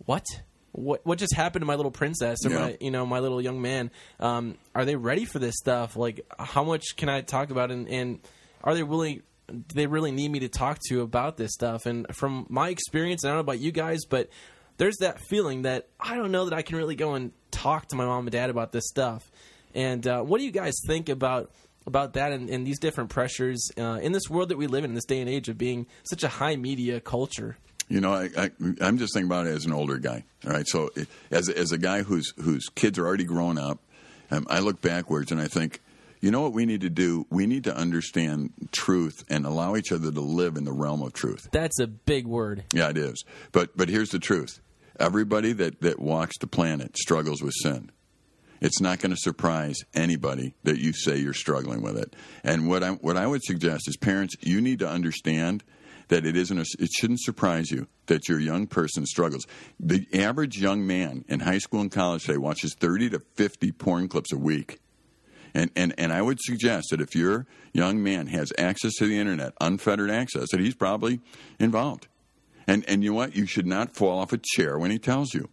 what? 0.05 0.25
What 0.73 1.03
what 1.05 1.17
just 1.17 1.33
happened 1.33 1.63
to 1.63 1.65
my 1.65 1.75
little 1.75 1.91
princess 1.91 2.37
or 2.45 2.49
Yeah. 2.51 2.59
my 2.59 2.77
you 2.79 2.91
know 2.91 3.05
my 3.05 3.19
little 3.19 3.41
young 3.41 3.61
man? 3.61 3.89
Um, 4.19 4.57
are 4.75 4.85
they 4.85 4.95
ready 4.95 5.25
for 5.25 5.39
this 5.39 5.55
stuff? 5.57 5.95
Like, 5.95 6.21
how 6.37 6.63
much 6.63 6.95
can 6.97 7.09
I 7.09 7.21
talk 7.21 7.49
about? 7.49 7.71
And, 7.71 7.87
and 7.89 8.19
are 8.67 8.75
they 8.75 8.83
really? 8.83 9.21
Do 9.47 9.63
they 9.73 9.87
really 9.87 10.11
need 10.11 10.29
me 10.29 10.39
to 10.41 10.49
talk 10.49 10.79
to 10.89 11.01
about 11.01 11.37
this 11.37 11.53
stuff? 11.53 11.85
And 11.85 12.05
from 12.13 12.45
my 12.49 12.67
experience, 12.67 13.23
I 13.23 13.29
don't 13.29 13.37
know 13.37 13.41
about 13.41 13.59
you 13.59 13.71
guys, 13.71 14.01
but 14.03 14.29
there's 14.75 14.97
that 14.97 15.19
feeling 15.29 15.61
that 15.61 15.87
I 15.99 16.17
don't 16.17 16.33
know 16.33 16.45
that 16.45 16.53
I 16.53 16.63
can 16.63 16.75
really 16.75 16.95
go 16.95 17.13
and 17.13 17.31
talk 17.49 17.87
to 17.87 17.95
my 17.95 18.03
mom 18.03 18.25
and 18.25 18.31
dad 18.31 18.49
about 18.49 18.73
this 18.73 18.83
stuff. 18.87 19.31
And 19.73 20.05
uh, 20.05 20.21
what 20.21 20.39
do 20.39 20.43
you 20.43 20.51
guys 20.51 20.73
think 20.85 21.07
about 21.07 21.49
about 21.85 22.13
that 22.13 22.33
and, 22.33 22.49
and 22.49 22.67
these 22.67 22.77
different 22.77 23.09
pressures 23.09 23.71
uh, 23.77 23.99
in 24.01 24.11
this 24.11 24.29
world 24.29 24.49
that 24.49 24.57
we 24.57 24.67
live 24.67 24.83
in, 24.83 24.91
in 24.91 24.95
this 24.95 25.05
day 25.05 25.21
and 25.21 25.29
age 25.29 25.47
of 25.47 25.57
being 25.57 25.87
such 26.03 26.23
a 26.23 26.27
high 26.27 26.57
media 26.57 26.99
culture? 26.99 27.57
You 27.87 28.01
know, 28.01 28.11
I, 28.11 28.29
I, 28.37 28.51
I'm 28.81 28.97
just 28.97 29.13
thinking 29.13 29.29
about 29.29 29.47
it 29.47 29.51
as 29.51 29.65
an 29.65 29.71
older 29.71 29.97
guy. 29.97 30.25
All 30.45 30.51
right, 30.51 30.67
so 30.67 30.89
as 31.31 31.47
as 31.47 31.71
a 31.71 31.77
guy 31.77 32.03
whose 32.03 32.33
whose 32.35 32.67
kids 32.75 32.99
are 32.99 33.07
already 33.07 33.23
grown 33.23 33.57
up, 33.57 33.79
um, 34.29 34.45
I 34.49 34.59
look 34.59 34.81
backwards 34.81 35.31
and 35.31 35.39
I 35.39 35.47
think, 35.47 35.79
you 36.19 36.31
know 36.31 36.41
what 36.41 36.53
we 36.53 36.65
need 36.65 36.81
to 36.81 36.89
do? 36.89 37.25
We 37.29 37.45
need 37.45 37.63
to 37.65 37.75
understand 37.75 38.51
truth 38.71 39.23
and 39.29 39.45
allow 39.45 39.75
each 39.75 39.91
other 39.91 40.11
to 40.11 40.21
live 40.21 40.55
in 40.57 40.63
the 40.63 40.71
realm 40.71 41.01
of 41.01 41.13
truth. 41.13 41.49
That's 41.51 41.79
a 41.79 41.87
big 41.87 42.25
word. 42.25 42.63
Yeah, 42.73 42.89
it 42.89 42.97
is. 42.97 43.23
But 43.51 43.75
but 43.77 43.89
here's 43.89 44.09
the 44.09 44.19
truth: 44.19 44.59
everybody 44.99 45.53
that 45.53 45.81
that 45.81 45.99
walks 45.99 46.37
the 46.39 46.47
planet 46.47 46.97
struggles 46.97 47.41
with 47.41 47.53
sin. 47.61 47.91
It's 48.59 48.81
not 48.81 48.99
going 48.99 49.11
to 49.11 49.17
surprise 49.17 49.77
anybody 49.93 50.55
that 50.63 50.79
you 50.79 50.91
say 50.91 51.17
you're 51.17 51.33
struggling 51.33 51.83
with 51.83 51.95
it. 51.95 52.15
And 52.43 52.67
what 52.67 52.83
I 52.83 52.91
what 52.91 53.17
I 53.17 53.27
would 53.27 53.43
suggest 53.43 53.87
is 53.87 53.97
parents, 53.97 54.35
you 54.41 54.61
need 54.61 54.79
to 54.79 54.89
understand 54.89 55.63
that 56.07 56.25
it 56.25 56.37
isn't 56.37 56.57
a, 56.57 56.65
it 56.79 56.89
shouldn't 56.91 57.21
surprise 57.21 57.69
you 57.69 57.87
that 58.07 58.27
your 58.27 58.39
young 58.39 58.65
person 58.65 59.05
struggles. 59.05 59.45
The 59.79 60.07
average 60.13 60.57
young 60.57 60.87
man 60.87 61.25
in 61.27 61.41
high 61.41 61.57
school 61.57 61.81
and 61.81 61.91
college 61.91 62.25
today 62.25 62.37
watches 62.37 62.73
30 62.73 63.11
to 63.11 63.21
50 63.35 63.71
porn 63.73 64.07
clips 64.07 64.31
a 64.31 64.37
week. 64.37 64.79
And, 65.57 65.71
and, 65.75 65.95
and 65.97 66.13
I 66.13 66.21
would 66.21 66.39
suggest 66.39 66.89
that 66.91 67.01
if 67.01 67.15
your 67.15 67.47
young 67.73 68.03
man 68.03 68.27
has 68.27 68.53
access 68.59 68.93
to 68.99 69.07
the 69.07 69.17
internet, 69.17 69.53
unfettered 69.59 70.11
access, 70.11 70.49
that 70.51 70.59
he's 70.59 70.75
probably 70.75 71.19
involved. 71.57 72.07
And, 72.67 72.87
and 72.87 73.03
you 73.03 73.09
know 73.09 73.15
what? 73.15 73.35
You 73.35 73.47
should 73.47 73.65
not 73.65 73.95
fall 73.95 74.19
off 74.19 74.31
a 74.31 74.37
chair 74.37 74.77
when 74.77 74.91
he 74.91 74.99
tells 74.99 75.33
you 75.33 75.49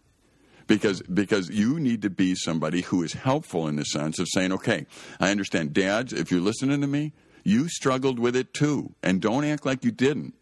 because 0.67 1.01
because 1.03 1.49
you 1.49 1.79
need 1.79 2.03
to 2.03 2.11
be 2.11 2.35
somebody 2.35 2.81
who 2.81 3.01
is 3.01 3.13
helpful 3.13 3.67
in 3.67 3.77
the 3.77 3.83
sense 3.83 4.19
of 4.19 4.27
saying, 4.31 4.51
okay, 4.51 4.85
I 5.19 5.31
understand, 5.31 5.73
dads, 5.73 6.13
if 6.13 6.29
you're 6.29 6.39
listening 6.39 6.81
to 6.81 6.87
me, 6.87 7.13
you 7.43 7.67
struggled 7.67 8.19
with 8.19 8.35
it 8.35 8.53
too, 8.53 8.93
and 9.01 9.19
don't 9.19 9.43
act 9.43 9.65
like 9.65 9.83
you 9.83 9.91
didn't. 9.91 10.35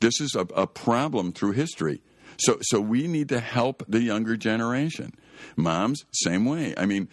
This 0.00 0.18
is 0.18 0.34
a, 0.34 0.46
a 0.54 0.66
problem 0.66 1.32
through 1.32 1.52
history. 1.52 2.00
So 2.38 2.56
so 2.62 2.80
we 2.80 3.06
need 3.06 3.28
to 3.28 3.40
help 3.40 3.82
the 3.86 4.00
younger 4.00 4.36
generation. 4.38 5.12
Moms, 5.56 6.04
same 6.12 6.44
way. 6.44 6.74
I 6.76 6.86
mean, 6.86 7.08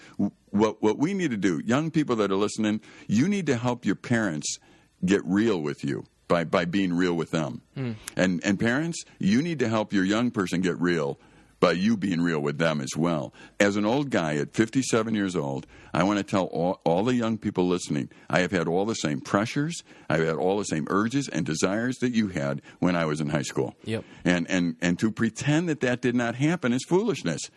what 0.50 0.82
what 0.82 0.98
we 0.98 1.14
need 1.14 1.32
to 1.32 1.38
do, 1.38 1.62
young 1.66 1.92
people 1.92 2.16
that 2.18 2.32
are 2.32 2.36
listening, 2.36 2.82
you 3.08 3.28
need 3.28 3.46
to 3.48 3.58
help 3.58 3.86
your 3.86 3.96
parents 3.96 4.60
get 5.04 5.22
real 5.26 5.62
with 5.62 5.84
you 5.84 6.06
by 6.28 6.44
by 6.44 6.66
being 6.66 6.94
real 6.94 7.14
with 7.14 7.32
them. 7.32 7.62
Hmm. 7.76 7.92
And 8.16 8.44
and 8.44 8.60
parents, 8.60 9.04
you 9.20 9.42
need 9.42 9.60
to 9.60 9.70
help 9.70 9.94
your 9.94 10.06
young 10.06 10.32
person 10.32 10.62
get 10.62 10.80
real 10.80 11.20
by 11.60 11.72
you 11.72 11.98
being 11.98 12.22
real 12.22 12.40
with 12.40 12.58
them 12.58 12.82
as 12.82 12.96
well. 12.98 13.34
As 13.60 13.76
an 13.76 13.86
old 13.86 14.10
guy 14.10 14.36
at 14.36 14.54
57 14.54 15.16
years 15.16 15.36
old, 15.36 15.66
I 15.94 16.04
want 16.04 16.18
to 16.20 16.24
tell 16.24 16.46
all, 16.46 16.80
all 16.84 17.04
the 17.04 17.16
young 17.16 17.38
people 17.38 17.68
listening 17.68 18.10
I 18.30 18.42
have 18.42 18.52
had 18.52 18.68
all 18.68 18.86
the 18.86 18.94
same 18.94 19.22
pressures, 19.22 19.84
I've 20.10 20.26
had 20.26 20.36
all 20.36 20.58
the 20.58 20.66
same 20.66 20.86
urges 20.90 21.28
and 21.28 21.46
desires 21.46 21.98
that 22.00 22.14
you 22.14 22.28
had 22.28 22.62
when 22.80 22.96
I 22.96 23.06
was 23.06 23.22
in 23.22 23.30
high 23.30 23.42
school. 23.42 23.76
Yep. 23.86 24.04
And, 24.24 24.46
and, 24.50 24.76
and 24.82 25.00
to 25.00 25.12
pretend 25.12 25.70
that 25.70 25.80
that 25.80 26.02
did 26.02 26.16
not 26.16 26.36
happen 26.36 26.74
is 26.74 26.84
foolishness. 26.88 27.50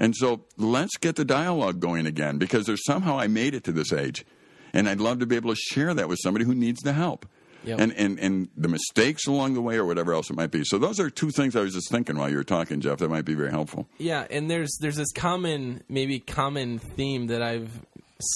And 0.00 0.16
so 0.16 0.40
let's 0.56 0.96
get 0.96 1.14
the 1.14 1.24
dialogue 1.24 1.78
going 1.78 2.06
again 2.06 2.38
because 2.38 2.66
there's 2.66 2.84
somehow 2.84 3.18
I 3.18 3.28
made 3.28 3.54
it 3.54 3.62
to 3.64 3.72
this 3.72 3.92
age. 3.92 4.24
And 4.72 4.88
I'd 4.88 5.00
love 5.00 5.20
to 5.20 5.26
be 5.26 5.36
able 5.36 5.54
to 5.54 5.60
share 5.60 5.94
that 5.94 6.08
with 6.08 6.18
somebody 6.22 6.44
who 6.44 6.54
needs 6.54 6.80
the 6.80 6.92
help. 6.92 7.26
Yep. 7.64 7.78
And, 7.78 7.92
and 7.92 8.18
and 8.18 8.48
the 8.56 8.68
mistakes 8.68 9.26
along 9.26 9.52
the 9.52 9.60
way 9.60 9.76
or 9.76 9.84
whatever 9.84 10.14
else 10.14 10.30
it 10.30 10.36
might 10.36 10.50
be. 10.50 10.64
So 10.64 10.78
those 10.78 10.98
are 10.98 11.10
two 11.10 11.30
things 11.30 11.54
I 11.54 11.60
was 11.60 11.74
just 11.74 11.90
thinking 11.90 12.16
while 12.16 12.30
you 12.30 12.36
were 12.36 12.44
talking, 12.44 12.80
Jeff, 12.80 13.00
that 13.00 13.10
might 13.10 13.26
be 13.26 13.34
very 13.34 13.50
helpful. 13.50 13.86
Yeah, 13.98 14.26
and 14.30 14.50
there's 14.50 14.78
there's 14.80 14.96
this 14.96 15.12
common 15.12 15.82
maybe 15.86 16.20
common 16.20 16.78
theme 16.78 17.26
that 17.26 17.42
I've 17.42 17.70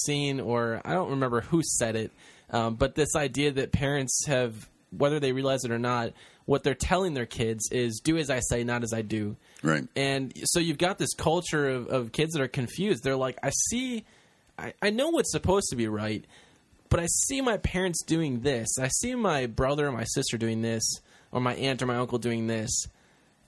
seen 0.05 0.39
or 0.39 0.79
I 0.85 0.93
don't 0.93 1.09
remember 1.09 1.41
who 1.41 1.63
said 1.63 1.95
it, 1.95 2.11
Um, 2.51 2.75
but 2.75 2.93
this 2.93 3.15
idea 3.15 3.51
that 3.53 3.71
parents 3.71 4.25
have, 4.27 4.69
whether 4.91 5.19
they 5.19 5.31
realize 5.31 5.63
it 5.65 5.71
or 5.71 5.79
not, 5.79 6.13
what 6.45 6.63
they're 6.63 6.75
telling 6.75 7.13
their 7.13 7.25
kids 7.25 7.69
is 7.71 7.99
do 8.03 8.17
as 8.17 8.29
I 8.29 8.39
say, 8.39 8.63
not 8.63 8.83
as 8.83 8.93
I 8.93 9.01
do. 9.01 9.35
Right. 9.63 9.87
And 9.95 10.31
so 10.45 10.59
you've 10.59 10.77
got 10.77 10.97
this 10.97 11.13
culture 11.13 11.67
of, 11.69 11.87
of 11.87 12.11
kids 12.11 12.33
that 12.33 12.41
are 12.41 12.47
confused. 12.47 13.03
They're 13.03 13.15
like, 13.15 13.37
I 13.41 13.49
see, 13.69 14.05
I, 14.57 14.73
I 14.81 14.91
know 14.91 15.09
what's 15.09 15.31
supposed 15.31 15.69
to 15.71 15.75
be 15.75 15.87
right, 15.87 16.23
but 16.89 16.99
I 16.99 17.07
see 17.07 17.41
my 17.41 17.57
parents 17.57 18.03
doing 18.03 18.41
this. 18.41 18.77
I 18.79 18.89
see 18.89 19.15
my 19.15 19.47
brother 19.47 19.87
or 19.87 19.91
my 19.91 20.03
sister 20.03 20.37
doing 20.37 20.61
this, 20.61 20.83
or 21.31 21.41
my 21.41 21.55
aunt 21.55 21.81
or 21.81 21.87
my 21.87 21.97
uncle 21.97 22.19
doing 22.19 22.47
this. 22.47 22.87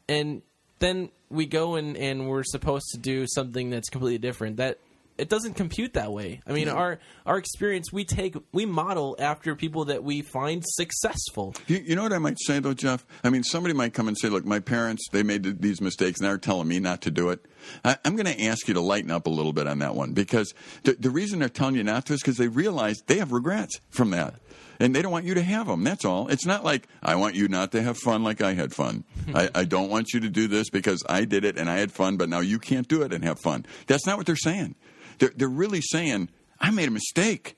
And 0.10 0.42
then 0.80 1.10
we 1.30 1.46
go 1.46 1.76
and, 1.76 1.96
and 1.96 2.28
we're 2.28 2.44
supposed 2.44 2.88
to 2.92 2.98
do 2.98 3.26
something 3.28 3.70
that's 3.70 3.90
completely 3.90 4.18
different. 4.18 4.58
That 4.58 4.80
it 5.18 5.30
doesn't 5.30 5.54
compute 5.54 5.94
that 5.94 6.12
way. 6.12 6.42
I 6.46 6.54
mean, 6.54 6.70
our 6.70 7.00
our 7.26 7.38
experience 7.38 7.92
we 7.92 8.06
take 8.06 8.36
we 8.52 8.66
model 8.66 9.16
after 9.20 9.56
people 9.56 9.86
that 9.86 10.04
we 10.04 10.22
find 10.22 10.64
successful. 10.66 11.56
You, 11.68 11.78
you 11.78 11.96
know 11.96 12.04
what 12.04 12.14
I 12.14 12.20
might 12.20 12.38
say 12.40 12.60
though, 12.60 12.74
Jeff? 12.74 13.06
I 13.24 13.30
mean, 13.30 13.44
somebody 13.44 13.74
might 13.74 13.94
come 13.94 14.08
and 14.08 14.18
say, 14.18 14.30
"Look, 14.30 14.46
my 14.46 14.60
parents 14.60 15.08
they 15.12 15.24
made 15.24 15.62
these 15.62 15.82
mistakes, 15.82 16.20
and 16.20 16.28
they're 16.28 16.38
telling 16.38 16.68
me 16.68 16.80
not 16.80 17.02
to 17.02 17.12
do 17.12 17.30
it." 17.30 17.46
I, 17.84 17.98
I'm 18.06 18.16
going 18.16 18.26
to 18.26 18.44
ask 18.46 18.68
you 18.68 18.74
to 18.76 18.82
lighten 18.82 19.12
up 19.12 19.28
a 19.28 19.30
little 19.30 19.54
bit 19.54 19.68
on 19.68 19.80
that 19.80 19.96
one 19.96 20.14
because 20.14 20.54
the, 20.84 20.94
the 20.94 21.10
reason 21.10 21.40
they're 21.40 21.50
telling 21.50 21.76
you 21.76 21.84
not 21.84 22.06
to 22.08 22.14
is 22.14 22.22
because 22.22 22.38
they 22.38 22.48
realize 22.48 22.98
they 23.08 23.18
have 23.18 23.32
regrets 23.32 23.80
from 23.90 24.12
that. 24.12 24.36
And 24.80 24.96
they 24.96 25.02
don't 25.02 25.12
want 25.12 25.26
you 25.26 25.34
to 25.34 25.42
have 25.42 25.66
them. 25.66 25.84
That's 25.84 26.06
all. 26.06 26.28
It's 26.28 26.46
not 26.46 26.64
like 26.64 26.88
I 27.02 27.16
want 27.16 27.34
you 27.34 27.48
not 27.48 27.72
to 27.72 27.82
have 27.82 27.98
fun 27.98 28.24
like 28.24 28.42
I 28.42 28.54
had 28.54 28.74
fun. 28.74 29.06
I, 29.34 29.50
I 29.56 29.64
don't 29.64 29.90
want 29.90 30.14
you 30.14 30.20
to 30.20 30.30
do 30.30 30.48
this 30.48 30.70
because 30.70 31.04
I 31.10 31.26
did 31.26 31.46
it 31.46 31.58
and 31.58 31.68
I 31.68 31.80
had 31.80 31.92
fun, 31.92 32.18
but 32.18 32.30
now 32.30 32.42
you 32.42 32.60
can't 32.60 32.88
do 32.88 33.02
it 33.02 33.12
and 33.12 33.24
have 33.24 33.40
fun. 33.40 33.66
That's 33.88 34.06
not 34.06 34.18
what 34.18 34.28
they're 34.28 34.36
saying. 34.36 34.76
They're, 35.20 35.34
they're 35.36 35.48
really 35.48 35.82
saying, 35.82 36.30
I 36.60 36.72
made 36.72 36.88
a 36.88 36.92
mistake. 36.92 37.58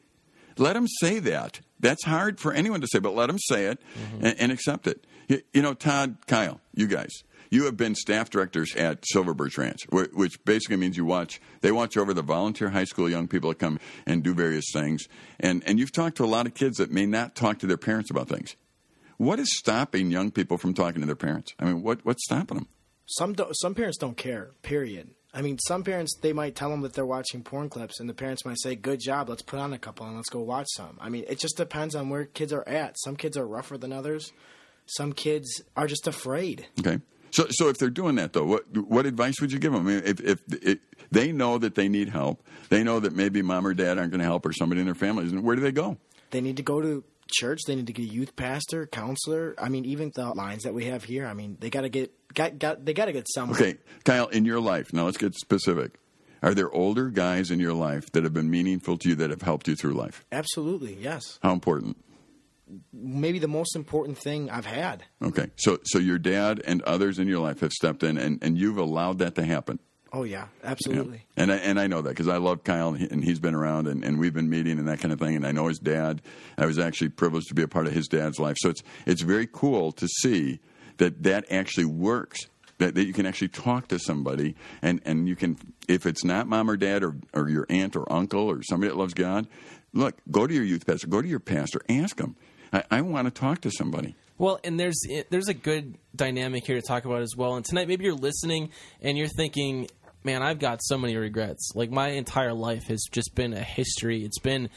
Let 0.57 0.73
them 0.73 0.87
say 0.87 1.19
that. 1.19 1.61
That's 1.79 2.03
hard 2.03 2.39
for 2.39 2.51
anyone 2.51 2.81
to 2.81 2.87
say, 2.87 2.99
but 2.99 3.15
let 3.15 3.27
them 3.27 3.39
say 3.39 3.67
it 3.67 3.79
mm-hmm. 3.97 4.25
and, 4.25 4.39
and 4.39 4.51
accept 4.51 4.87
it. 4.87 5.05
You, 5.27 5.41
you 5.53 5.61
know, 5.61 5.73
Todd, 5.73 6.17
Kyle, 6.27 6.59
you 6.73 6.87
guys, 6.87 7.11
you 7.49 7.65
have 7.65 7.77
been 7.77 7.95
staff 7.95 8.29
directors 8.29 8.75
at 8.75 9.05
Silver 9.07 9.33
Birch 9.33 9.57
Ranch, 9.57 9.85
wh- 9.91 10.13
which 10.15 10.43
basically 10.43 10.75
means 10.75 10.97
you 10.97 11.05
watch. 11.05 11.39
They 11.61 11.71
watch 11.71 11.97
over 11.97 12.13
the 12.13 12.21
volunteer 12.21 12.69
high 12.69 12.83
school 12.83 13.09
young 13.09 13.27
people 13.27 13.49
that 13.49 13.59
come 13.59 13.79
and 14.05 14.23
do 14.23 14.33
various 14.33 14.65
things, 14.73 15.07
and 15.39 15.63
and 15.65 15.79
you've 15.79 15.91
talked 15.91 16.17
to 16.17 16.25
a 16.25 16.27
lot 16.27 16.45
of 16.45 16.53
kids 16.53 16.77
that 16.77 16.91
may 16.91 17.05
not 17.05 17.35
talk 17.35 17.59
to 17.59 17.67
their 17.67 17.77
parents 17.77 18.11
about 18.11 18.27
things. 18.27 18.55
What 19.17 19.39
is 19.39 19.57
stopping 19.57 20.11
young 20.11 20.31
people 20.31 20.57
from 20.57 20.73
talking 20.73 21.01
to 21.01 21.07
their 21.07 21.15
parents? 21.15 21.53
I 21.59 21.65
mean, 21.65 21.81
what 21.81 22.05
what's 22.05 22.23
stopping 22.25 22.57
them? 22.57 22.67
Some 23.05 23.33
do, 23.33 23.47
some 23.53 23.73
parents 23.73 23.97
don't 23.97 24.17
care. 24.17 24.51
Period. 24.61 25.09
I 25.33 25.41
mean, 25.41 25.59
some 25.59 25.83
parents 25.83 26.17
they 26.21 26.33
might 26.33 26.55
tell 26.55 26.69
them 26.69 26.81
that 26.81 26.93
they're 26.93 27.05
watching 27.05 27.43
porn 27.43 27.69
clips, 27.69 27.99
and 27.99 28.09
the 28.09 28.13
parents 28.13 28.45
might 28.45 28.59
say, 28.59 28.75
"Good 28.75 28.99
job, 28.99 29.29
let's 29.29 29.41
put 29.41 29.59
on 29.59 29.73
a 29.73 29.79
couple 29.79 30.05
and 30.05 30.15
let's 30.15 30.29
go 30.29 30.39
watch 30.39 30.67
some." 30.75 30.97
I 30.99 31.09
mean, 31.09 31.25
it 31.27 31.39
just 31.39 31.57
depends 31.57 31.95
on 31.95 32.09
where 32.09 32.25
kids 32.25 32.51
are 32.51 32.67
at. 32.67 32.99
Some 32.99 33.15
kids 33.15 33.37
are 33.37 33.47
rougher 33.47 33.77
than 33.77 33.93
others. 33.93 34.31
Some 34.85 35.13
kids 35.13 35.61
are 35.77 35.85
just 35.85 36.07
afraid. 36.07 36.65
Okay. 36.79 36.99
So, 37.31 37.45
so 37.51 37.69
if 37.69 37.77
they're 37.77 37.91
doing 37.91 38.15
that 38.15 38.33
though, 38.33 38.45
what 38.45 38.65
what 38.75 39.05
advice 39.05 39.39
would 39.39 39.51
you 39.51 39.59
give 39.59 39.71
them? 39.71 39.87
I 39.87 39.91
mean, 39.91 40.01
if 40.03 40.19
if 40.19 40.41
it, 40.63 40.79
they 41.11 41.31
know 41.31 41.59
that 41.59 41.75
they 41.75 41.87
need 41.87 42.09
help, 42.09 42.43
they 42.69 42.83
know 42.83 42.99
that 42.99 43.15
maybe 43.15 43.41
mom 43.41 43.67
or 43.67 43.73
dad 43.75 43.99
aren't 43.99 44.11
going 44.11 44.19
to 44.19 44.25
help 44.25 44.45
or 44.45 44.53
somebody 44.53 44.81
in 44.81 44.87
their 44.87 44.95
family 44.95 45.25
isn't. 45.25 45.43
where 45.43 45.55
do 45.55 45.61
they 45.61 45.71
go? 45.71 45.97
They 46.31 46.41
need 46.41 46.57
to 46.57 46.63
go 46.63 46.81
to 46.81 47.03
church. 47.31 47.61
They 47.65 47.75
need 47.75 47.87
to 47.87 47.93
get 47.93 48.09
a 48.09 48.13
youth 48.13 48.35
pastor, 48.35 48.87
counselor. 48.87 49.55
I 49.57 49.69
mean, 49.69 49.85
even 49.85 50.11
the 50.13 50.29
lines 50.33 50.63
that 50.63 50.73
we 50.73 50.85
have 50.85 51.03
here. 51.03 51.25
I 51.25 51.33
mean, 51.33 51.57
they 51.59 51.69
got 51.69 51.81
to 51.81 51.89
get 51.89 52.11
got, 52.33 52.59
got 52.59 52.85
they 52.85 52.93
got 52.93 53.05
to 53.05 53.13
get 53.13 53.27
someone. 53.33 53.57
Okay, 53.57 53.77
Kyle, 54.03 54.27
in 54.27 54.45
your 54.45 54.59
life, 54.59 54.93
now 54.93 55.05
let's 55.05 55.17
get 55.17 55.35
specific. 55.35 55.99
Are 56.41 56.53
there 56.53 56.71
older 56.71 57.09
guys 57.09 57.51
in 57.51 57.59
your 57.59 57.73
life 57.73 58.11
that 58.13 58.23
have 58.23 58.33
been 58.33 58.49
meaningful 58.49 58.97
to 58.99 59.09
you 59.09 59.15
that 59.15 59.29
have 59.29 59.41
helped 59.41 59.67
you 59.67 59.75
through 59.75 59.93
life? 59.93 60.25
Absolutely, 60.31 60.93
yes. 60.93 61.37
How 61.43 61.51
important? 61.51 61.97
Maybe 62.93 63.39
the 63.39 63.47
most 63.47 63.75
important 63.75 64.17
thing 64.17 64.49
I've 64.49 64.65
had. 64.65 65.03
Okay, 65.21 65.47
so 65.55 65.79
so 65.83 65.99
your 65.99 66.19
dad 66.19 66.61
and 66.65 66.81
others 66.83 67.19
in 67.19 67.27
your 67.27 67.39
life 67.39 67.59
have 67.61 67.73
stepped 67.73 68.03
in, 68.03 68.17
and, 68.17 68.41
and 68.43 68.57
you've 68.57 68.77
allowed 68.77 69.19
that 69.19 69.35
to 69.35 69.43
happen. 69.43 69.79
Oh 70.11 70.23
yeah, 70.23 70.45
absolutely. 70.63 71.25
Yeah. 71.37 71.43
And 71.43 71.51
I, 71.51 71.55
and 71.57 71.79
I 71.79 71.87
know 71.87 72.01
that 72.01 72.09
because 72.09 72.27
I 72.27 72.37
love 72.37 72.63
Kyle 72.63 72.93
and 72.93 73.23
he's 73.23 73.39
been 73.39 73.53
around 73.53 73.87
and, 73.87 74.03
and 74.03 74.19
we've 74.19 74.33
been 74.33 74.49
meeting 74.49 74.79
and 74.79 74.87
that 74.87 74.99
kind 74.99 75.13
of 75.13 75.19
thing. 75.19 75.35
And 75.35 75.45
I 75.45 75.51
know 75.51 75.67
his 75.67 75.79
dad. 75.79 76.21
I 76.57 76.65
was 76.65 76.79
actually 76.79 77.09
privileged 77.09 77.49
to 77.49 77.53
be 77.53 77.61
a 77.61 77.67
part 77.67 77.85
of 77.85 77.93
his 77.93 78.07
dad's 78.07 78.39
life. 78.39 78.57
So 78.59 78.69
it's 78.69 78.81
it's 79.05 79.21
very 79.21 79.47
cool 79.51 79.91
to 79.93 80.07
see 80.07 80.59
that 80.97 81.23
that 81.23 81.45
actually 81.51 81.85
works. 81.85 82.47
That, 82.79 82.95
that 82.95 83.03
you 83.03 83.11
can 83.11 83.25
actually 83.25 83.49
talk 83.49 83.89
to 83.89 83.99
somebody 83.99 84.55
and, 84.81 85.01
and 85.03 85.27
you 85.27 85.35
can 85.35 85.57
if 85.89 86.05
it's 86.05 86.23
not 86.23 86.47
mom 86.47 86.69
or 86.69 86.77
dad 86.77 87.03
or, 87.03 87.13
or 87.33 87.49
your 87.49 87.65
aunt 87.69 87.97
or 87.97 88.09
uncle 88.09 88.49
or 88.49 88.63
somebody 88.63 88.89
that 88.89 88.97
loves 88.97 89.13
God, 89.13 89.47
look, 89.91 90.15
go 90.31 90.47
to 90.47 90.53
your 90.53 90.63
youth 90.63 90.85
pastor, 90.85 91.07
go 91.07 91.21
to 91.21 91.27
your 91.27 91.41
pastor, 91.41 91.81
ask 91.89 92.15
them. 92.15 92.37
I, 92.71 92.83
I 92.89 93.01
want 93.01 93.25
to 93.25 93.31
talk 93.31 93.59
to 93.61 93.71
somebody. 93.71 94.15
Well, 94.37 94.61
and 94.63 94.79
there's 94.79 94.97
there's 95.29 95.49
a 95.49 95.53
good 95.53 95.97
dynamic 96.15 96.65
here 96.65 96.77
to 96.77 96.81
talk 96.81 97.03
about 97.03 97.21
as 97.21 97.35
well. 97.35 97.55
And 97.55 97.65
tonight, 97.65 97.89
maybe 97.89 98.05
you're 98.05 98.13
listening 98.13 98.69
and 99.01 99.17
you're 99.17 99.27
thinking, 99.27 99.89
"Man, 100.23 100.43
I've 100.43 100.59
got 100.59 100.83
so 100.83 100.97
many 100.97 101.15
regrets. 101.15 101.71
Like 101.75 101.91
my 101.91 102.09
entire 102.09 102.53
life 102.53 102.87
has 102.87 103.03
just 103.11 103.35
been 103.35 103.53
a 103.53 103.63
history. 103.63 104.23
It's 104.23 104.39
been 104.39 104.69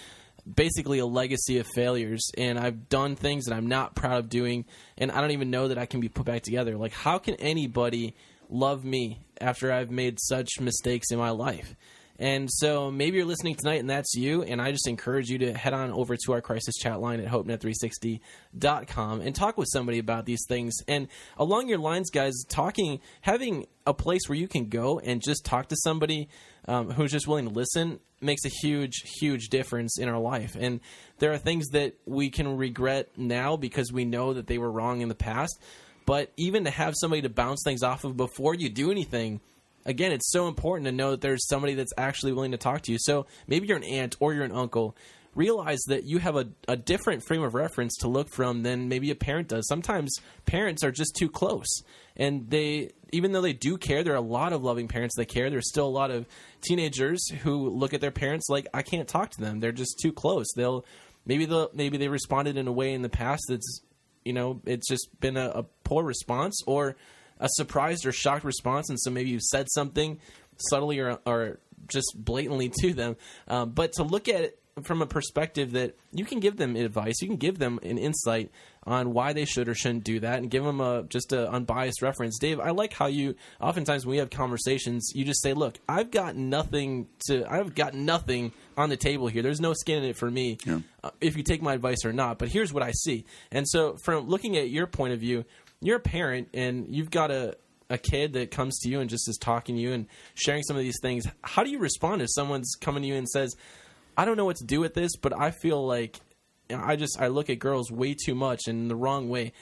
basically 0.52 0.98
a 0.98 1.06
legacy 1.06 1.58
of 1.58 1.66
failures, 1.66 2.30
and 2.36 2.58
I've 2.58 2.88
done 2.88 3.16
things 3.16 3.44
that 3.44 3.54
I'm 3.54 3.66
not 3.66 3.94
proud 3.94 4.18
of 4.18 4.28
doing, 4.28 4.64
and 4.98 5.10
I 5.10 5.20
don't 5.20 5.30
even 5.32 5.50
know 5.50 5.68
that 5.68 5.78
I 5.78 5.86
can 5.86 6.00
be 6.00 6.08
put 6.08 6.26
back 6.26 6.42
together. 6.42 6.76
Like, 6.76 6.92
how 6.92 7.18
can 7.18 7.34
anybody 7.36 8.14
love 8.48 8.84
me 8.84 9.20
after 9.40 9.72
I've 9.72 9.90
made 9.90 10.18
such 10.20 10.60
mistakes 10.60 11.10
in 11.10 11.18
my 11.18 11.30
life?" 11.30 11.74
And 12.22 12.48
so 12.52 12.88
maybe 12.88 13.16
you're 13.16 13.26
listening 13.26 13.56
tonight 13.56 13.80
and 13.80 13.90
that's 13.90 14.14
you. 14.14 14.44
And 14.44 14.62
I 14.62 14.70
just 14.70 14.86
encourage 14.86 15.28
you 15.28 15.38
to 15.38 15.54
head 15.54 15.74
on 15.74 15.90
over 15.90 16.16
to 16.16 16.32
our 16.34 16.40
crisis 16.40 16.76
chat 16.76 17.00
line 17.00 17.18
at 17.18 17.26
hopenet360.com 17.26 19.20
and 19.20 19.34
talk 19.34 19.58
with 19.58 19.66
somebody 19.72 19.98
about 19.98 20.24
these 20.24 20.44
things. 20.48 20.76
And 20.86 21.08
along 21.36 21.68
your 21.68 21.78
lines, 21.78 22.10
guys, 22.10 22.44
talking, 22.48 23.00
having 23.22 23.66
a 23.88 23.92
place 23.92 24.28
where 24.28 24.38
you 24.38 24.46
can 24.46 24.68
go 24.68 25.00
and 25.00 25.20
just 25.20 25.44
talk 25.44 25.66
to 25.70 25.76
somebody 25.82 26.28
um, 26.68 26.92
who's 26.92 27.10
just 27.10 27.26
willing 27.26 27.48
to 27.48 27.52
listen 27.52 27.98
makes 28.20 28.44
a 28.44 28.50
huge, 28.62 29.02
huge 29.18 29.48
difference 29.48 29.98
in 29.98 30.08
our 30.08 30.20
life. 30.20 30.56
And 30.56 30.78
there 31.18 31.32
are 31.32 31.38
things 31.38 31.70
that 31.70 31.94
we 32.06 32.30
can 32.30 32.56
regret 32.56 33.08
now 33.16 33.56
because 33.56 33.92
we 33.92 34.04
know 34.04 34.34
that 34.34 34.46
they 34.46 34.58
were 34.58 34.70
wrong 34.70 35.00
in 35.00 35.08
the 35.08 35.16
past. 35.16 35.60
But 36.06 36.30
even 36.36 36.62
to 36.64 36.70
have 36.70 36.94
somebody 36.96 37.22
to 37.22 37.28
bounce 37.28 37.62
things 37.64 37.82
off 37.82 38.04
of 38.04 38.16
before 38.16 38.54
you 38.54 38.68
do 38.68 38.92
anything, 38.92 39.40
again, 39.84 40.12
it's 40.12 40.30
so 40.30 40.48
important 40.48 40.86
to 40.86 40.92
know 40.92 41.12
that 41.12 41.20
there's 41.20 41.46
somebody 41.48 41.74
that's 41.74 41.92
actually 41.96 42.32
willing 42.32 42.52
to 42.52 42.58
talk 42.58 42.82
to 42.82 42.92
you. 42.92 42.98
So 43.00 43.26
maybe 43.46 43.66
you're 43.66 43.76
an 43.76 43.84
aunt 43.84 44.16
or 44.20 44.34
you're 44.34 44.44
an 44.44 44.52
uncle. 44.52 44.96
Realize 45.34 45.80
that 45.86 46.04
you 46.04 46.18
have 46.18 46.36
a, 46.36 46.48
a 46.68 46.76
different 46.76 47.22
frame 47.26 47.42
of 47.42 47.54
reference 47.54 47.96
to 47.98 48.08
look 48.08 48.28
from 48.28 48.62
than 48.62 48.88
maybe 48.88 49.10
a 49.10 49.14
parent 49.14 49.48
does. 49.48 49.66
Sometimes 49.66 50.14
parents 50.44 50.84
are 50.84 50.90
just 50.90 51.16
too 51.16 51.30
close. 51.30 51.82
And 52.16 52.50
they, 52.50 52.90
even 53.12 53.32
though 53.32 53.40
they 53.40 53.54
do 53.54 53.78
care, 53.78 54.02
there 54.04 54.12
are 54.12 54.16
a 54.16 54.20
lot 54.20 54.52
of 54.52 54.62
loving 54.62 54.88
parents 54.88 55.16
that 55.16 55.26
care. 55.26 55.48
There's 55.48 55.70
still 55.70 55.86
a 55.86 55.88
lot 55.88 56.10
of 56.10 56.26
teenagers 56.60 57.26
who 57.30 57.70
look 57.70 57.94
at 57.94 58.02
their 58.02 58.10
parents 58.10 58.50
like, 58.50 58.66
I 58.74 58.82
can't 58.82 59.08
talk 59.08 59.30
to 59.30 59.40
them. 59.40 59.60
They're 59.60 59.72
just 59.72 59.98
too 60.02 60.12
close. 60.12 60.46
They'll, 60.54 60.84
maybe 61.24 61.46
they'll, 61.46 61.70
maybe 61.72 61.96
they 61.96 62.08
responded 62.08 62.58
in 62.58 62.68
a 62.68 62.72
way 62.72 62.92
in 62.92 63.00
the 63.00 63.08
past 63.08 63.44
that's, 63.48 63.80
you 64.24 64.34
know, 64.34 64.60
it's 64.66 64.86
just 64.86 65.08
been 65.18 65.38
a, 65.38 65.48
a 65.48 65.62
poor 65.82 66.04
response 66.04 66.60
or, 66.66 66.96
a 67.42 67.48
surprised 67.50 68.06
or 68.06 68.12
shocked 68.12 68.44
response, 68.44 68.88
and 68.88 68.98
so 68.98 69.10
maybe 69.10 69.28
you 69.28 69.40
said 69.40 69.66
something 69.70 70.18
subtly 70.56 70.98
or, 71.00 71.18
or 71.26 71.58
just 71.88 72.14
blatantly 72.16 72.70
to 72.80 72.94
them. 72.94 73.16
Um, 73.48 73.70
but 73.70 73.92
to 73.94 74.04
look 74.04 74.28
at 74.28 74.40
it 74.42 74.58
from 74.84 75.02
a 75.02 75.06
perspective 75.06 75.72
that 75.72 75.94
you 76.12 76.24
can 76.24 76.40
give 76.40 76.56
them 76.56 76.76
advice, 76.76 77.20
you 77.20 77.28
can 77.28 77.36
give 77.36 77.58
them 77.58 77.78
an 77.82 77.98
insight 77.98 78.50
on 78.84 79.12
why 79.12 79.32
they 79.32 79.44
should 79.44 79.68
or 79.68 79.74
shouldn't 79.74 80.02
do 80.02 80.18
that, 80.20 80.38
and 80.38 80.50
give 80.50 80.64
them 80.64 80.80
a 80.80 81.02
just 81.04 81.32
an 81.32 81.46
unbiased 81.46 82.00
reference. 82.02 82.38
Dave, 82.38 82.58
I 82.58 82.70
like 82.70 82.92
how 82.94 83.06
you 83.06 83.36
oftentimes 83.60 84.04
when 84.06 84.12
we 84.12 84.16
have 84.18 84.30
conversations, 84.30 85.12
you 85.14 85.24
just 85.24 85.42
say, 85.42 85.52
"Look, 85.52 85.78
I've 85.88 86.10
got 86.10 86.36
nothing 86.36 87.06
to, 87.28 87.44
I've 87.48 87.74
got 87.74 87.94
nothing 87.94 88.50
on 88.76 88.88
the 88.88 88.96
table 88.96 89.28
here. 89.28 89.42
There's 89.42 89.60
no 89.60 89.72
skin 89.74 90.02
in 90.02 90.10
it 90.10 90.16
for 90.16 90.30
me, 90.30 90.58
Yeah. 90.66 90.80
uh, 91.04 91.10
if 91.20 91.36
you 91.36 91.42
take 91.44 91.62
my 91.62 91.74
advice 91.74 92.04
or 92.04 92.12
not. 92.12 92.38
But 92.38 92.48
here's 92.48 92.72
what 92.72 92.82
I 92.82 92.90
see." 92.92 93.24
And 93.52 93.68
so, 93.68 93.96
from 94.04 94.26
looking 94.28 94.56
at 94.56 94.70
your 94.70 94.86
point 94.88 95.12
of 95.12 95.20
view, 95.20 95.44
you're 95.82 95.96
a 95.96 96.00
parent 96.00 96.48
and 96.54 96.86
you've 96.88 97.10
got 97.10 97.30
a 97.30 97.56
a 97.90 97.98
kid 97.98 98.32
that 98.32 98.50
comes 98.50 98.78
to 98.78 98.88
you 98.88 99.00
and 99.00 99.10
just 99.10 99.28
is 99.28 99.36
talking 99.36 99.74
to 99.74 99.80
you 99.80 99.92
and 99.92 100.06
sharing 100.34 100.62
some 100.62 100.76
of 100.76 100.82
these 100.82 100.98
things. 101.02 101.26
How 101.42 101.62
do 101.62 101.70
you 101.70 101.78
respond 101.78 102.22
if 102.22 102.28
someone's 102.30 102.74
coming 102.80 103.02
to 103.02 103.08
you 103.08 103.16
and 103.16 103.28
says, 103.28 103.54
"I 104.16 104.24
don't 104.24 104.38
know 104.38 104.46
what 104.46 104.56
to 104.56 104.64
do 104.64 104.80
with 104.80 104.94
this, 104.94 105.14
but 105.16 105.38
I 105.38 105.50
feel 105.50 105.86
like 105.86 106.20
I 106.74 106.96
just 106.96 107.20
I 107.20 107.26
look 107.26 107.50
at 107.50 107.58
girls 107.58 107.90
way 107.90 108.14
too 108.14 108.34
much 108.34 108.62
and 108.66 108.82
in 108.82 108.88
the 108.88 108.96
wrong 108.96 109.28
way." 109.28 109.52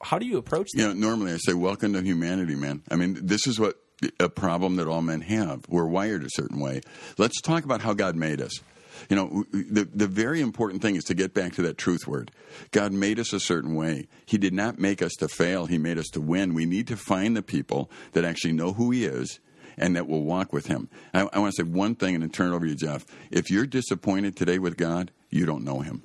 How 0.00 0.18
do 0.18 0.26
you 0.26 0.36
approach 0.38 0.68
that? 0.74 0.80
You 0.80 0.88
know, 0.88 0.94
normally 0.94 1.32
I 1.32 1.38
say, 1.38 1.54
"Welcome 1.54 1.92
to 1.94 2.02
humanity, 2.02 2.54
man." 2.54 2.82
I 2.88 2.96
mean, 2.96 3.18
this 3.20 3.46
is 3.46 3.58
what 3.58 3.80
a 4.20 4.28
problem 4.28 4.76
that 4.76 4.86
all 4.86 5.02
men 5.02 5.20
have. 5.22 5.64
We're 5.68 5.86
wired 5.86 6.24
a 6.24 6.30
certain 6.30 6.60
way. 6.60 6.80
Let's 7.18 7.40
talk 7.40 7.64
about 7.64 7.82
how 7.82 7.94
God 7.94 8.16
made 8.16 8.40
us. 8.40 8.52
You 9.08 9.16
know, 9.16 9.44
the 9.52 9.88
the 9.92 10.06
very 10.06 10.40
important 10.40 10.82
thing 10.82 10.96
is 10.96 11.04
to 11.04 11.14
get 11.14 11.34
back 11.34 11.54
to 11.54 11.62
that 11.62 11.78
truth 11.78 12.06
word. 12.06 12.30
God 12.70 12.92
made 12.92 13.18
us 13.18 13.32
a 13.32 13.40
certain 13.40 13.74
way. 13.74 14.08
He 14.26 14.38
did 14.38 14.52
not 14.52 14.78
make 14.78 15.02
us 15.02 15.12
to 15.18 15.28
fail. 15.28 15.66
He 15.66 15.78
made 15.78 15.98
us 15.98 16.08
to 16.08 16.20
win. 16.20 16.54
We 16.54 16.66
need 16.66 16.86
to 16.88 16.96
find 16.96 17.36
the 17.36 17.42
people 17.42 17.90
that 18.12 18.24
actually 18.24 18.52
know 18.52 18.72
who 18.72 18.90
He 18.90 19.04
is 19.04 19.40
and 19.76 19.96
that 19.96 20.06
will 20.06 20.22
walk 20.22 20.52
with 20.52 20.66
Him. 20.66 20.88
I, 21.14 21.28
I 21.32 21.38
want 21.38 21.54
to 21.54 21.64
say 21.64 21.68
one 21.68 21.94
thing 21.94 22.14
and 22.14 22.22
then 22.22 22.30
turn 22.30 22.52
it 22.52 22.56
over 22.56 22.64
to 22.64 22.70
you, 22.70 22.76
Jeff. 22.76 23.04
If 23.30 23.50
you're 23.50 23.66
disappointed 23.66 24.36
today 24.36 24.58
with 24.58 24.76
God, 24.76 25.10
you 25.30 25.46
don't 25.46 25.64
know 25.64 25.80
Him. 25.80 26.04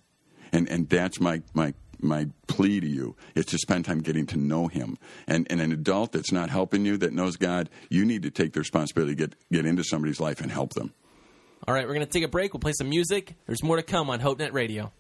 And 0.52 0.70
and 0.70 0.89
that's 0.89 1.20
my 1.20 1.41
my 1.54 1.74
my 2.00 2.28
plea 2.48 2.80
to 2.80 2.88
you 2.88 3.16
is 3.36 3.45
to 3.45 3.58
spend 3.58 3.86
time 3.86 4.02
getting 4.02 4.26
to 4.28 4.38
know 4.38 4.68
him. 4.68 4.98
And 5.28 5.48
and 5.50 5.62
an 5.62 5.72
adult 5.72 6.12
that's 6.12 6.32
not 6.32 6.50
helping 6.50 6.86
you, 6.86 6.98
that 6.98 7.14
knows 7.14 7.38
God, 7.38 7.70
you 7.89 8.06
need 8.06 8.24
to 8.24 8.32
take 8.32 8.54
the 8.54 8.60
responsibility 8.60 9.16
to 9.16 9.28
get 9.28 9.36
get 9.52 9.66
into 9.66 9.84
somebody's 9.84 10.20
life 10.20 10.41
and 10.41 10.52
help 10.52 10.74
them. 10.74 10.93
All 11.66 11.74
right, 11.74 11.88
we're 11.88 11.93
going 11.93 12.05
to 12.05 12.12
take 12.12 12.24
a 12.24 12.28
break. 12.28 12.53
We'll 12.53 12.60
play 12.60 12.74
some 12.74 12.89
music. 12.89 13.36
There's 13.45 13.64
more 13.64 13.78
to 13.78 13.84
come 13.84 14.10
on 14.10 14.20
HopeNet 14.20 14.51
Radio. 14.53 14.91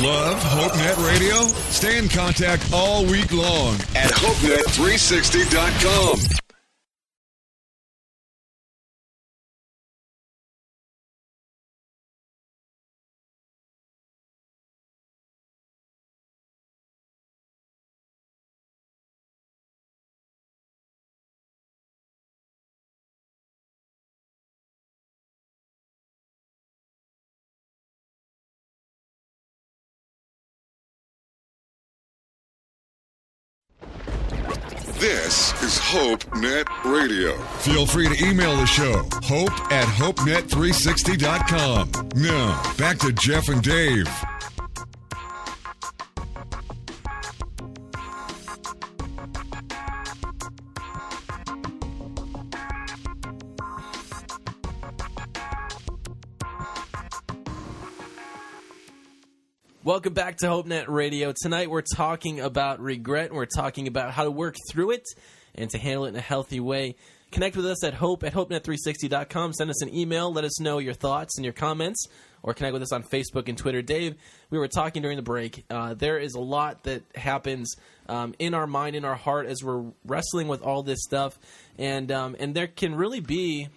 Love 0.00 0.42
HopeNet 0.42 1.06
Radio? 1.06 1.36
Stay 1.70 1.98
in 1.98 2.08
contact 2.08 2.72
all 2.72 3.04
week 3.04 3.32
long 3.32 3.74
at 3.94 4.10
HopeNet360.com. 4.12 6.49
This 35.90 36.02
is 36.02 36.06
HopeNet 36.06 36.66
Radio. 36.84 37.36
Feel 37.58 37.84
free 37.84 38.08
to 38.08 38.24
email 38.24 38.56
the 38.56 38.66
show, 38.66 39.02
hope 39.24 39.50
at 39.72 39.86
HopeNet360.com. 39.86 41.90
Now, 42.14 42.62
back 42.76 42.98
to 42.98 43.12
Jeff 43.12 43.48
and 43.48 43.60
Dave. 43.62 44.06
Welcome 59.82 60.12
back 60.14 60.36
to 60.38 60.46
HopeNet 60.46 60.88
Radio. 60.88 61.32
Tonight 61.42 61.68
we're 61.68 61.82
talking 61.82 62.38
about 62.38 62.78
regret 62.80 63.32
we're 63.32 63.46
talking 63.46 63.88
about 63.88 64.12
how 64.12 64.22
to 64.22 64.30
work 64.30 64.54
through 64.70 64.92
it 64.92 65.02
and 65.60 65.70
to 65.70 65.78
handle 65.78 66.06
it 66.06 66.10
in 66.10 66.16
a 66.16 66.20
healthy 66.20 66.60
way. 66.60 66.96
Connect 67.30 67.54
with 67.54 67.66
us 67.66 67.84
at 67.84 67.94
hope 67.94 68.24
at 68.24 68.32
hopenet360.com. 68.32 69.52
Send 69.52 69.70
us 69.70 69.82
an 69.82 69.94
email. 69.94 70.32
Let 70.32 70.44
us 70.44 70.60
know 70.60 70.78
your 70.78 70.94
thoughts 70.94 71.36
and 71.38 71.44
your 71.44 71.54
comments 71.54 72.08
or 72.42 72.54
connect 72.54 72.72
with 72.72 72.82
us 72.82 72.92
on 72.92 73.02
Facebook 73.02 73.48
and 73.48 73.56
Twitter. 73.56 73.82
Dave, 73.82 74.16
we 74.50 74.58
were 74.58 74.68
talking 74.68 75.02
during 75.02 75.16
the 75.16 75.22
break. 75.22 75.64
Uh, 75.70 75.94
there 75.94 76.18
is 76.18 76.34
a 76.34 76.40
lot 76.40 76.84
that 76.84 77.02
happens 77.14 77.76
um, 78.08 78.34
in 78.38 78.54
our 78.54 78.66
mind, 78.66 78.96
in 78.96 79.04
our 79.04 79.14
heart, 79.14 79.46
as 79.46 79.62
we're 79.62 79.84
wrestling 80.04 80.48
with 80.48 80.62
all 80.62 80.82
this 80.82 81.02
stuff, 81.02 81.38
and 81.78 82.10
um, 82.10 82.34
and 82.38 82.54
there 82.54 82.66
can 82.66 82.94
really 82.94 83.20
be 83.20 83.68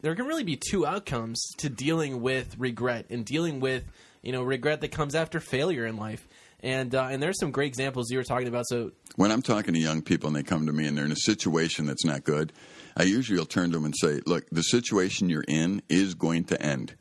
there 0.00 0.14
can 0.14 0.26
really 0.26 0.44
be 0.44 0.56
two 0.56 0.86
outcomes 0.86 1.42
to 1.58 1.68
dealing 1.68 2.20
with 2.20 2.58
regret 2.58 3.06
and 3.10 3.24
dealing 3.24 3.60
with 3.60 3.84
you 4.22 4.32
know 4.32 4.42
regret 4.42 4.80
that 4.80 4.90
comes 4.90 5.14
after 5.14 5.40
failure 5.40 5.86
in 5.86 5.96
life. 5.96 6.26
And 6.64 6.94
uh, 6.94 7.08
and 7.10 7.22
there's 7.22 7.38
some 7.38 7.50
great 7.50 7.66
examples 7.66 8.10
you 8.10 8.16
were 8.16 8.24
talking 8.24 8.48
about. 8.48 8.64
So 8.66 8.92
When 9.16 9.30
I'm 9.30 9.42
talking 9.42 9.74
to 9.74 9.80
young 9.80 10.00
people 10.00 10.28
and 10.28 10.34
they 10.34 10.42
come 10.42 10.66
to 10.66 10.72
me 10.72 10.86
and 10.86 10.96
they're 10.96 11.04
in 11.04 11.12
a 11.12 11.16
situation 11.16 11.84
that's 11.84 12.06
not 12.06 12.24
good, 12.24 12.54
I 12.96 13.02
usually 13.02 13.38
will 13.38 13.44
turn 13.44 13.70
to 13.70 13.76
them 13.76 13.84
and 13.84 13.94
say, 13.94 14.22
"Look, 14.24 14.48
the 14.50 14.62
situation 14.62 15.28
you're 15.28 15.44
in 15.46 15.82
is 15.90 16.14
going 16.14 16.44
to 16.44 16.60
end." 16.60 16.94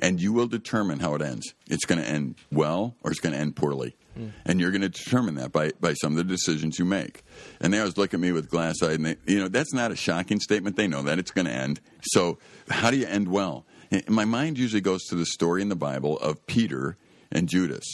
And 0.00 0.20
you 0.20 0.32
will 0.32 0.48
determine 0.48 0.98
how 0.98 1.14
it 1.14 1.22
ends. 1.22 1.54
It's 1.68 1.84
going 1.84 2.00
to 2.00 2.06
end 2.06 2.34
well 2.52 2.96
or 3.02 3.12
it's 3.12 3.20
going 3.20 3.32
to 3.32 3.38
end 3.38 3.56
poorly. 3.56 3.96
And 4.44 4.60
you're 4.60 4.72
going 4.72 4.82
to 4.82 4.88
determine 4.88 5.36
that 5.36 5.52
by, 5.52 5.70
by 5.80 5.94
some 5.94 6.12
of 6.12 6.16
the 6.16 6.24
decisions 6.24 6.76
you 6.76 6.84
make. 6.84 7.22
And 7.60 7.72
they 7.72 7.78
always 7.78 7.96
look 7.96 8.12
at 8.14 8.18
me 8.18 8.32
with 8.32 8.50
glass 8.50 8.82
eyed, 8.82 8.94
and 8.94 9.06
they, 9.06 9.16
you 9.26 9.38
know, 9.38 9.46
that's 9.46 9.72
not 9.72 9.92
a 9.92 9.96
shocking 9.96 10.40
statement. 10.40 10.74
They 10.74 10.88
know 10.88 11.02
that 11.02 11.20
it's 11.20 11.30
going 11.30 11.44
to 11.44 11.52
end. 11.52 11.80
So, 12.02 12.38
how 12.68 12.90
do 12.90 12.96
you 12.96 13.06
end 13.06 13.28
well? 13.28 13.64
And 13.92 14.08
my 14.10 14.24
mind 14.24 14.58
usually 14.58 14.80
goes 14.80 15.04
to 15.04 15.14
the 15.14 15.24
story 15.24 15.62
in 15.62 15.68
the 15.68 15.76
Bible 15.76 16.18
of 16.18 16.44
Peter 16.46 16.96
and 17.30 17.48
Judas. 17.48 17.84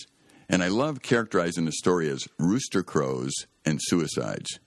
And 0.49 0.62
I 0.62 0.68
love 0.68 1.03
characterizing 1.03 1.64
the 1.64 1.72
story 1.72 2.09
as 2.09 2.28
rooster 2.38 2.82
crows 2.82 3.32
and 3.64 3.80
suicides 3.82 4.59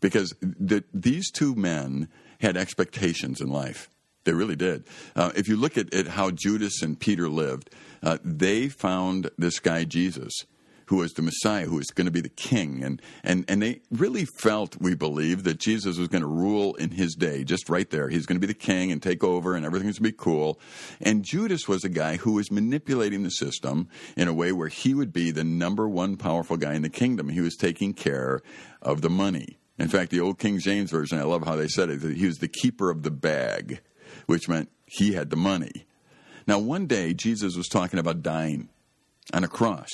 because 0.00 0.34
the, 0.40 0.84
these 0.92 1.30
two 1.30 1.54
men 1.54 2.08
had 2.40 2.56
expectations 2.56 3.40
in 3.40 3.48
life. 3.48 3.90
They 4.24 4.32
really 4.32 4.56
did. 4.56 4.84
Uh, 5.16 5.32
if 5.34 5.48
you 5.48 5.56
look 5.56 5.78
at, 5.78 5.92
at 5.94 6.08
how 6.08 6.30
Judas 6.30 6.82
and 6.82 6.98
Peter 6.98 7.28
lived, 7.28 7.70
uh, 8.02 8.18
they 8.22 8.68
found 8.68 9.30
this 9.38 9.58
guy 9.58 9.84
Jesus, 9.84 10.32
who 10.88 10.96
was 10.96 11.12
the 11.12 11.22
Messiah, 11.22 11.66
who 11.66 11.76
was 11.76 11.88
going 11.88 12.06
to 12.06 12.10
be 12.10 12.22
the 12.22 12.30
king, 12.30 12.82
and 12.82 13.00
and 13.22 13.44
and 13.46 13.60
they 13.62 13.80
really 13.90 14.24
felt, 14.24 14.80
we 14.80 14.94
believe, 14.94 15.44
that 15.44 15.58
Jesus 15.58 15.98
was 15.98 16.08
going 16.08 16.22
to 16.22 16.28
rule 16.28 16.74
in 16.76 16.92
his 16.92 17.14
day, 17.14 17.44
just 17.44 17.68
right 17.68 17.88
there. 17.90 18.08
He's 18.08 18.24
going 18.24 18.40
to 18.40 18.46
be 18.46 18.52
the 18.52 18.58
king 18.58 18.90
and 18.90 19.02
take 19.02 19.22
over, 19.22 19.54
and 19.54 19.66
everything's 19.66 19.98
going 19.98 20.12
to 20.12 20.16
be 20.16 20.22
cool. 20.24 20.58
And 21.00 21.24
Judas 21.24 21.68
was 21.68 21.84
a 21.84 21.90
guy 21.90 22.16
who 22.16 22.32
was 22.32 22.50
manipulating 22.50 23.22
the 23.22 23.30
system 23.30 23.88
in 24.16 24.28
a 24.28 24.32
way 24.32 24.50
where 24.50 24.68
he 24.68 24.94
would 24.94 25.12
be 25.12 25.30
the 25.30 25.44
number 25.44 25.86
one 25.86 26.16
powerful 26.16 26.56
guy 26.56 26.72
in 26.72 26.82
the 26.82 26.88
kingdom. 26.88 27.28
He 27.28 27.42
was 27.42 27.56
taking 27.56 27.92
care 27.92 28.40
of 28.80 29.02
the 29.02 29.10
money. 29.10 29.58
In 29.78 29.88
fact, 29.88 30.10
the 30.10 30.20
old 30.20 30.38
King 30.38 30.58
James 30.58 30.90
version, 30.90 31.18
I 31.18 31.24
love 31.24 31.44
how 31.44 31.54
they 31.54 31.68
said 31.68 31.90
it. 31.90 32.00
That 32.00 32.16
he 32.16 32.26
was 32.26 32.38
the 32.38 32.48
keeper 32.48 32.90
of 32.90 33.02
the 33.02 33.10
bag, 33.10 33.80
which 34.26 34.48
meant 34.48 34.70
he 34.86 35.12
had 35.12 35.28
the 35.28 35.36
money. 35.36 35.86
Now, 36.46 36.58
one 36.58 36.86
day 36.86 37.12
Jesus 37.12 37.56
was 37.56 37.68
talking 37.68 37.98
about 37.98 38.22
dying 38.22 38.70
on 39.34 39.44
a 39.44 39.48
cross. 39.48 39.90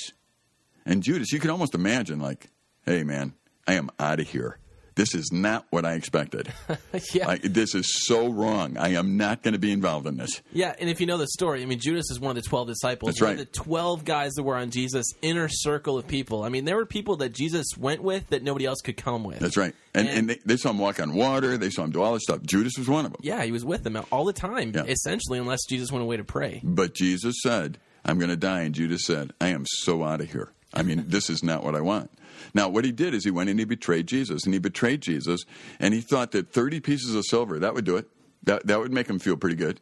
And 0.85 1.01
Judas, 1.03 1.31
you 1.31 1.39
can 1.39 1.49
almost 1.49 1.73
imagine, 1.75 2.19
like, 2.19 2.47
hey, 2.85 3.03
man, 3.03 3.33
I 3.67 3.73
am 3.73 3.89
out 3.99 4.19
of 4.19 4.27
here. 4.29 4.59
This 4.93 5.13
is 5.13 5.29
not 5.33 5.65
what 5.71 5.83
I 5.83 5.95
expected. 5.95 6.53
yeah, 7.13 7.27
I, 7.27 7.37
this 7.37 7.75
is 7.75 8.05
so 8.07 8.29
wrong. 8.29 8.77
I 8.77 8.91
am 8.93 9.17
not 9.17 9.43
going 9.43 9.51
to 9.51 9.59
be 9.59 9.73
involved 9.73 10.07
in 10.07 10.15
this. 10.15 10.41
yeah. 10.53 10.73
And 10.79 10.89
if 10.89 11.01
you 11.01 11.05
know 11.05 11.17
the 11.17 11.27
story, 11.27 11.61
I 11.61 11.65
mean, 11.65 11.79
Judas 11.81 12.09
is 12.11 12.17
one 12.17 12.37
of 12.37 12.41
the 12.41 12.47
twelve 12.47 12.67
disciples. 12.69 13.09
That's 13.09 13.19
one 13.21 13.31
right. 13.31 13.39
of 13.41 13.51
the 13.51 13.51
twelve 13.51 14.05
guys 14.05 14.35
that 14.35 14.43
were 14.43 14.55
on 14.55 14.69
Jesus' 14.71 15.07
inner 15.21 15.49
circle 15.49 15.97
of 15.97 16.07
people. 16.07 16.43
I 16.43 16.49
mean, 16.49 16.63
there 16.63 16.77
were 16.77 16.85
people 16.85 17.17
that 17.17 17.33
Jesus 17.33 17.65
went 17.77 18.03
with 18.03 18.29
that 18.29 18.41
nobody 18.41 18.63
else 18.65 18.79
could 18.79 18.95
come 18.95 19.25
with. 19.25 19.39
That's 19.39 19.57
right. 19.57 19.75
And, 19.93 20.07
And- 20.07 20.17
and 20.17 20.29
they, 20.29 20.39
they 20.45 20.55
saw 20.55 20.69
him 20.69 20.77
walk 20.79 21.01
on 21.01 21.13
water. 21.13 21.57
They 21.57 21.71
saw 21.71 21.83
him 21.83 21.91
do 21.91 22.01
all 22.01 22.13
this 22.13 22.23
stuff. 22.23 22.43
Judas 22.43 22.77
was 22.77 22.87
one 22.87 23.05
of 23.05 23.11
them. 23.11 23.19
Yeah, 23.21 23.43
he 23.43 23.51
was 23.51 23.65
with 23.65 23.83
them 23.83 23.99
all 24.13 24.23
the 24.23 24.31
time, 24.31 24.71
Yeah. 24.73 24.83
essentially, 24.85 25.39
unless 25.39 25.65
Jesus 25.67 25.91
went 25.91 26.03
away 26.03 26.15
to 26.15 26.23
pray. 26.23 26.61
But 26.63 26.93
Jesus 26.93 27.35
said, 27.43 27.79
I'm 28.05 28.17
going 28.17 28.29
to 28.29 28.37
die. 28.37 28.61
And 28.61 28.73
Judas 28.73 29.03
said, 29.03 29.33
I 29.41 29.49
am 29.49 29.65
so 29.67 30.05
out 30.05 30.21
of 30.21 30.31
here. 30.31 30.53
I 30.75 30.83
mean, 30.83 31.05
this 31.07 31.29
is 31.29 31.43
not 31.43 31.63
what 31.63 31.75
I 31.75 31.81
want. 31.81 32.11
Now, 32.53 32.69
what 32.69 32.85
he 32.85 32.91
did 32.91 33.13
is 33.13 33.23
he 33.23 33.31
went 33.31 33.49
and 33.49 33.59
he 33.59 33.65
betrayed 33.65 34.07
Jesus. 34.07 34.43
And 34.43 34.53
he 34.53 34.59
betrayed 34.59 35.01
Jesus. 35.01 35.45
And 35.79 35.93
he 35.93 36.01
thought 36.01 36.31
that 36.31 36.51
30 36.51 36.79
pieces 36.81 37.15
of 37.15 37.23
silver, 37.25 37.59
that 37.59 37.73
would 37.73 37.85
do 37.85 37.97
it. 37.97 38.07
That, 38.43 38.67
that 38.67 38.79
would 38.79 38.91
make 38.91 39.09
him 39.09 39.19
feel 39.19 39.37
pretty 39.37 39.55
good. 39.55 39.79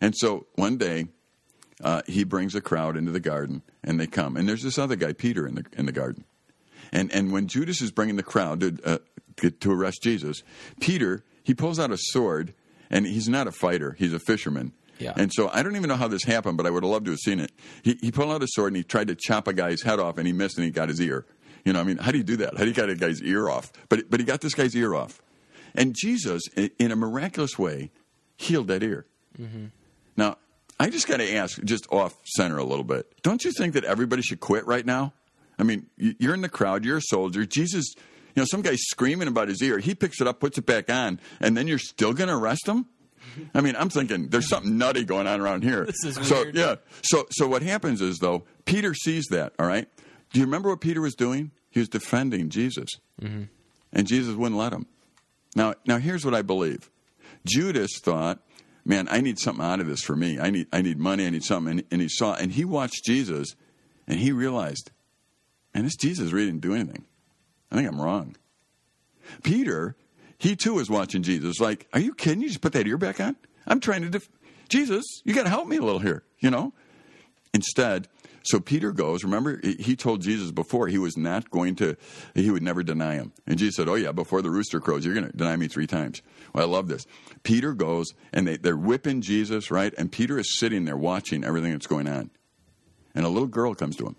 And 0.00 0.14
so 0.16 0.46
one 0.56 0.76
day, 0.76 1.06
uh, 1.82 2.02
he 2.06 2.24
brings 2.24 2.54
a 2.54 2.60
crowd 2.60 2.96
into 2.96 3.12
the 3.12 3.20
garden 3.20 3.62
and 3.84 4.00
they 4.00 4.06
come. 4.06 4.36
And 4.36 4.48
there's 4.48 4.62
this 4.62 4.78
other 4.78 4.96
guy, 4.96 5.12
Peter, 5.12 5.46
in 5.46 5.56
the, 5.56 5.64
in 5.76 5.86
the 5.86 5.92
garden. 5.92 6.24
And, 6.92 7.12
and 7.12 7.32
when 7.32 7.48
Judas 7.48 7.80
is 7.82 7.90
bringing 7.90 8.16
the 8.16 8.22
crowd 8.22 8.60
to, 8.60 8.78
uh, 8.84 8.98
to 9.60 9.72
arrest 9.72 10.02
Jesus, 10.02 10.42
Peter, 10.80 11.24
he 11.42 11.54
pulls 11.54 11.78
out 11.78 11.90
a 11.90 11.98
sword 11.98 12.54
and 12.90 13.06
he's 13.06 13.28
not 13.28 13.46
a 13.46 13.52
fighter, 13.52 13.94
he's 13.98 14.12
a 14.12 14.18
fisherman. 14.18 14.72
Yeah. 14.98 15.12
And 15.16 15.30
so 15.32 15.50
I 15.52 15.62
don't 15.62 15.76
even 15.76 15.88
know 15.88 15.96
how 15.96 16.08
this 16.08 16.24
happened, 16.24 16.56
but 16.56 16.66
I 16.66 16.70
would 16.70 16.82
have 16.82 16.90
loved 16.90 17.06
to 17.06 17.12
have 17.12 17.20
seen 17.20 17.40
it. 17.40 17.52
He, 17.82 17.98
he 18.00 18.10
pulled 18.10 18.30
out 18.30 18.42
a 18.42 18.46
sword 18.48 18.68
and 18.68 18.76
he 18.76 18.82
tried 18.82 19.08
to 19.08 19.14
chop 19.14 19.46
a 19.46 19.52
guy's 19.52 19.82
head 19.82 20.00
off 20.00 20.18
and 20.18 20.26
he 20.26 20.32
missed 20.32 20.56
and 20.56 20.64
he 20.64 20.70
got 20.70 20.88
his 20.88 21.00
ear. 21.00 21.26
You 21.64 21.72
know, 21.72 21.80
I 21.80 21.84
mean, 21.84 21.98
how 21.98 22.12
do 22.12 22.18
you 22.18 22.24
do 22.24 22.36
that? 22.38 22.56
How 22.56 22.62
do 22.62 22.68
you 22.68 22.74
get 22.74 22.88
a 22.88 22.94
guy's 22.94 23.20
ear 23.22 23.48
off? 23.48 23.72
But, 23.88 24.08
but 24.08 24.20
he 24.20 24.26
got 24.26 24.40
this 24.40 24.54
guy's 24.54 24.74
ear 24.74 24.94
off. 24.94 25.20
And 25.74 25.94
Jesus, 25.94 26.42
in 26.56 26.90
a 26.90 26.96
miraculous 26.96 27.58
way, 27.58 27.90
healed 28.36 28.68
that 28.68 28.82
ear. 28.82 29.06
Mm-hmm. 29.38 29.66
Now, 30.16 30.38
I 30.78 30.90
just 30.90 31.08
got 31.08 31.18
to 31.18 31.34
ask, 31.34 31.62
just 31.64 31.86
off 31.90 32.16
center 32.24 32.58
a 32.58 32.64
little 32.64 32.84
bit. 32.84 33.12
Don't 33.22 33.44
you 33.44 33.52
think 33.52 33.74
that 33.74 33.84
everybody 33.84 34.22
should 34.22 34.40
quit 34.40 34.66
right 34.66 34.84
now? 34.86 35.12
I 35.58 35.62
mean, 35.62 35.86
you're 35.96 36.34
in 36.34 36.42
the 36.42 36.48
crowd, 36.48 36.84
you're 36.84 36.98
a 36.98 37.02
soldier. 37.02 37.46
Jesus, 37.46 37.94
you 37.96 38.42
know, 38.42 38.44
some 38.44 38.62
guy's 38.62 38.82
screaming 38.82 39.26
about 39.26 39.48
his 39.48 39.62
ear. 39.62 39.78
He 39.78 39.94
picks 39.94 40.20
it 40.20 40.26
up, 40.26 40.38
puts 40.38 40.58
it 40.58 40.66
back 40.66 40.90
on, 40.90 41.18
and 41.40 41.56
then 41.56 41.66
you're 41.66 41.78
still 41.78 42.12
going 42.12 42.28
to 42.28 42.36
arrest 42.36 42.66
him? 42.66 42.86
I 43.54 43.60
mean, 43.60 43.76
I'm 43.76 43.88
thinking 43.88 44.28
there's 44.28 44.48
something 44.48 44.78
nutty 44.78 45.04
going 45.04 45.26
on 45.26 45.40
around 45.40 45.62
here. 45.62 45.84
This 46.02 46.04
is 46.04 46.28
so 46.28 46.42
weird. 46.42 46.54
yeah. 46.54 46.74
So 47.02 47.26
so 47.30 47.46
what 47.46 47.62
happens 47.62 48.00
is 48.00 48.18
though 48.18 48.44
Peter 48.64 48.94
sees 48.94 49.26
that. 49.30 49.52
All 49.58 49.66
right. 49.66 49.88
Do 50.32 50.40
you 50.40 50.46
remember 50.46 50.68
what 50.68 50.80
Peter 50.80 51.00
was 51.00 51.14
doing? 51.14 51.52
He 51.70 51.80
was 51.80 51.88
defending 51.88 52.48
Jesus, 52.48 52.90
mm-hmm. 53.20 53.44
and 53.92 54.06
Jesus 54.06 54.34
wouldn't 54.34 54.58
let 54.58 54.72
him. 54.72 54.86
Now 55.54 55.74
now 55.86 55.98
here's 55.98 56.24
what 56.24 56.34
I 56.34 56.42
believe. 56.42 56.90
Judas 57.46 57.98
thought, 58.00 58.40
man, 58.84 59.08
I 59.10 59.20
need 59.20 59.38
something 59.38 59.64
out 59.64 59.80
of 59.80 59.86
this 59.86 60.02
for 60.02 60.16
me. 60.16 60.38
I 60.38 60.50
need 60.50 60.66
I 60.72 60.82
need 60.82 60.98
money. 60.98 61.26
I 61.26 61.30
need 61.30 61.44
something. 61.44 61.78
And, 61.78 61.84
and 61.90 62.00
he 62.00 62.08
saw 62.08 62.34
and 62.34 62.52
he 62.52 62.64
watched 62.64 63.04
Jesus, 63.04 63.54
and 64.06 64.18
he 64.18 64.32
realized, 64.32 64.90
man, 65.74 65.84
this 65.84 65.96
Jesus 65.96 66.32
really 66.32 66.46
didn't 66.46 66.62
do 66.62 66.74
anything. 66.74 67.04
I 67.70 67.76
think 67.76 67.88
I'm 67.88 68.00
wrong. 68.00 68.36
Peter, 69.42 69.96
he 70.38 70.56
too 70.56 70.78
is 70.78 70.90
watching 70.90 71.22
Jesus. 71.22 71.60
Like, 71.60 71.88
are 71.92 72.00
you 72.00 72.14
kidding? 72.14 72.42
You 72.42 72.48
just 72.48 72.60
put 72.60 72.72
that 72.74 72.86
ear 72.86 72.98
back 72.98 73.20
on? 73.20 73.36
I'm 73.66 73.80
trying 73.80 74.02
to. 74.02 74.10
Def-. 74.10 74.28
Jesus, 74.68 75.04
you 75.24 75.34
got 75.34 75.44
to 75.44 75.48
help 75.48 75.68
me 75.68 75.76
a 75.76 75.82
little 75.82 76.00
here, 76.00 76.24
you 76.40 76.50
know? 76.50 76.72
Instead, 77.54 78.08
so 78.42 78.60
Peter 78.60 78.92
goes. 78.92 79.24
Remember, 79.24 79.60
he- 79.62 79.96
told 79.96 80.22
Jesus 80.22 80.50
before 80.50 80.88
he 80.88 80.98
was 80.98 81.16
not 81.16 81.50
going 81.50 81.74
to, 81.76 81.96
he 82.34 82.50
would 82.50 82.62
never 82.62 82.82
deny 82.82 83.14
him. 83.14 83.32
And 83.46 83.58
Jesus 83.58 83.76
said, 83.76 83.88
Oh, 83.88 83.94
yeah, 83.94 84.12
before 84.12 84.42
the 84.42 84.50
rooster 84.50 84.78
crows, 84.78 85.04
you're 85.04 85.14
going 85.14 85.30
to 85.30 85.36
deny 85.36 85.56
me 85.56 85.68
three 85.68 85.86
times. 85.86 86.22
Well, 86.52 86.64
I 86.64 86.70
love 86.70 86.86
this. 86.88 87.06
Peter 87.42 87.72
goes 87.72 88.12
and 88.32 88.46
they, 88.46 88.56
they're 88.56 88.76
whipping 88.76 89.20
Jesus, 89.20 89.70
right? 89.70 89.92
And 89.96 90.12
Peter 90.12 90.38
is 90.38 90.58
sitting 90.58 90.84
there 90.84 90.96
watching 90.96 91.44
everything 91.44 91.72
that's 91.72 91.86
going 91.86 92.08
on. 92.08 92.30
And 93.14 93.24
a 93.24 93.28
little 93.30 93.48
girl 93.48 93.74
comes 93.74 93.96
to 93.96 94.06
him. 94.06 94.16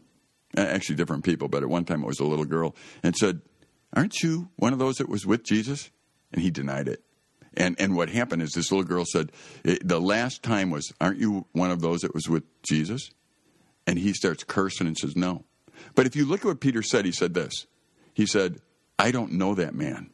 Actually, 0.56 0.96
different 0.96 1.24
people, 1.24 1.48
but 1.48 1.62
at 1.62 1.70
one 1.70 1.86
time 1.86 2.04
it 2.04 2.08
was 2.08 2.20
a 2.20 2.26
little 2.26 2.46
girl 2.46 2.76
and 3.04 3.16
said, 3.16 3.42
Aren't 3.94 4.24
you 4.24 4.50
one 4.56 4.74
of 4.74 4.80
those 4.80 4.96
that 4.96 5.08
was 5.08 5.26
with 5.26 5.44
Jesus? 5.44 5.92
And 6.32 6.42
he 6.42 6.52
denied 6.52 6.88
it. 6.88 7.04
And 7.56 7.76
and 7.80 7.96
what 7.96 8.10
happened 8.10 8.42
is 8.44 8.52
this 8.52 8.72
little 8.72 8.86
girl 8.86 9.04
said, 9.06 9.32
eh, 9.66 9.78
the 9.84 10.00
last 10.00 10.44
time 10.44 10.70
was, 10.70 10.94
Aren't 11.02 11.20
you 11.20 11.46
one 11.54 11.72
of 11.72 11.82
those 11.82 12.02
that 12.02 12.14
was 12.14 12.30
with 12.30 12.44
Jesus? 12.64 13.10
And 13.88 13.98
he 13.98 14.14
starts 14.14 14.44
cursing 14.44 14.86
and 14.88 14.98
says, 14.98 15.16
No. 15.16 15.44
But 15.96 16.06
if 16.06 16.16
you 16.16 16.26
look 16.26 16.42
at 16.42 16.46
what 16.46 16.60
Peter 16.60 16.84
said, 16.84 17.06
he 17.06 17.12
said 17.12 17.34
this. 17.34 17.66
He 18.14 18.26
said, 18.26 18.60
I 19.00 19.12
don't 19.12 19.34
know 19.34 19.56
that 19.56 19.74
man. 19.76 20.12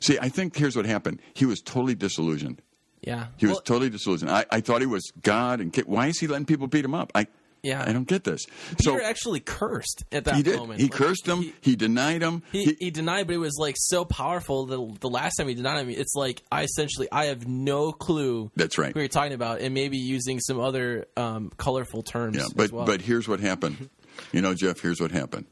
See, 0.00 0.18
I 0.20 0.28
think 0.28 0.56
here's 0.56 0.76
what 0.76 0.86
happened. 0.86 1.20
He 1.34 1.44
was 1.44 1.60
totally 1.60 1.94
disillusioned. 1.94 2.62
Yeah. 3.02 3.26
He 3.36 3.46
was 3.46 3.56
Well, 3.56 3.62
totally 3.62 3.90
disillusioned. 3.90 4.30
I, 4.30 4.44
I 4.50 4.60
thought 4.60 4.80
he 4.80 4.86
was 4.86 5.10
God, 5.22 5.60
and 5.60 5.74
why 5.86 6.08
is 6.08 6.18
he 6.18 6.26
letting 6.26 6.46
people 6.46 6.66
beat 6.66 6.84
him 6.84 6.94
up? 6.94 7.10
I 7.14 7.26
Yeah. 7.62 7.84
I 7.86 7.92
don't 7.92 8.06
get 8.08 8.24
this. 8.24 8.46
Peter 8.70 8.82
so 9.00 9.04
actually 9.04 9.40
cursed 9.40 10.04
at 10.12 10.24
that 10.24 10.34
he 10.36 10.42
did. 10.42 10.56
moment. 10.58 10.80
He 10.80 10.86
Like, 10.86 10.92
cursed 10.94 11.26
him. 11.26 11.52
He, 11.60 11.76
denied 11.76 12.22
him. 12.22 12.42
He, 12.52 12.76
he 12.78 12.90
denied, 12.90 13.26
but 13.26 13.34
it 13.34 13.38
was 13.38 13.56
like 13.58 13.76
so 13.78 14.04
powerful. 14.04 14.66
The 14.66 14.96
the 15.00 15.08
last 15.10 15.36
time 15.36 15.48
he 15.48 15.54
denied 15.54 15.80
him, 15.80 15.90
it's 15.90 16.14
like 16.14 16.42
I 16.50 16.62
essentially 16.62 17.08
I 17.12 17.26
have 17.26 17.46
no 17.46 17.92
clue. 17.92 18.50
That's 18.56 18.78
right. 18.78 18.92
Who 18.94 19.00
you're 19.00 19.08
talking 19.08 19.32
about, 19.34 19.60
and 19.60 19.74
maybe 19.74 19.98
using 19.98 20.40
some 20.40 20.58
other 20.60 21.06
um, 21.16 21.50
colorful 21.56 22.02
terms. 22.02 22.36
Yeah, 22.36 22.44
as 22.44 22.52
but 22.52 22.72
well. 22.72 22.86
but 22.86 23.02
here's 23.02 23.28
what 23.28 23.40
happened. 23.40 23.88
You 24.32 24.42
know, 24.42 24.54
Jeff. 24.54 24.80
Here's 24.80 25.00
what 25.00 25.12
happened. 25.12 25.46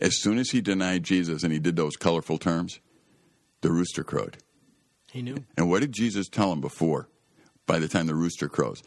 As 0.00 0.20
soon 0.20 0.38
as 0.38 0.50
he 0.50 0.60
denied 0.60 1.04
Jesus 1.04 1.44
and 1.44 1.52
he 1.52 1.58
did 1.60 1.76
those 1.76 1.94
colorful 1.94 2.36
terms, 2.38 2.80
the 3.60 3.70
rooster 3.70 4.02
crowed. 4.02 4.38
He 5.12 5.22
knew. 5.22 5.36
And 5.56 5.70
what 5.70 5.82
did 5.82 5.92
Jesus 5.92 6.28
tell 6.28 6.52
him 6.52 6.60
before? 6.60 7.08
By 7.66 7.78
the 7.78 7.86
time 7.86 8.06
the 8.06 8.14
rooster 8.16 8.48
crows, 8.48 8.82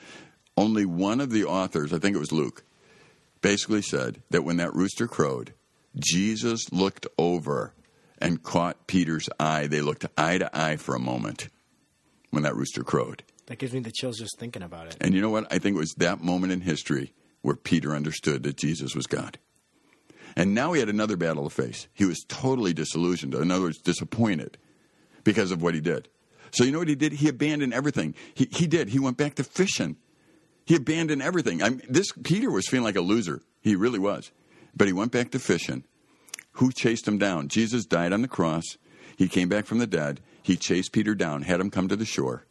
only 0.57 0.85
one 0.85 1.19
of 1.19 1.31
the 1.31 1.45
authors, 1.45 1.93
I 1.93 1.99
think 1.99 2.15
it 2.15 2.19
was 2.19 2.31
Luke, 2.31 2.63
basically 3.41 3.81
said 3.81 4.21
that 4.29 4.43
when 4.43 4.57
that 4.57 4.73
rooster 4.73 5.07
crowed, 5.07 5.53
Jesus 5.97 6.71
looked 6.71 7.07
over 7.17 7.73
and 8.19 8.41
caught 8.41 8.87
Peter's 8.87 9.29
eye. 9.39 9.67
They 9.67 9.81
looked 9.81 10.05
eye 10.17 10.37
to 10.37 10.49
eye 10.57 10.77
for 10.77 10.95
a 10.95 10.99
moment 10.99 11.49
when 12.31 12.43
that 12.43 12.55
rooster 12.55 12.83
crowed. 12.83 13.23
That 13.47 13.59
gives 13.59 13.73
me 13.73 13.79
the 13.79 13.91
chills 13.91 14.17
just 14.17 14.39
thinking 14.39 14.63
about 14.63 14.87
it. 14.87 14.97
And 14.99 15.13
you 15.13 15.21
know 15.21 15.29
what? 15.29 15.51
I 15.51 15.59
think 15.59 15.75
it 15.75 15.79
was 15.79 15.93
that 15.97 16.23
moment 16.23 16.51
in 16.51 16.61
history 16.61 17.13
where 17.41 17.55
Peter 17.55 17.93
understood 17.93 18.43
that 18.43 18.57
Jesus 18.57 18.95
was 18.95 19.05
God. 19.05 19.37
And 20.35 20.53
now 20.53 20.73
he 20.73 20.79
had 20.79 20.89
another 20.89 21.15
battle 21.15 21.43
to 21.43 21.49
face. 21.49 21.87
He 21.93 22.05
was 22.05 22.25
totally 22.27 22.73
disillusioned, 22.73 23.35
in 23.35 23.51
other 23.51 23.65
words, 23.65 23.77
disappointed 23.77 24.57
because 25.23 25.51
of 25.51 25.61
what 25.61 25.75
he 25.75 25.81
did. 25.81 26.09
So 26.51 26.63
you 26.63 26.71
know 26.71 26.79
what 26.79 26.87
he 26.87 26.95
did? 26.95 27.13
He 27.13 27.29
abandoned 27.29 27.73
everything. 27.73 28.15
He, 28.33 28.47
he 28.51 28.67
did. 28.67 28.89
He 28.89 28.99
went 28.99 29.17
back 29.17 29.35
to 29.35 29.43
fishing. 29.43 29.97
He 30.65 30.75
abandoned 30.75 31.21
everything. 31.21 31.61
I 31.61 31.69
mean, 31.69 31.81
this 31.87 32.11
Peter 32.23 32.51
was 32.51 32.67
feeling 32.67 32.83
like 32.83 32.95
a 32.95 33.01
loser. 33.01 33.41
He 33.61 33.75
really 33.75 33.99
was. 33.99 34.31
But 34.75 34.87
he 34.87 34.93
went 34.93 35.11
back 35.11 35.31
to 35.31 35.39
fishing. 35.39 35.83
Who 36.53 36.71
chased 36.71 37.07
him 37.07 37.17
down? 37.17 37.49
Jesus 37.49 37.85
died 37.85 38.13
on 38.13 38.21
the 38.21 38.27
cross. 38.27 38.63
He 39.15 39.27
came 39.27 39.49
back 39.49 39.65
from 39.65 39.77
the 39.77 39.87
dead. 39.87 40.21
He 40.41 40.57
chased 40.57 40.91
Peter 40.91 41.15
down, 41.15 41.43
had 41.43 41.59
him 41.59 41.69
come 41.69 41.87
to 41.87 41.95
the 41.95 42.05
shore. 42.05 42.45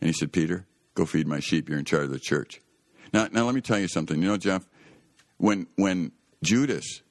And 0.00 0.08
he 0.08 0.12
said, 0.12 0.32
Peter, 0.32 0.66
go 0.94 1.04
feed 1.04 1.26
my 1.26 1.40
sheep. 1.40 1.68
You're 1.68 1.78
in 1.78 1.84
charge 1.84 2.04
of 2.04 2.10
the 2.10 2.18
church. 2.18 2.60
Now, 3.12 3.28
now 3.32 3.44
let 3.44 3.54
me 3.54 3.60
tell 3.60 3.78
you 3.78 3.88
something. 3.88 4.20
You 4.22 4.28
know, 4.28 4.36
Jeff, 4.36 4.66
when, 5.36 5.66
when 5.76 6.12
Judas 6.42 7.02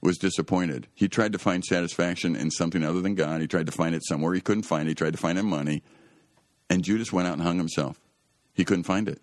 was 0.00 0.18
disappointed, 0.18 0.86
he 0.94 1.08
tried 1.08 1.32
to 1.32 1.38
find 1.38 1.64
satisfaction 1.64 2.36
in 2.36 2.50
something 2.50 2.82
other 2.82 3.00
than 3.00 3.14
God. 3.14 3.40
He 3.40 3.46
tried 3.46 3.66
to 3.66 3.72
find 3.72 3.94
it 3.94 4.04
somewhere 4.04 4.34
he 4.34 4.40
couldn't 4.40 4.62
find 4.62 4.88
it. 4.88 4.92
He 4.92 4.94
tried 4.94 5.12
to 5.12 5.18
find 5.18 5.38
it 5.38 5.42
in 5.42 5.46
money. 5.46 5.82
And 6.70 6.84
Judas 6.84 7.12
went 7.12 7.28
out 7.28 7.34
and 7.34 7.42
hung 7.42 7.58
himself. 7.58 8.00
He 8.54 8.64
couldn't 8.64 8.84
find 8.84 9.08
it. 9.08 9.20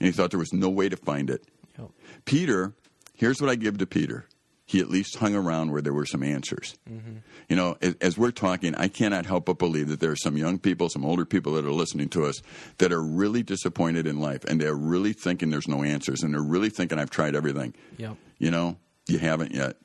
And 0.00 0.06
he 0.06 0.12
thought 0.12 0.30
there 0.30 0.38
was 0.38 0.52
no 0.52 0.68
way 0.68 0.88
to 0.88 0.96
find 0.96 1.30
it. 1.30 1.44
Yep. 1.78 1.90
Peter, 2.24 2.72
here's 3.14 3.40
what 3.40 3.50
I 3.50 3.54
give 3.54 3.78
to 3.78 3.86
Peter. 3.86 4.26
He 4.66 4.80
at 4.80 4.88
least 4.88 5.16
hung 5.16 5.34
around 5.34 5.72
where 5.72 5.82
there 5.82 5.92
were 5.92 6.06
some 6.06 6.22
answers. 6.22 6.74
Mm-hmm. 6.90 7.16
You 7.50 7.56
know, 7.56 7.76
as, 7.82 7.96
as 8.00 8.18
we're 8.18 8.30
talking, 8.30 8.74
I 8.74 8.88
cannot 8.88 9.26
help 9.26 9.44
but 9.44 9.58
believe 9.58 9.88
that 9.88 10.00
there 10.00 10.10
are 10.10 10.16
some 10.16 10.38
young 10.38 10.58
people, 10.58 10.88
some 10.88 11.04
older 11.04 11.26
people 11.26 11.52
that 11.54 11.66
are 11.66 11.72
listening 11.72 12.08
to 12.10 12.24
us 12.24 12.40
that 12.78 12.90
are 12.90 13.02
really 13.02 13.42
disappointed 13.42 14.06
in 14.06 14.20
life 14.20 14.44
and 14.44 14.60
they're 14.60 14.74
really 14.74 15.12
thinking 15.12 15.50
there's 15.50 15.68
no 15.68 15.82
answers 15.82 16.22
and 16.22 16.32
they're 16.32 16.42
really 16.42 16.70
thinking 16.70 16.98
I've 16.98 17.10
tried 17.10 17.36
everything. 17.36 17.74
Yep. 17.98 18.16
You 18.38 18.50
know, 18.50 18.78
you 19.06 19.18
haven't 19.18 19.52
yet. 19.52 19.76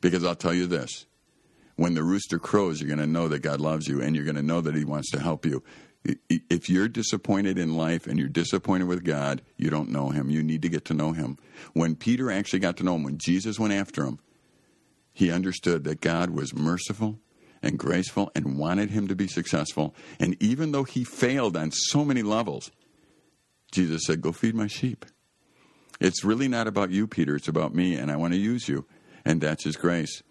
Because 0.00 0.24
I'll 0.24 0.34
tell 0.34 0.54
you 0.54 0.66
this 0.66 1.06
when 1.76 1.94
the 1.94 2.02
rooster 2.02 2.38
crows, 2.38 2.80
you're 2.80 2.88
going 2.88 2.98
to 2.98 3.06
know 3.06 3.28
that 3.28 3.40
God 3.40 3.60
loves 3.60 3.88
you 3.88 4.00
and 4.00 4.14
you're 4.14 4.24
going 4.24 4.36
to 4.36 4.42
know 4.42 4.60
that 4.60 4.74
He 4.74 4.84
wants 4.84 5.10
to 5.10 5.20
help 5.20 5.44
you. 5.44 5.62
If 6.04 6.68
you're 6.68 6.88
disappointed 6.88 7.58
in 7.58 7.76
life 7.76 8.06
and 8.06 8.18
you're 8.18 8.28
disappointed 8.28 8.88
with 8.88 9.04
God, 9.04 9.40
you 9.56 9.70
don't 9.70 9.90
know 9.90 10.10
Him. 10.10 10.30
You 10.30 10.42
need 10.42 10.62
to 10.62 10.68
get 10.68 10.84
to 10.86 10.94
know 10.94 11.12
Him. 11.12 11.38
When 11.72 11.96
Peter 11.96 12.30
actually 12.30 12.58
got 12.58 12.76
to 12.76 12.84
know 12.84 12.96
Him, 12.96 13.04
when 13.04 13.18
Jesus 13.18 13.58
went 13.58 13.72
after 13.72 14.04
him, 14.04 14.18
he 15.14 15.30
understood 15.30 15.84
that 15.84 16.00
God 16.00 16.30
was 16.30 16.52
merciful 16.52 17.20
and 17.62 17.78
graceful 17.78 18.32
and 18.34 18.58
wanted 18.58 18.90
him 18.90 19.06
to 19.08 19.14
be 19.14 19.28
successful. 19.28 19.94
And 20.18 20.36
even 20.42 20.72
though 20.72 20.82
he 20.82 21.04
failed 21.04 21.56
on 21.56 21.70
so 21.70 22.04
many 22.04 22.22
levels, 22.22 22.72
Jesus 23.70 24.02
said, 24.04 24.20
Go 24.20 24.32
feed 24.32 24.56
my 24.56 24.66
sheep. 24.66 25.06
It's 26.00 26.24
really 26.24 26.48
not 26.48 26.66
about 26.66 26.90
you, 26.90 27.06
Peter. 27.06 27.36
It's 27.36 27.48
about 27.48 27.74
me, 27.74 27.94
and 27.94 28.10
I 28.10 28.16
want 28.16 28.34
to 28.34 28.38
use 28.38 28.68
you. 28.68 28.84
And 29.24 29.40
that's 29.40 29.64
his 29.64 29.76
grace. 29.76 30.22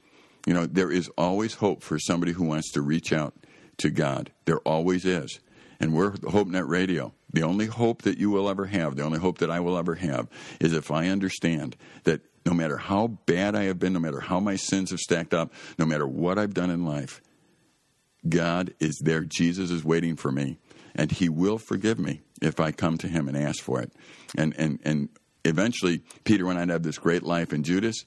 You 0.46 0.54
know, 0.54 0.66
there 0.66 0.92
is 0.92 1.10
always 1.18 1.56
hope 1.56 1.82
for 1.82 1.98
somebody 1.98 2.34
who 2.34 2.44
wants 2.44 2.70
to 2.74 2.82
reach 2.82 3.14
out 3.14 3.34
to 3.78 3.90
God. 3.90 4.32
There 4.44 4.60
always 4.60 5.06
is. 5.06 5.40
And 5.80 5.94
we're 5.94 6.12
HopeNet 6.12 6.68
Radio. 6.68 7.14
The 7.32 7.44
only 7.44 7.66
hope 7.66 8.04
that 8.04 8.18
you 8.18 8.30
will 8.30 8.48
ever 8.50 8.66
have, 8.68 8.96
the 8.96 9.04
only 9.04 9.20
hope 9.20 9.40
that 9.40 9.50
I 9.52 9.60
will 9.60 9.78
ever 9.78 9.96
have, 9.96 10.28
is 10.60 10.74
if 10.74 10.92
I 10.92 11.08
understand 11.08 11.76
that 12.04 12.22
no 12.46 12.54
matter 12.54 12.78
how 12.78 13.08
bad 13.26 13.56
I 13.56 13.64
have 13.64 13.80
been, 13.80 13.94
no 13.94 14.00
matter 14.00 14.20
how 14.20 14.40
my 14.40 14.56
sins 14.56 14.92
have 14.92 15.00
stacked 15.00 15.34
up, 15.34 15.52
no 15.80 15.86
matter 15.86 16.06
what 16.06 16.38
I've 16.38 16.54
done 16.54 16.70
in 16.70 16.86
life, 16.86 17.22
God 18.28 18.74
is 18.80 19.02
there. 19.04 19.22
Jesus 19.22 19.72
is 19.72 19.84
waiting 19.84 20.16
for 20.16 20.32
me, 20.32 20.58
and 20.96 21.12
He 21.12 21.28
will 21.30 21.58
forgive 21.58 22.00
me 22.00 22.22
if 22.42 22.60
I 22.60 22.72
come 22.72 22.98
to 23.00 23.08
Him 23.08 23.28
and 23.28 23.38
ask 23.38 23.62
for 23.62 23.82
it. 23.82 23.92
And 24.38 24.54
and 24.58 24.80
and 24.84 25.10
eventually, 25.44 26.02
Peter 26.24 26.46
went 26.46 26.60
on 26.60 26.68
to 26.68 26.74
have 26.74 26.84
this 26.84 26.98
great 26.98 27.24
life. 27.24 27.52
And 27.52 27.66
Judas, 27.66 28.06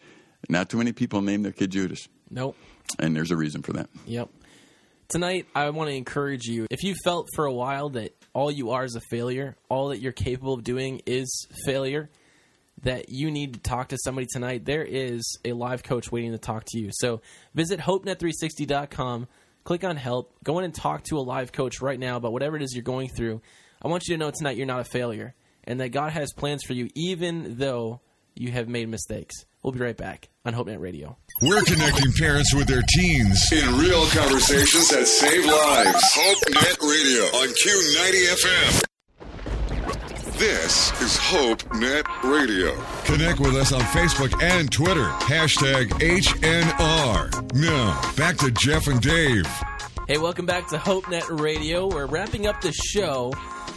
not 0.49 0.71
too 0.71 0.79
many 0.79 0.93
people 0.93 1.21
name 1.21 1.43
their 1.43 1.53
kid 1.53 1.71
Judas, 1.71 2.09
Nope. 2.31 2.57
and 2.99 3.15
there's 3.15 3.31
a 3.31 3.37
reason 3.37 3.63
for 3.63 3.73
that. 3.75 3.89
Yep. 4.07 4.31
Tonight, 5.09 5.47
I 5.55 5.71
want 5.71 5.89
to 5.89 5.95
encourage 5.95 6.47
you. 6.47 6.67
If 6.69 6.83
you 6.83 6.97
felt 7.05 7.29
for 7.37 7.45
a 7.45 7.53
while 7.53 7.91
that 7.91 8.17
all 8.33 8.51
you 8.51 8.73
are 8.73 8.85
is 8.85 8.97
a 8.97 9.01
failure, 9.01 9.57
all 9.69 9.91
that 9.91 10.01
you're 10.01 10.11
capable 10.11 10.55
of 10.55 10.65
doing 10.65 11.01
is 11.07 11.47
failure, 11.65 12.11
that 12.83 13.09
you 13.09 13.31
need 13.31 13.55
to 13.55 13.61
talk 13.61 13.89
to 13.89 13.99
somebody 14.03 14.27
tonight, 14.33 14.65
there 14.65 14.85
is 14.85 15.39
a 15.45 15.53
live 15.53 15.85
coach 15.85 16.11
waiting 16.11 16.33
to 16.33 16.39
talk 16.39 16.65
to 16.67 16.81
you. 16.81 16.91
So 16.93 17.21
visit 17.55 17.79
hopenet360.com, 17.79 19.29
click 19.63 19.85
on 19.85 19.97
help, 19.97 20.35
go 20.43 20.59
in 20.59 20.65
and 20.65 20.75
talk 20.75 21.05
to 21.05 21.19
a 21.19 21.21
live 21.21 21.53
coach 21.53 21.81
right 21.81 22.01
now 22.01 22.17
about 22.17 22.33
whatever 22.33 22.57
it 22.57 22.63
is 22.63 22.75
you're 22.75 22.83
going 22.83 23.09
through. 23.09 23.41
I 23.81 23.87
want 23.87 24.09
you 24.09 24.17
to 24.17 24.19
know 24.19 24.33
tonight 24.33 24.57
you're 24.57 24.67
not 24.67 24.81
a 24.81 24.85
failure 24.85 25.37
and 25.63 25.79
that 25.79 25.91
God 25.91 26.11
has 26.13 26.33
plans 26.33 26.65
for 26.65 26.73
you, 26.73 26.89
even 26.97 27.59
though 27.59 28.01
you 28.37 28.53
have 28.53 28.69
made 28.69 28.89
mistakes. 28.89 29.47
We'll 29.63 29.73
be 29.73 29.81
right 29.81 29.97
back 29.97 30.29
on 30.45 30.55
HopeNet 30.55 30.81
Radio. 30.81 31.17
We're 31.43 31.63
connecting 31.63 32.13
parents 32.13 32.55
with 32.55 32.69
their 32.69 32.83
teens 32.83 33.51
in 33.53 33.79
real 33.79 34.07
conversations 34.07 34.89
that 34.91 35.07
save 35.07 35.45
lives. 35.45 36.03
Hope 36.15 36.39
Net 36.55 36.77
Radio 36.83 37.23
on 37.39 37.49
Q90 37.49 38.29
FM. 38.37 38.83
This 40.39 40.93
is 41.01 41.17
Hope 41.17 41.75
Net 41.77 42.05
Radio. 42.23 42.77
Connect 43.05 43.41
with 43.41 43.57
us 43.57 43.73
on 43.73 43.81
Facebook 43.81 44.41
and 44.43 44.71
Twitter. 44.71 45.09
Hashtag 45.21 45.89
HNR. 45.99 47.55
Now, 47.55 48.13
back 48.17 48.37
to 48.39 48.51
Jeff 48.51 48.87
and 48.87 49.01
Dave. 49.01 49.47
Hey, 50.07 50.19
welcome 50.19 50.45
back 50.47 50.69
to 50.69 50.77
HopeNet 50.77 51.41
Radio. 51.41 51.89
We're 51.89 52.07
wrapping 52.07 52.47
up 52.47 52.61
the 52.61 52.73
show, 52.73 53.33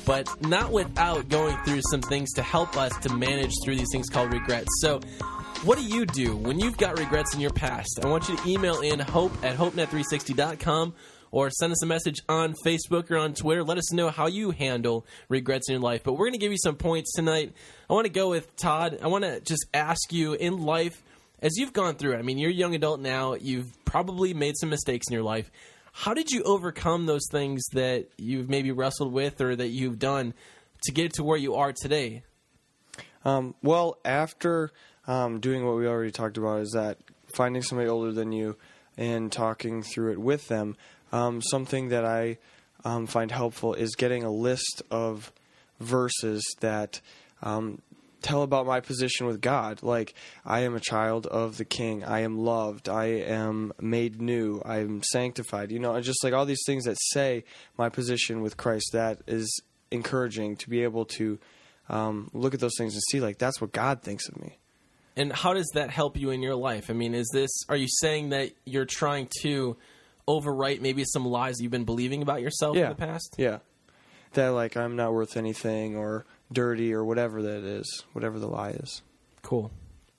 but 0.09 0.41
not 0.41 0.71
without 0.71 1.29
going 1.29 1.55
through 1.63 1.81
some 1.91 2.01
things 2.01 2.33
to 2.33 2.41
help 2.41 2.75
us 2.77 2.97
to 2.97 3.13
manage 3.13 3.53
through 3.63 3.75
these 3.75 3.89
things 3.91 4.09
called 4.09 4.33
regrets. 4.33 4.67
So, 4.81 4.99
what 5.63 5.77
do 5.77 5.83
you 5.83 6.07
do 6.07 6.35
when 6.35 6.59
you've 6.59 6.77
got 6.77 6.97
regrets 6.97 7.35
in 7.35 7.39
your 7.39 7.51
past? 7.51 7.99
I 8.03 8.07
want 8.07 8.27
you 8.27 8.35
to 8.35 8.49
email 8.49 8.81
in 8.81 8.99
hope 8.99 9.31
at 9.43 9.55
hopenet360.com 9.55 10.95
or 11.29 11.51
send 11.51 11.73
us 11.73 11.83
a 11.83 11.85
message 11.85 12.21
on 12.27 12.55
Facebook 12.65 13.11
or 13.11 13.17
on 13.17 13.35
Twitter. 13.35 13.63
Let 13.63 13.77
us 13.77 13.93
know 13.93 14.09
how 14.09 14.25
you 14.25 14.49
handle 14.49 15.05
regrets 15.27 15.69
in 15.69 15.73
your 15.73 15.81
life. 15.81 16.01
But 16.03 16.13
we're 16.13 16.25
going 16.25 16.33
to 16.33 16.39
give 16.39 16.51
you 16.51 16.57
some 16.57 16.75
points 16.75 17.13
tonight. 17.13 17.53
I 17.87 17.93
want 17.93 18.07
to 18.07 18.11
go 18.11 18.31
with 18.31 18.55
Todd. 18.55 18.97
I 19.03 19.07
want 19.09 19.25
to 19.25 19.39
just 19.41 19.67
ask 19.75 20.11
you 20.11 20.33
in 20.33 20.57
life, 20.63 21.03
as 21.39 21.55
you've 21.55 21.71
gone 21.71 21.93
through 21.93 22.15
I 22.15 22.23
mean, 22.23 22.39
you're 22.39 22.49
a 22.49 22.53
young 22.53 22.73
adult 22.73 22.99
now, 22.99 23.35
you've 23.35 23.85
probably 23.85 24.33
made 24.33 24.57
some 24.57 24.71
mistakes 24.71 25.05
in 25.07 25.13
your 25.13 25.23
life. 25.23 25.51
How 25.99 26.13
did 26.13 26.31
you 26.31 26.43
overcome 26.43 27.07
those 27.07 27.27
things 27.29 27.61
that 27.73 28.07
you've 28.17 28.47
maybe 28.47 28.71
wrestled 28.71 29.11
with 29.11 29.41
or 29.41 29.53
that 29.53 29.67
you've 29.67 29.99
done 29.99 30.33
to 30.83 30.93
get 30.93 31.15
to 31.15 31.25
where 31.25 31.35
you 31.35 31.55
are 31.55 31.73
today? 31.73 32.23
Um, 33.25 33.53
well, 33.61 33.97
after 34.05 34.71
um, 35.07 35.41
doing 35.41 35.65
what 35.65 35.75
we 35.75 35.87
already 35.87 36.11
talked 36.11 36.37
about, 36.37 36.61
is 36.61 36.71
that 36.71 36.99
finding 37.27 37.61
somebody 37.61 37.89
older 37.89 38.13
than 38.13 38.31
you 38.31 38.55
and 38.95 39.29
talking 39.29 39.83
through 39.83 40.13
it 40.13 40.21
with 40.21 40.47
them. 40.47 40.77
Um, 41.11 41.41
something 41.41 41.89
that 41.89 42.05
I 42.05 42.37
um, 42.85 43.05
find 43.05 43.29
helpful 43.29 43.73
is 43.73 43.93
getting 43.95 44.23
a 44.23 44.31
list 44.31 44.81
of 44.89 45.33
verses 45.81 46.45
that 46.61 47.01
um, 47.41 47.81
tell 48.21 48.43
about 48.43 48.65
my 48.65 48.79
position 48.79 49.27
with 49.27 49.41
God. 49.41 49.83
Like, 49.83 50.13
I 50.45 50.61
am 50.61 50.75
a 50.75 50.79
child 50.79 51.25
of 51.27 51.57
the 51.57 51.65
King. 51.65 52.03
I 52.03 52.21
am 52.21 52.37
loved. 52.37 52.89
I 52.89 53.05
am 53.05 53.73
made 53.79 54.21
new. 54.21 54.61
I 54.65 54.79
am 54.79 55.01
sanctified. 55.03 55.71
You 55.71 55.79
know, 55.79 55.95
and 55.95 56.03
just 56.03 56.23
like 56.23 56.33
all 56.33 56.45
these 56.45 56.63
things 56.65 56.85
that 56.85 56.97
say 57.11 57.43
my 57.77 57.89
position 57.89 58.41
with 58.41 58.57
Christ, 58.57 58.89
that 58.93 59.21
is 59.27 59.61
encouraging 59.91 60.55
to 60.57 60.69
be 60.69 60.83
able 60.83 61.05
to 61.05 61.39
um, 61.89 62.29
look 62.33 62.53
at 62.53 62.59
those 62.59 62.75
things 62.77 62.93
and 62.93 63.01
see, 63.09 63.19
like, 63.19 63.37
that's 63.37 63.59
what 63.59 63.71
God 63.71 64.01
thinks 64.01 64.29
of 64.29 64.39
me. 64.39 64.57
And 65.15 65.33
how 65.33 65.53
does 65.53 65.69
that 65.73 65.89
help 65.89 66.17
you 66.17 66.29
in 66.29 66.41
your 66.41 66.55
life? 66.55 66.89
I 66.89 66.93
mean, 66.93 67.13
is 67.13 67.29
this, 67.33 67.49
are 67.67 67.75
you 67.75 67.87
saying 67.89 68.29
that 68.29 68.51
you're 68.65 68.85
trying 68.85 69.27
to 69.41 69.75
overwrite 70.27 70.81
maybe 70.81 71.03
some 71.03 71.25
lies 71.25 71.59
you've 71.59 71.71
been 71.71 71.85
believing 71.85 72.21
about 72.21 72.41
yourself 72.41 72.77
yeah. 72.77 72.83
in 72.83 72.89
the 72.89 72.95
past? 72.95 73.35
Yeah. 73.37 73.57
That, 74.33 74.49
like, 74.49 74.77
I'm 74.77 74.95
not 74.95 75.11
worth 75.11 75.35
anything 75.35 75.97
or 75.97 76.25
dirty 76.51 76.93
or 76.93 77.03
whatever 77.03 77.41
that 77.41 77.63
is, 77.63 78.03
whatever 78.13 78.39
the 78.39 78.47
lie 78.47 78.71
is. 78.71 79.01
Cool. 79.41 79.71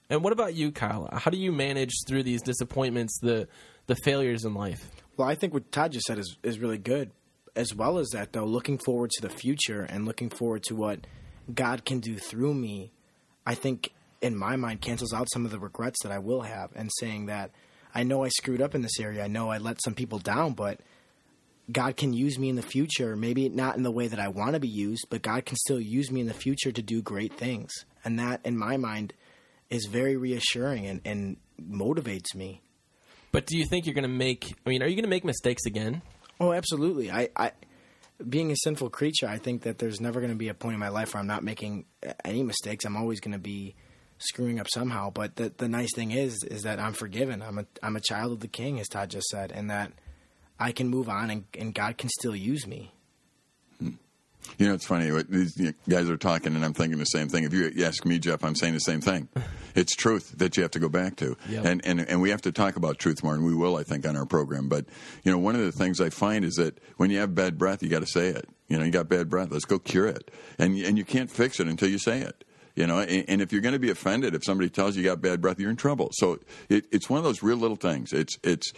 And 0.09 0.25
what 0.25 0.33
about 0.33 0.55
you, 0.55 0.73
Kyle? 0.73 1.09
How 1.13 1.31
do 1.31 1.39
you 1.39 1.53
manage 1.53 1.93
through 2.07 2.25
these 2.25 2.43
disappointments, 2.43 3.19
the 3.21 3.49
the 3.87 3.97
failures 3.97 4.45
in 4.45 4.55
life? 4.55 4.89
Well, 5.17 5.29
I 5.29 5.35
think 5.35 5.53
what 5.53 5.71
Todd 5.73 5.93
just 5.93 6.07
said 6.07 6.19
is, 6.19 6.37
is 6.43 6.59
really 6.59 6.79
good. 6.79 7.11
As 7.57 7.75
well 7.75 7.99
as 7.99 8.11
that, 8.11 8.33
though, 8.33 8.45
looking 8.45 8.79
forward 8.79 9.11
to 9.11 9.23
the 9.23 9.29
future 9.29 9.83
and 9.83 10.07
looking 10.07 10.31
forward 10.31 10.63
to 10.65 10.77
what 10.77 11.07
God 11.53 11.85
can 11.85 11.99
do 11.99 12.17
through 12.17 12.55
me, 12.55 12.93
I 13.45 13.55
think 13.55 13.93
in 14.23 14.37
my 14.37 14.55
mind 14.57 14.81
cancels 14.81 15.13
out 15.13 15.29
some 15.33 15.45
of 15.45 15.51
the 15.51 15.59
regrets 15.59 15.99
that 16.05 16.13
I 16.13 16.19
will 16.19 16.43
have 16.43 16.71
and 16.77 16.91
saying 17.01 17.27
that 17.27 17.51
I 17.95 18.05
know 18.05 18.23
I 18.23 18.29
screwed 18.29 18.63
up 18.63 18.75
in 18.75 18.83
this 18.83 19.01
area. 19.01 19.25
I 19.25 19.29
know 19.29 19.51
I 19.51 19.59
let 19.59 19.83
some 19.83 19.95
people 19.95 20.19
down, 20.21 20.53
but 20.53 20.81
God 21.71 21.97
can 21.97 22.13
use 22.13 22.39
me 22.39 22.49
in 22.49 22.57
the 22.57 22.63
future, 22.63 23.17
maybe 23.17 23.49
not 23.49 23.77
in 23.77 23.83
the 23.83 23.91
way 23.91 24.09
that 24.09 24.19
I 24.19 24.29
want 24.29 24.55
to 24.55 24.61
be 24.61 24.69
used, 24.69 25.07
but 25.11 25.23
God 25.23 25.45
can 25.45 25.57
still 25.57 25.81
use 25.81 26.11
me 26.11 26.21
in 26.21 26.27
the 26.27 26.35
future 26.35 26.73
to 26.73 26.83
do 26.83 27.03
great 27.03 27.35
things. 27.35 27.71
And 28.05 28.19
that, 28.19 28.41
in 28.45 28.57
my 28.57 28.77
mind, 28.77 29.13
is 29.69 29.87
very 29.87 30.17
reassuring 30.17 30.87
and, 30.87 31.01
and 31.05 31.37
motivates 31.61 32.35
me. 32.35 32.63
But 33.31 33.47
do 33.47 33.59
you 33.59 33.67
think 33.67 33.85
you're 33.85 33.95
going 33.95 34.03
to 34.03 34.09
make, 34.09 34.55
I 34.65 34.69
mean, 34.69 34.83
are 34.83 34.87
you 34.87 34.95
going 34.95 35.05
to 35.05 35.11
make 35.11 35.25
mistakes 35.25 35.67
again? 35.67 36.03
Oh, 36.41 36.53
absolutely. 36.53 37.11
I, 37.11 37.29
I, 37.37 37.53
being 38.27 38.51
a 38.51 38.57
sinful 38.57 38.91
creature, 38.91 39.29
I 39.29 39.39
think 39.39 39.63
that 39.63 39.79
there's 39.79 40.01
never 40.01 40.21
going 40.21 40.33
to 40.33 40.39
be 40.39 40.49
a 40.49 40.55
point 40.55 40.75
in 40.75 40.81
my 40.81 40.89
life 40.89 41.15
where 41.15 41.21
I'm 41.21 41.27
not 41.27 41.45
making 41.45 41.85
uh, 42.05 42.15
any 42.25 42.43
mistakes. 42.43 42.85
I'm 42.85 42.97
always 42.97 43.21
going 43.21 43.33
to 43.33 43.39
be 43.39 43.77
screwing 44.19 44.59
up 44.59 44.67
somehow. 44.73 45.11
But 45.11 45.37
the, 45.37 45.53
the 45.57 45.69
nice 45.69 45.95
thing 45.95 46.11
is, 46.11 46.43
is 46.43 46.63
that 46.63 46.81
I'm 46.81 46.95
forgiven. 46.95 47.43
I'm 47.43 47.59
a, 47.59 47.67
I'm 47.83 47.97
a 47.97 48.01
child 48.01 48.33
of 48.33 48.41
the 48.41 48.49
King, 48.49 48.81
as 48.81 48.89
Todd 48.89 49.11
just 49.11 49.29
said, 49.29 49.53
and 49.53 49.71
that– 49.71 49.93
I 50.61 50.73
can 50.73 50.89
move 50.89 51.09
on 51.09 51.31
and, 51.31 51.45
and 51.59 51.75
God 51.75 51.97
can 51.99 52.11
still 52.11 52.37
use 52.37 52.67
me. 52.67 52.93
Hmm. 53.79 53.91
You 54.59 54.69
know, 54.69 54.75
it's 54.75 54.87
funny. 54.87 55.11
These 55.29 55.73
guys 55.89 56.09
are 56.11 56.17
talking, 56.17 56.55
and 56.55 56.65
I'm 56.65 56.75
thinking 56.75 56.99
the 56.99 57.05
same 57.05 57.29
thing. 57.29 57.45
If 57.45 57.53
you 57.55 57.73
ask 57.85 58.05
me, 58.05 58.19
Jeff, 58.19 58.45
I'm 58.45 58.55
saying 58.55 58.75
the 58.75 58.81
same 58.81 59.01
thing. 59.01 59.29
It's 59.73 59.95
truth 59.95 60.33
that 60.39 60.57
you 60.57 60.65
have 60.65 60.73
to 60.73 60.81
go 60.81 60.89
back 60.89 61.15
to, 61.19 61.37
Yep. 61.49 61.65
and 61.65 61.87
and 61.87 62.01
and 62.01 62.21
we 62.21 62.31
have 62.31 62.43
to 62.43 62.51
talk 62.51 62.75
about 62.75 62.99
truth 62.99 63.23
more, 63.23 63.35
and 63.35 63.45
we 63.45 63.55
will, 63.55 63.77
I 63.77 63.85
think, 63.85 64.05
on 64.05 64.17
our 64.17 64.27
program. 64.27 64.69
But 64.69 64.87
you 65.23 65.31
know, 65.31 65.39
one 65.39 65.55
of 65.55 65.61
the 65.61 65.71
things 65.71 66.01
I 66.01 66.11
find 66.11 66.45
is 66.45 66.55
that 66.57 66.81
when 66.97 67.11
you 67.11 67.21
have 67.21 67.37
bad 67.37 67.57
breath, 67.57 67.81
you 67.81 67.89
got 67.89 68.01
to 68.01 68.07
say 68.09 68.31
it. 68.31 68.49
You 68.67 68.79
know, 68.79 68.85
you 68.85 68.91
got 68.91 69.09
bad 69.09 69.31
breath. 69.31 69.53
Let's 69.53 69.65
go 69.67 69.79
cure 69.79 70.09
it, 70.09 70.29
and 70.59 70.77
and 70.77 70.99
you 70.99 71.05
can't 71.05 71.31
fix 71.31 71.61
it 71.61 71.69
until 71.69 71.89
you 71.89 71.99
say 71.99 72.19
it. 72.21 72.43
You 72.81 72.87
know, 72.87 73.01
and, 73.01 73.27
and 73.29 73.43
if 73.43 73.53
you're 73.53 73.61
going 73.61 73.75
to 73.75 73.79
be 73.79 73.91
offended 73.91 74.35
if 74.35 74.43
somebody 74.43 74.71
tells 74.71 74.97
you 74.97 75.03
you 75.03 75.11
got 75.11 75.21
bad 75.21 75.43
breath, 75.43 75.61
you're 75.61 75.69
in 75.69 75.77
trouble. 75.77 76.09
So 76.15 76.39
it, 76.71 76.87
it's 76.91 77.11
one 77.11 77.19
of 77.19 77.25
those 77.25 77.43
real 77.43 77.59
little 77.59 77.77
things. 77.77 78.15
It's 78.15 78.39
it's 78.43 78.73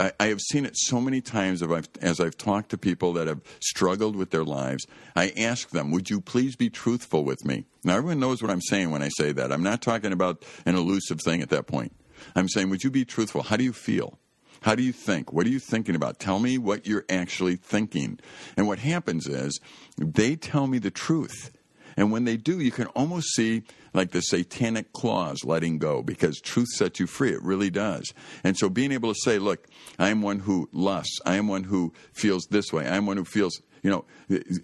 I, 0.00 0.12
I 0.18 0.26
have 0.28 0.40
seen 0.40 0.64
it 0.64 0.78
so 0.78 0.98
many 0.98 1.20
times 1.20 1.62
as 1.62 1.70
I've, 1.70 1.88
as 2.00 2.20
I've 2.20 2.38
talked 2.38 2.70
to 2.70 2.78
people 2.78 3.12
that 3.12 3.26
have 3.26 3.42
struggled 3.60 4.16
with 4.16 4.30
their 4.30 4.44
lives. 4.44 4.86
I 5.14 5.28
ask 5.36 5.68
them, 5.68 5.90
Would 5.90 6.08
you 6.08 6.22
please 6.22 6.56
be 6.56 6.70
truthful 6.70 7.22
with 7.22 7.44
me? 7.44 7.66
Now, 7.84 7.98
everyone 7.98 8.18
knows 8.18 8.40
what 8.40 8.50
I'm 8.50 8.62
saying 8.62 8.90
when 8.92 9.02
I 9.02 9.10
say 9.10 9.32
that. 9.32 9.52
I'm 9.52 9.62
not 9.62 9.82
talking 9.82 10.12
about 10.12 10.42
an 10.64 10.74
elusive 10.74 11.20
thing 11.20 11.42
at 11.42 11.50
that 11.50 11.66
point. 11.66 11.92
I'm 12.34 12.48
saying, 12.48 12.70
Would 12.70 12.82
you 12.82 12.90
be 12.90 13.04
truthful? 13.04 13.42
How 13.42 13.58
do 13.58 13.64
you 13.64 13.74
feel? 13.74 14.18
How 14.62 14.74
do 14.74 14.82
you 14.82 14.92
think? 14.92 15.34
What 15.34 15.46
are 15.46 15.50
you 15.50 15.60
thinking 15.60 15.94
about? 15.94 16.18
Tell 16.18 16.38
me 16.38 16.56
what 16.56 16.86
you're 16.86 17.04
actually 17.10 17.56
thinking. 17.56 18.18
And 18.56 18.66
what 18.66 18.78
happens 18.78 19.26
is 19.26 19.60
they 19.98 20.34
tell 20.34 20.66
me 20.66 20.78
the 20.78 20.90
truth. 20.90 21.50
And 21.98 22.12
when 22.12 22.24
they 22.24 22.36
do, 22.36 22.60
you 22.60 22.70
can 22.70 22.86
almost 22.88 23.34
see 23.34 23.64
like 23.92 24.12
the 24.12 24.20
satanic 24.20 24.92
claws 24.92 25.42
letting 25.44 25.78
go 25.78 26.00
because 26.00 26.40
truth 26.40 26.68
sets 26.68 27.00
you 27.00 27.08
free. 27.08 27.32
It 27.32 27.42
really 27.42 27.70
does. 27.70 28.14
And 28.44 28.56
so 28.56 28.70
being 28.70 28.92
able 28.92 29.12
to 29.12 29.18
say, 29.20 29.40
look, 29.40 29.66
I 29.98 30.10
am 30.10 30.22
one 30.22 30.38
who 30.38 30.68
lusts. 30.70 31.18
I 31.26 31.34
am 31.34 31.48
one 31.48 31.64
who 31.64 31.92
feels 32.12 32.46
this 32.50 32.72
way. 32.72 32.86
I 32.86 32.94
am 32.94 33.06
one 33.06 33.16
who 33.16 33.24
feels, 33.24 33.60
you 33.82 33.90
know, 33.90 34.04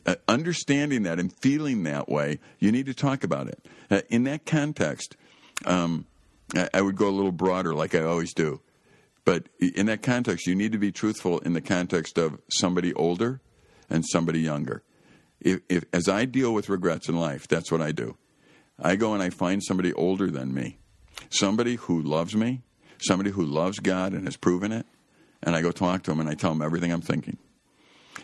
uh, 0.07 0.15
understanding 0.29 1.03
that 1.03 1.19
and 1.19 1.33
feeling 1.41 1.83
that 1.83 2.09
way, 2.09 2.39
you 2.61 2.71
need 2.71 2.87
to 2.87 2.95
talk 2.95 3.25
about 3.25 3.49
it. 3.49 3.67
Uh, 3.91 4.03
in 4.11 4.23
that 4.25 4.47
context, 4.47 5.17
um, 5.65 6.07
I, 6.55 6.69
I 6.73 6.83
would 6.83 6.95
go 6.95 7.09
a 7.09 7.11
little 7.11 7.33
broader 7.33 7.75
like 7.75 7.97
I 7.97 8.05
always 8.05 8.33
do. 8.33 8.61
But 9.25 9.49
in 9.59 9.87
that 9.87 10.05
context, 10.05 10.47
you 10.47 10.55
need 10.55 10.71
to 10.71 10.79
be 10.79 10.93
truthful 10.93 11.41
in 11.41 11.55
the 11.55 11.61
context 11.61 12.17
of 12.17 12.41
somebody 12.49 12.95
older 12.95 13.41
and 13.91 14.05
somebody 14.07 14.39
younger. 14.39 14.85
If, 15.45 15.61
if, 15.69 15.85
as 15.93 16.09
I 16.09 16.25
deal 16.25 16.53
with 16.53 16.69
regrets 16.69 17.09
in 17.09 17.17
life, 17.17 17.47
that's 17.47 17.71
what 17.71 17.83
I 17.83 17.93
do. 17.93 18.17
I 18.83 18.97
go 18.97 19.15
and 19.15 19.23
I 19.23 19.31
find 19.31 19.63
somebody 19.63 19.93
older 19.93 20.29
than 20.29 20.53
me, 20.53 20.79
somebody 21.29 21.77
who 21.77 22.03
loves 22.03 22.35
me, 22.35 22.63
somebody 22.99 23.31
who 23.31 23.45
loves 23.45 23.79
God 23.79 24.13
and 24.13 24.27
has 24.27 24.37
proven 24.37 24.73
it, 24.73 24.87
and 25.43 25.55
I 25.55 25.63
go 25.63 25.71
talk 25.71 26.03
to 26.05 26.11
them 26.11 26.19
and 26.19 26.29
I 26.29 26.35
tell 26.35 26.51
them 26.51 26.63
everything 26.63 26.91
I'm 26.91 27.03
thinking. 27.03 27.37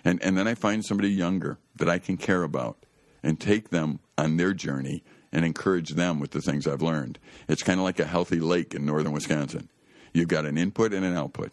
And, 0.05 0.21
and 0.23 0.37
then 0.37 0.49
I 0.49 0.55
find 0.55 0.85
somebody 0.85 1.11
younger 1.11 1.59
that 1.77 1.89
I 1.89 1.99
can 1.99 2.17
care 2.17 2.43
about 2.43 2.85
and 3.23 3.39
take 3.39 3.69
them 3.69 4.01
on 4.17 4.39
their 4.39 4.55
journey 4.55 5.05
and 5.31 5.45
encourage 5.45 5.91
them 5.91 6.19
with 6.19 6.31
the 6.31 6.41
things 6.41 6.67
I've 6.67 6.83
learned. 6.83 7.19
It's 7.49 7.63
kind 7.63 7.79
of 7.79 7.85
like 7.85 8.01
a 8.01 8.07
healthy 8.07 8.41
lake 8.41 8.75
in 8.75 8.87
northern 8.87 9.13
Wisconsin. 9.13 9.69
You've 10.13 10.29
got 10.29 10.47
an 10.47 10.59
input 10.59 10.93
and 10.93 11.05
an 11.05 11.17
output. 11.17 11.53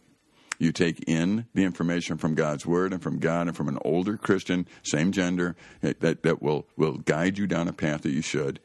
You 0.60 0.72
take 0.72 1.03
in 1.08 1.45
the 1.53 1.64
information 1.64 2.18
from 2.18 2.36
God's 2.36 2.66
Word 2.66 2.93
and 2.93 3.01
from 3.01 3.20
God 3.20 3.47
and 3.47 3.55
from 3.55 3.68
an 3.68 3.78
older 3.84 4.18
Christian, 4.18 4.68
same 4.84 5.12
gender, 5.12 5.55
eh, 5.84 5.93
that, 5.99 6.24
that 6.24 6.41
will, 6.41 6.68
will 6.76 6.97
guide 6.97 7.38
you 7.38 7.47
down 7.47 7.68
a 7.68 7.74
path 7.74 8.01
that 8.01 8.12
you 8.12 8.22
should. 8.22 8.60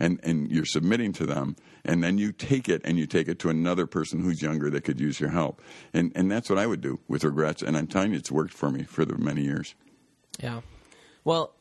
And, 0.00 0.18
and 0.24 0.50
you're 0.50 0.64
submitting 0.64 1.12
to 1.14 1.26
them. 1.26 1.54
And 1.84 2.02
then 2.02 2.18
you 2.18 2.32
take 2.32 2.68
it 2.68 2.82
and 2.84 2.98
you 2.98 3.06
take 3.06 3.28
it 3.28 3.38
to 3.40 3.48
another 3.48 3.86
person 3.86 4.20
who's 4.20 4.42
younger 4.42 4.68
that 4.70 4.82
could 4.82 4.98
use 4.98 5.20
your 5.20 5.30
help. 5.30 5.62
And, 5.92 6.10
and 6.16 6.30
that's 6.30 6.50
what 6.50 6.58
I 6.58 6.66
would 6.66 6.80
do 6.80 6.98
with 7.06 7.22
regrets. 7.22 7.62
And 7.62 7.76
I'm 7.76 7.86
telling 7.86 8.10
you, 8.10 8.18
it's 8.18 8.30
worked 8.30 8.52
for 8.54 8.70
me 8.70 8.82
for 8.82 9.04
the 9.04 9.16
many 9.16 9.42
years. 9.42 9.74
Yeah. 10.42 10.62
Well, 11.22 11.54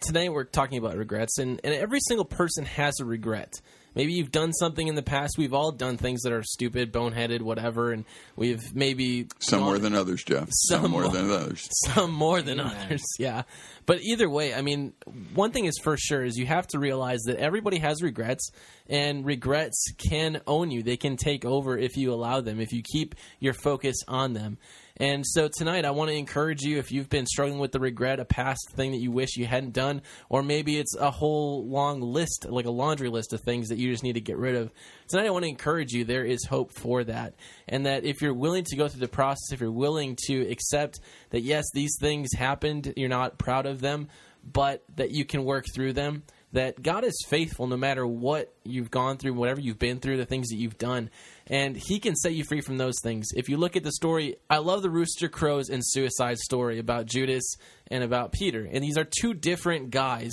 today 0.00 0.28
we're 0.28 0.44
talking 0.44 0.78
about 0.78 0.96
regrets, 0.96 1.38
and, 1.38 1.60
and 1.64 1.74
every 1.74 2.00
single 2.00 2.24
person 2.24 2.64
has 2.64 2.94
a 3.00 3.04
regret. 3.04 3.54
Maybe 3.98 4.12
you've 4.12 4.30
done 4.30 4.52
something 4.52 4.86
in 4.86 4.94
the 4.94 5.02
past. 5.02 5.34
We've 5.36 5.52
all 5.52 5.72
done 5.72 5.96
things 5.96 6.22
that 6.22 6.32
are 6.32 6.44
stupid, 6.44 6.92
boneheaded, 6.92 7.42
whatever, 7.42 7.90
and 7.90 8.04
we've 8.36 8.72
maybe 8.72 9.26
Some 9.40 9.62
more 9.62 9.80
than 9.80 9.92
others, 9.92 10.22
Jeff. 10.22 10.46
Some, 10.52 10.92
more 10.92 11.08
than 11.08 11.28
others. 11.28 11.66
Some 11.84 12.12
more 12.12 12.40
than 12.40 12.60
others, 12.60 13.02
yeah. 13.18 13.42
But 13.86 14.00
either 14.02 14.30
way, 14.30 14.54
I 14.54 14.62
mean, 14.62 14.92
one 15.34 15.50
thing 15.50 15.64
is 15.64 15.80
for 15.82 15.96
sure 15.96 16.22
is 16.22 16.36
you 16.36 16.46
have 16.46 16.68
to 16.68 16.78
realize 16.78 17.22
that 17.26 17.38
everybody 17.38 17.80
has 17.80 18.00
regrets, 18.00 18.52
and 18.88 19.26
regrets 19.26 19.92
can 20.08 20.42
own 20.46 20.70
you. 20.70 20.84
They 20.84 20.96
can 20.96 21.16
take 21.16 21.44
over 21.44 21.76
if 21.76 21.96
you 21.96 22.12
allow 22.12 22.40
them, 22.40 22.60
if 22.60 22.72
you 22.72 22.82
keep 22.84 23.16
your 23.40 23.52
focus 23.52 23.96
on 24.06 24.32
them. 24.32 24.58
And 25.00 25.24
so 25.24 25.48
tonight, 25.48 25.84
I 25.84 25.92
want 25.92 26.10
to 26.10 26.16
encourage 26.16 26.62
you 26.62 26.78
if 26.78 26.90
you've 26.90 27.08
been 27.08 27.26
struggling 27.26 27.60
with 27.60 27.70
the 27.70 27.78
regret, 27.78 28.18
a 28.18 28.24
past 28.24 28.70
thing 28.74 28.90
that 28.90 28.98
you 28.98 29.12
wish 29.12 29.36
you 29.36 29.46
hadn't 29.46 29.72
done, 29.72 30.02
or 30.28 30.42
maybe 30.42 30.76
it's 30.76 30.96
a 30.96 31.10
whole 31.10 31.64
long 31.68 32.00
list, 32.00 32.46
like 32.48 32.66
a 32.66 32.70
laundry 32.70 33.08
list 33.08 33.32
of 33.32 33.40
things 33.40 33.68
that 33.68 33.78
you 33.78 33.92
just 33.92 34.02
need 34.02 34.14
to 34.14 34.20
get 34.20 34.36
rid 34.36 34.56
of. 34.56 34.72
Tonight, 35.08 35.26
I 35.26 35.30
want 35.30 35.44
to 35.44 35.48
encourage 35.48 35.92
you 35.92 36.04
there 36.04 36.24
is 36.24 36.44
hope 36.46 36.72
for 36.72 37.04
that. 37.04 37.34
And 37.68 37.86
that 37.86 38.04
if 38.04 38.20
you're 38.20 38.34
willing 38.34 38.64
to 38.64 38.76
go 38.76 38.88
through 38.88 39.00
the 39.00 39.08
process, 39.08 39.52
if 39.52 39.60
you're 39.60 39.70
willing 39.70 40.16
to 40.26 40.50
accept 40.50 40.98
that, 41.30 41.42
yes, 41.42 41.64
these 41.72 41.96
things 42.00 42.30
happened, 42.36 42.92
you're 42.96 43.08
not 43.08 43.38
proud 43.38 43.66
of 43.66 43.80
them, 43.80 44.08
but 44.44 44.82
that 44.96 45.12
you 45.12 45.24
can 45.24 45.44
work 45.44 45.66
through 45.74 45.92
them, 45.92 46.24
that 46.52 46.82
God 46.82 47.04
is 47.04 47.24
faithful 47.28 47.66
no 47.66 47.76
matter 47.76 48.06
what 48.06 48.54
you've 48.64 48.90
gone 48.90 49.18
through, 49.18 49.34
whatever 49.34 49.60
you've 49.60 49.78
been 49.78 50.00
through, 50.00 50.16
the 50.16 50.24
things 50.24 50.48
that 50.48 50.56
you've 50.56 50.78
done. 50.78 51.10
And 51.46 51.76
He 51.76 51.98
can 52.00 52.16
set 52.16 52.34
you 52.34 52.44
free 52.44 52.60
from 52.60 52.78
those 52.78 53.00
things. 53.02 53.28
If 53.36 53.48
you 53.48 53.56
look 53.56 53.76
at 53.76 53.84
the 53.84 53.92
story, 53.92 54.36
I 54.48 54.58
love 54.58 54.82
the 54.82 54.90
Rooster 54.90 55.28
Crows 55.28 55.68
and 55.68 55.82
Suicide 55.84 56.38
story 56.38 56.78
about 56.78 57.06
Judas 57.06 57.56
and 57.90 58.02
about 58.02 58.32
Peter. 58.32 58.68
And 58.70 58.82
these 58.82 58.96
are 58.96 59.04
two 59.04 59.34
different 59.34 59.90
guys 59.90 60.32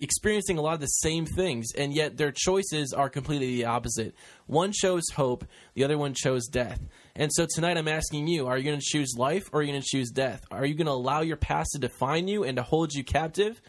experiencing 0.00 0.58
a 0.58 0.60
lot 0.60 0.74
of 0.74 0.80
the 0.80 0.86
same 0.86 1.26
things, 1.26 1.72
and 1.76 1.92
yet 1.92 2.16
their 2.16 2.32
choices 2.32 2.92
are 2.92 3.08
completely 3.08 3.56
the 3.56 3.64
opposite. 3.64 4.14
One 4.46 4.72
chose 4.72 5.04
hope, 5.14 5.44
the 5.74 5.84
other 5.84 5.98
one 5.98 6.14
chose 6.14 6.46
death. 6.46 6.80
And 7.16 7.32
so 7.32 7.46
tonight 7.52 7.76
I'm 7.76 7.88
asking 7.88 8.28
you, 8.28 8.46
are 8.46 8.56
you 8.56 8.64
going 8.64 8.78
to 8.78 8.84
choose 8.84 9.16
life 9.16 9.48
or 9.52 9.60
are 9.60 9.62
you 9.62 9.72
going 9.72 9.82
to 9.82 9.88
choose 9.88 10.10
death? 10.10 10.44
Are 10.50 10.64
you 10.64 10.74
going 10.74 10.86
to 10.86 10.92
allow 10.92 11.22
your 11.22 11.36
past 11.36 11.70
to 11.72 11.80
define 11.80 12.28
you 12.28 12.44
and 12.44 12.56
to 12.56 12.62
hold 12.62 12.92
you 12.92 13.02
captive? 13.02 13.60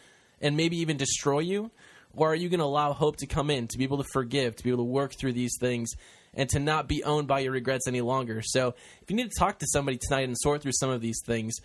And 0.42 0.56
maybe 0.58 0.78
even 0.78 0.98
destroy 0.98 1.40
you? 1.40 1.72
Or 2.16 2.32
are 2.32 2.36
you 2.36 2.50
going 2.50 2.60
to 2.60 2.66
allow 2.66 2.94
hope 2.94 3.18
to 3.18 3.28
come 3.28 3.50
in, 3.50 3.68
to 3.68 3.78
be 3.78 3.84
able 3.84 4.00
to 4.00 4.10
forgive, 4.12 4.56
to 4.56 4.64
be 4.64 4.72
able 4.72 4.84
to 4.84 4.92
work 4.92 5.14
through 5.14 5.34
these 5.34 5.56
things, 5.60 5.92
and 6.34 6.50
to 6.50 6.60
not 6.60 6.88
be 6.88 7.04
owned 7.04 7.28
by 7.28 7.40
your 7.40 7.52
regrets 7.52 7.88
any 7.88 8.02
longer? 8.02 8.42
So, 8.44 8.74
if 9.02 9.10
you 9.10 9.16
need 9.16 9.30
to 9.30 9.40
talk 9.40 9.60
to 9.60 9.68
somebody 9.68 9.98
tonight 9.98 10.28
and 10.28 10.38
sort 10.38 10.62
through 10.62 10.74
some 10.74 10.90
of 10.90 11.02
these 11.02 11.22
things, 11.26 11.56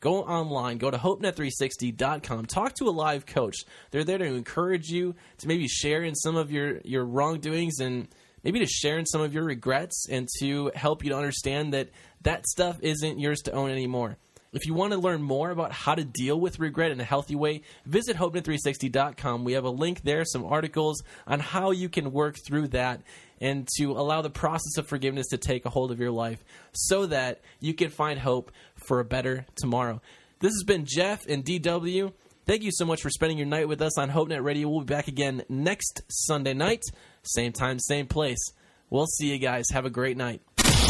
go 0.00 0.22
online, 0.22 0.78
go 0.78 0.90
to 0.90 0.98
hopenet360.com, 0.98 2.46
talk 2.46 2.74
to 2.74 2.88
a 2.88 2.90
live 2.90 3.24
coach. 3.24 3.56
They're 3.90 4.04
there 4.04 4.18
to 4.18 4.24
encourage 4.24 4.88
you 4.88 5.14
to 5.38 5.48
maybe 5.48 5.68
share 5.68 6.02
in 6.02 6.14
some 6.14 6.36
of 6.36 6.50
your, 6.50 6.80
your 6.84 7.04
wrongdoings 7.04 7.78
and 7.78 8.08
maybe 8.42 8.58
to 8.58 8.66
share 8.66 8.98
in 8.98 9.06
some 9.06 9.20
of 9.20 9.32
your 9.32 9.44
regrets 9.44 10.06
and 10.10 10.28
to 10.40 10.72
help 10.74 11.04
you 11.04 11.10
to 11.10 11.16
understand 11.16 11.72
that 11.72 11.90
that 12.22 12.46
stuff 12.46 12.78
isn't 12.82 13.20
yours 13.20 13.40
to 13.42 13.52
own 13.52 13.70
anymore. 13.70 14.18
If 14.52 14.66
you 14.66 14.74
want 14.74 14.92
to 14.92 14.98
learn 14.98 15.22
more 15.22 15.50
about 15.50 15.72
how 15.72 15.94
to 15.94 16.04
deal 16.04 16.38
with 16.38 16.58
regret 16.58 16.90
in 16.90 17.00
a 17.00 17.04
healthy 17.04 17.34
way, 17.34 17.62
visit 17.86 18.18
HopeNet360.com. 18.18 19.44
We 19.44 19.54
have 19.54 19.64
a 19.64 19.70
link 19.70 20.02
there, 20.02 20.26
some 20.26 20.44
articles 20.44 21.02
on 21.26 21.40
how 21.40 21.70
you 21.70 21.88
can 21.88 22.12
work 22.12 22.36
through 22.46 22.68
that 22.68 23.00
and 23.40 23.66
to 23.78 23.92
allow 23.92 24.20
the 24.20 24.28
process 24.28 24.76
of 24.76 24.86
forgiveness 24.86 25.28
to 25.28 25.38
take 25.38 25.64
a 25.64 25.70
hold 25.70 25.90
of 25.90 26.00
your 26.00 26.10
life 26.10 26.44
so 26.72 27.06
that 27.06 27.40
you 27.60 27.72
can 27.72 27.88
find 27.88 28.18
hope 28.18 28.52
for 28.74 29.00
a 29.00 29.06
better 29.06 29.46
tomorrow. 29.56 30.02
This 30.40 30.52
has 30.52 30.64
been 30.66 30.84
Jeff 30.86 31.26
and 31.26 31.42
DW. 31.42 32.12
Thank 32.44 32.62
you 32.62 32.72
so 32.72 32.84
much 32.84 33.00
for 33.00 33.08
spending 33.08 33.38
your 33.38 33.46
night 33.46 33.68
with 33.68 33.80
us 33.80 33.96
on 33.96 34.10
HopeNet 34.10 34.44
Radio. 34.44 34.68
We'll 34.68 34.80
be 34.80 34.92
back 34.92 35.08
again 35.08 35.44
next 35.48 36.02
Sunday 36.10 36.52
night, 36.52 36.82
same 37.22 37.52
time, 37.52 37.78
same 37.78 38.06
place. 38.06 38.52
We'll 38.90 39.06
see 39.06 39.32
you 39.32 39.38
guys. 39.38 39.64
Have 39.72 39.86
a 39.86 39.90
great 39.90 40.18
night. 40.18 40.42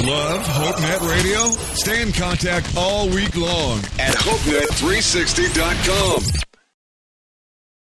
Love 0.06 0.42
HopeNet 0.42 1.08
Radio? 1.08 1.46
Stay 1.74 2.02
in 2.02 2.10
contact 2.12 2.76
all 2.76 3.08
week 3.08 3.36
long 3.36 3.78
at 4.00 4.14
HopeNet360.com. 4.16 6.51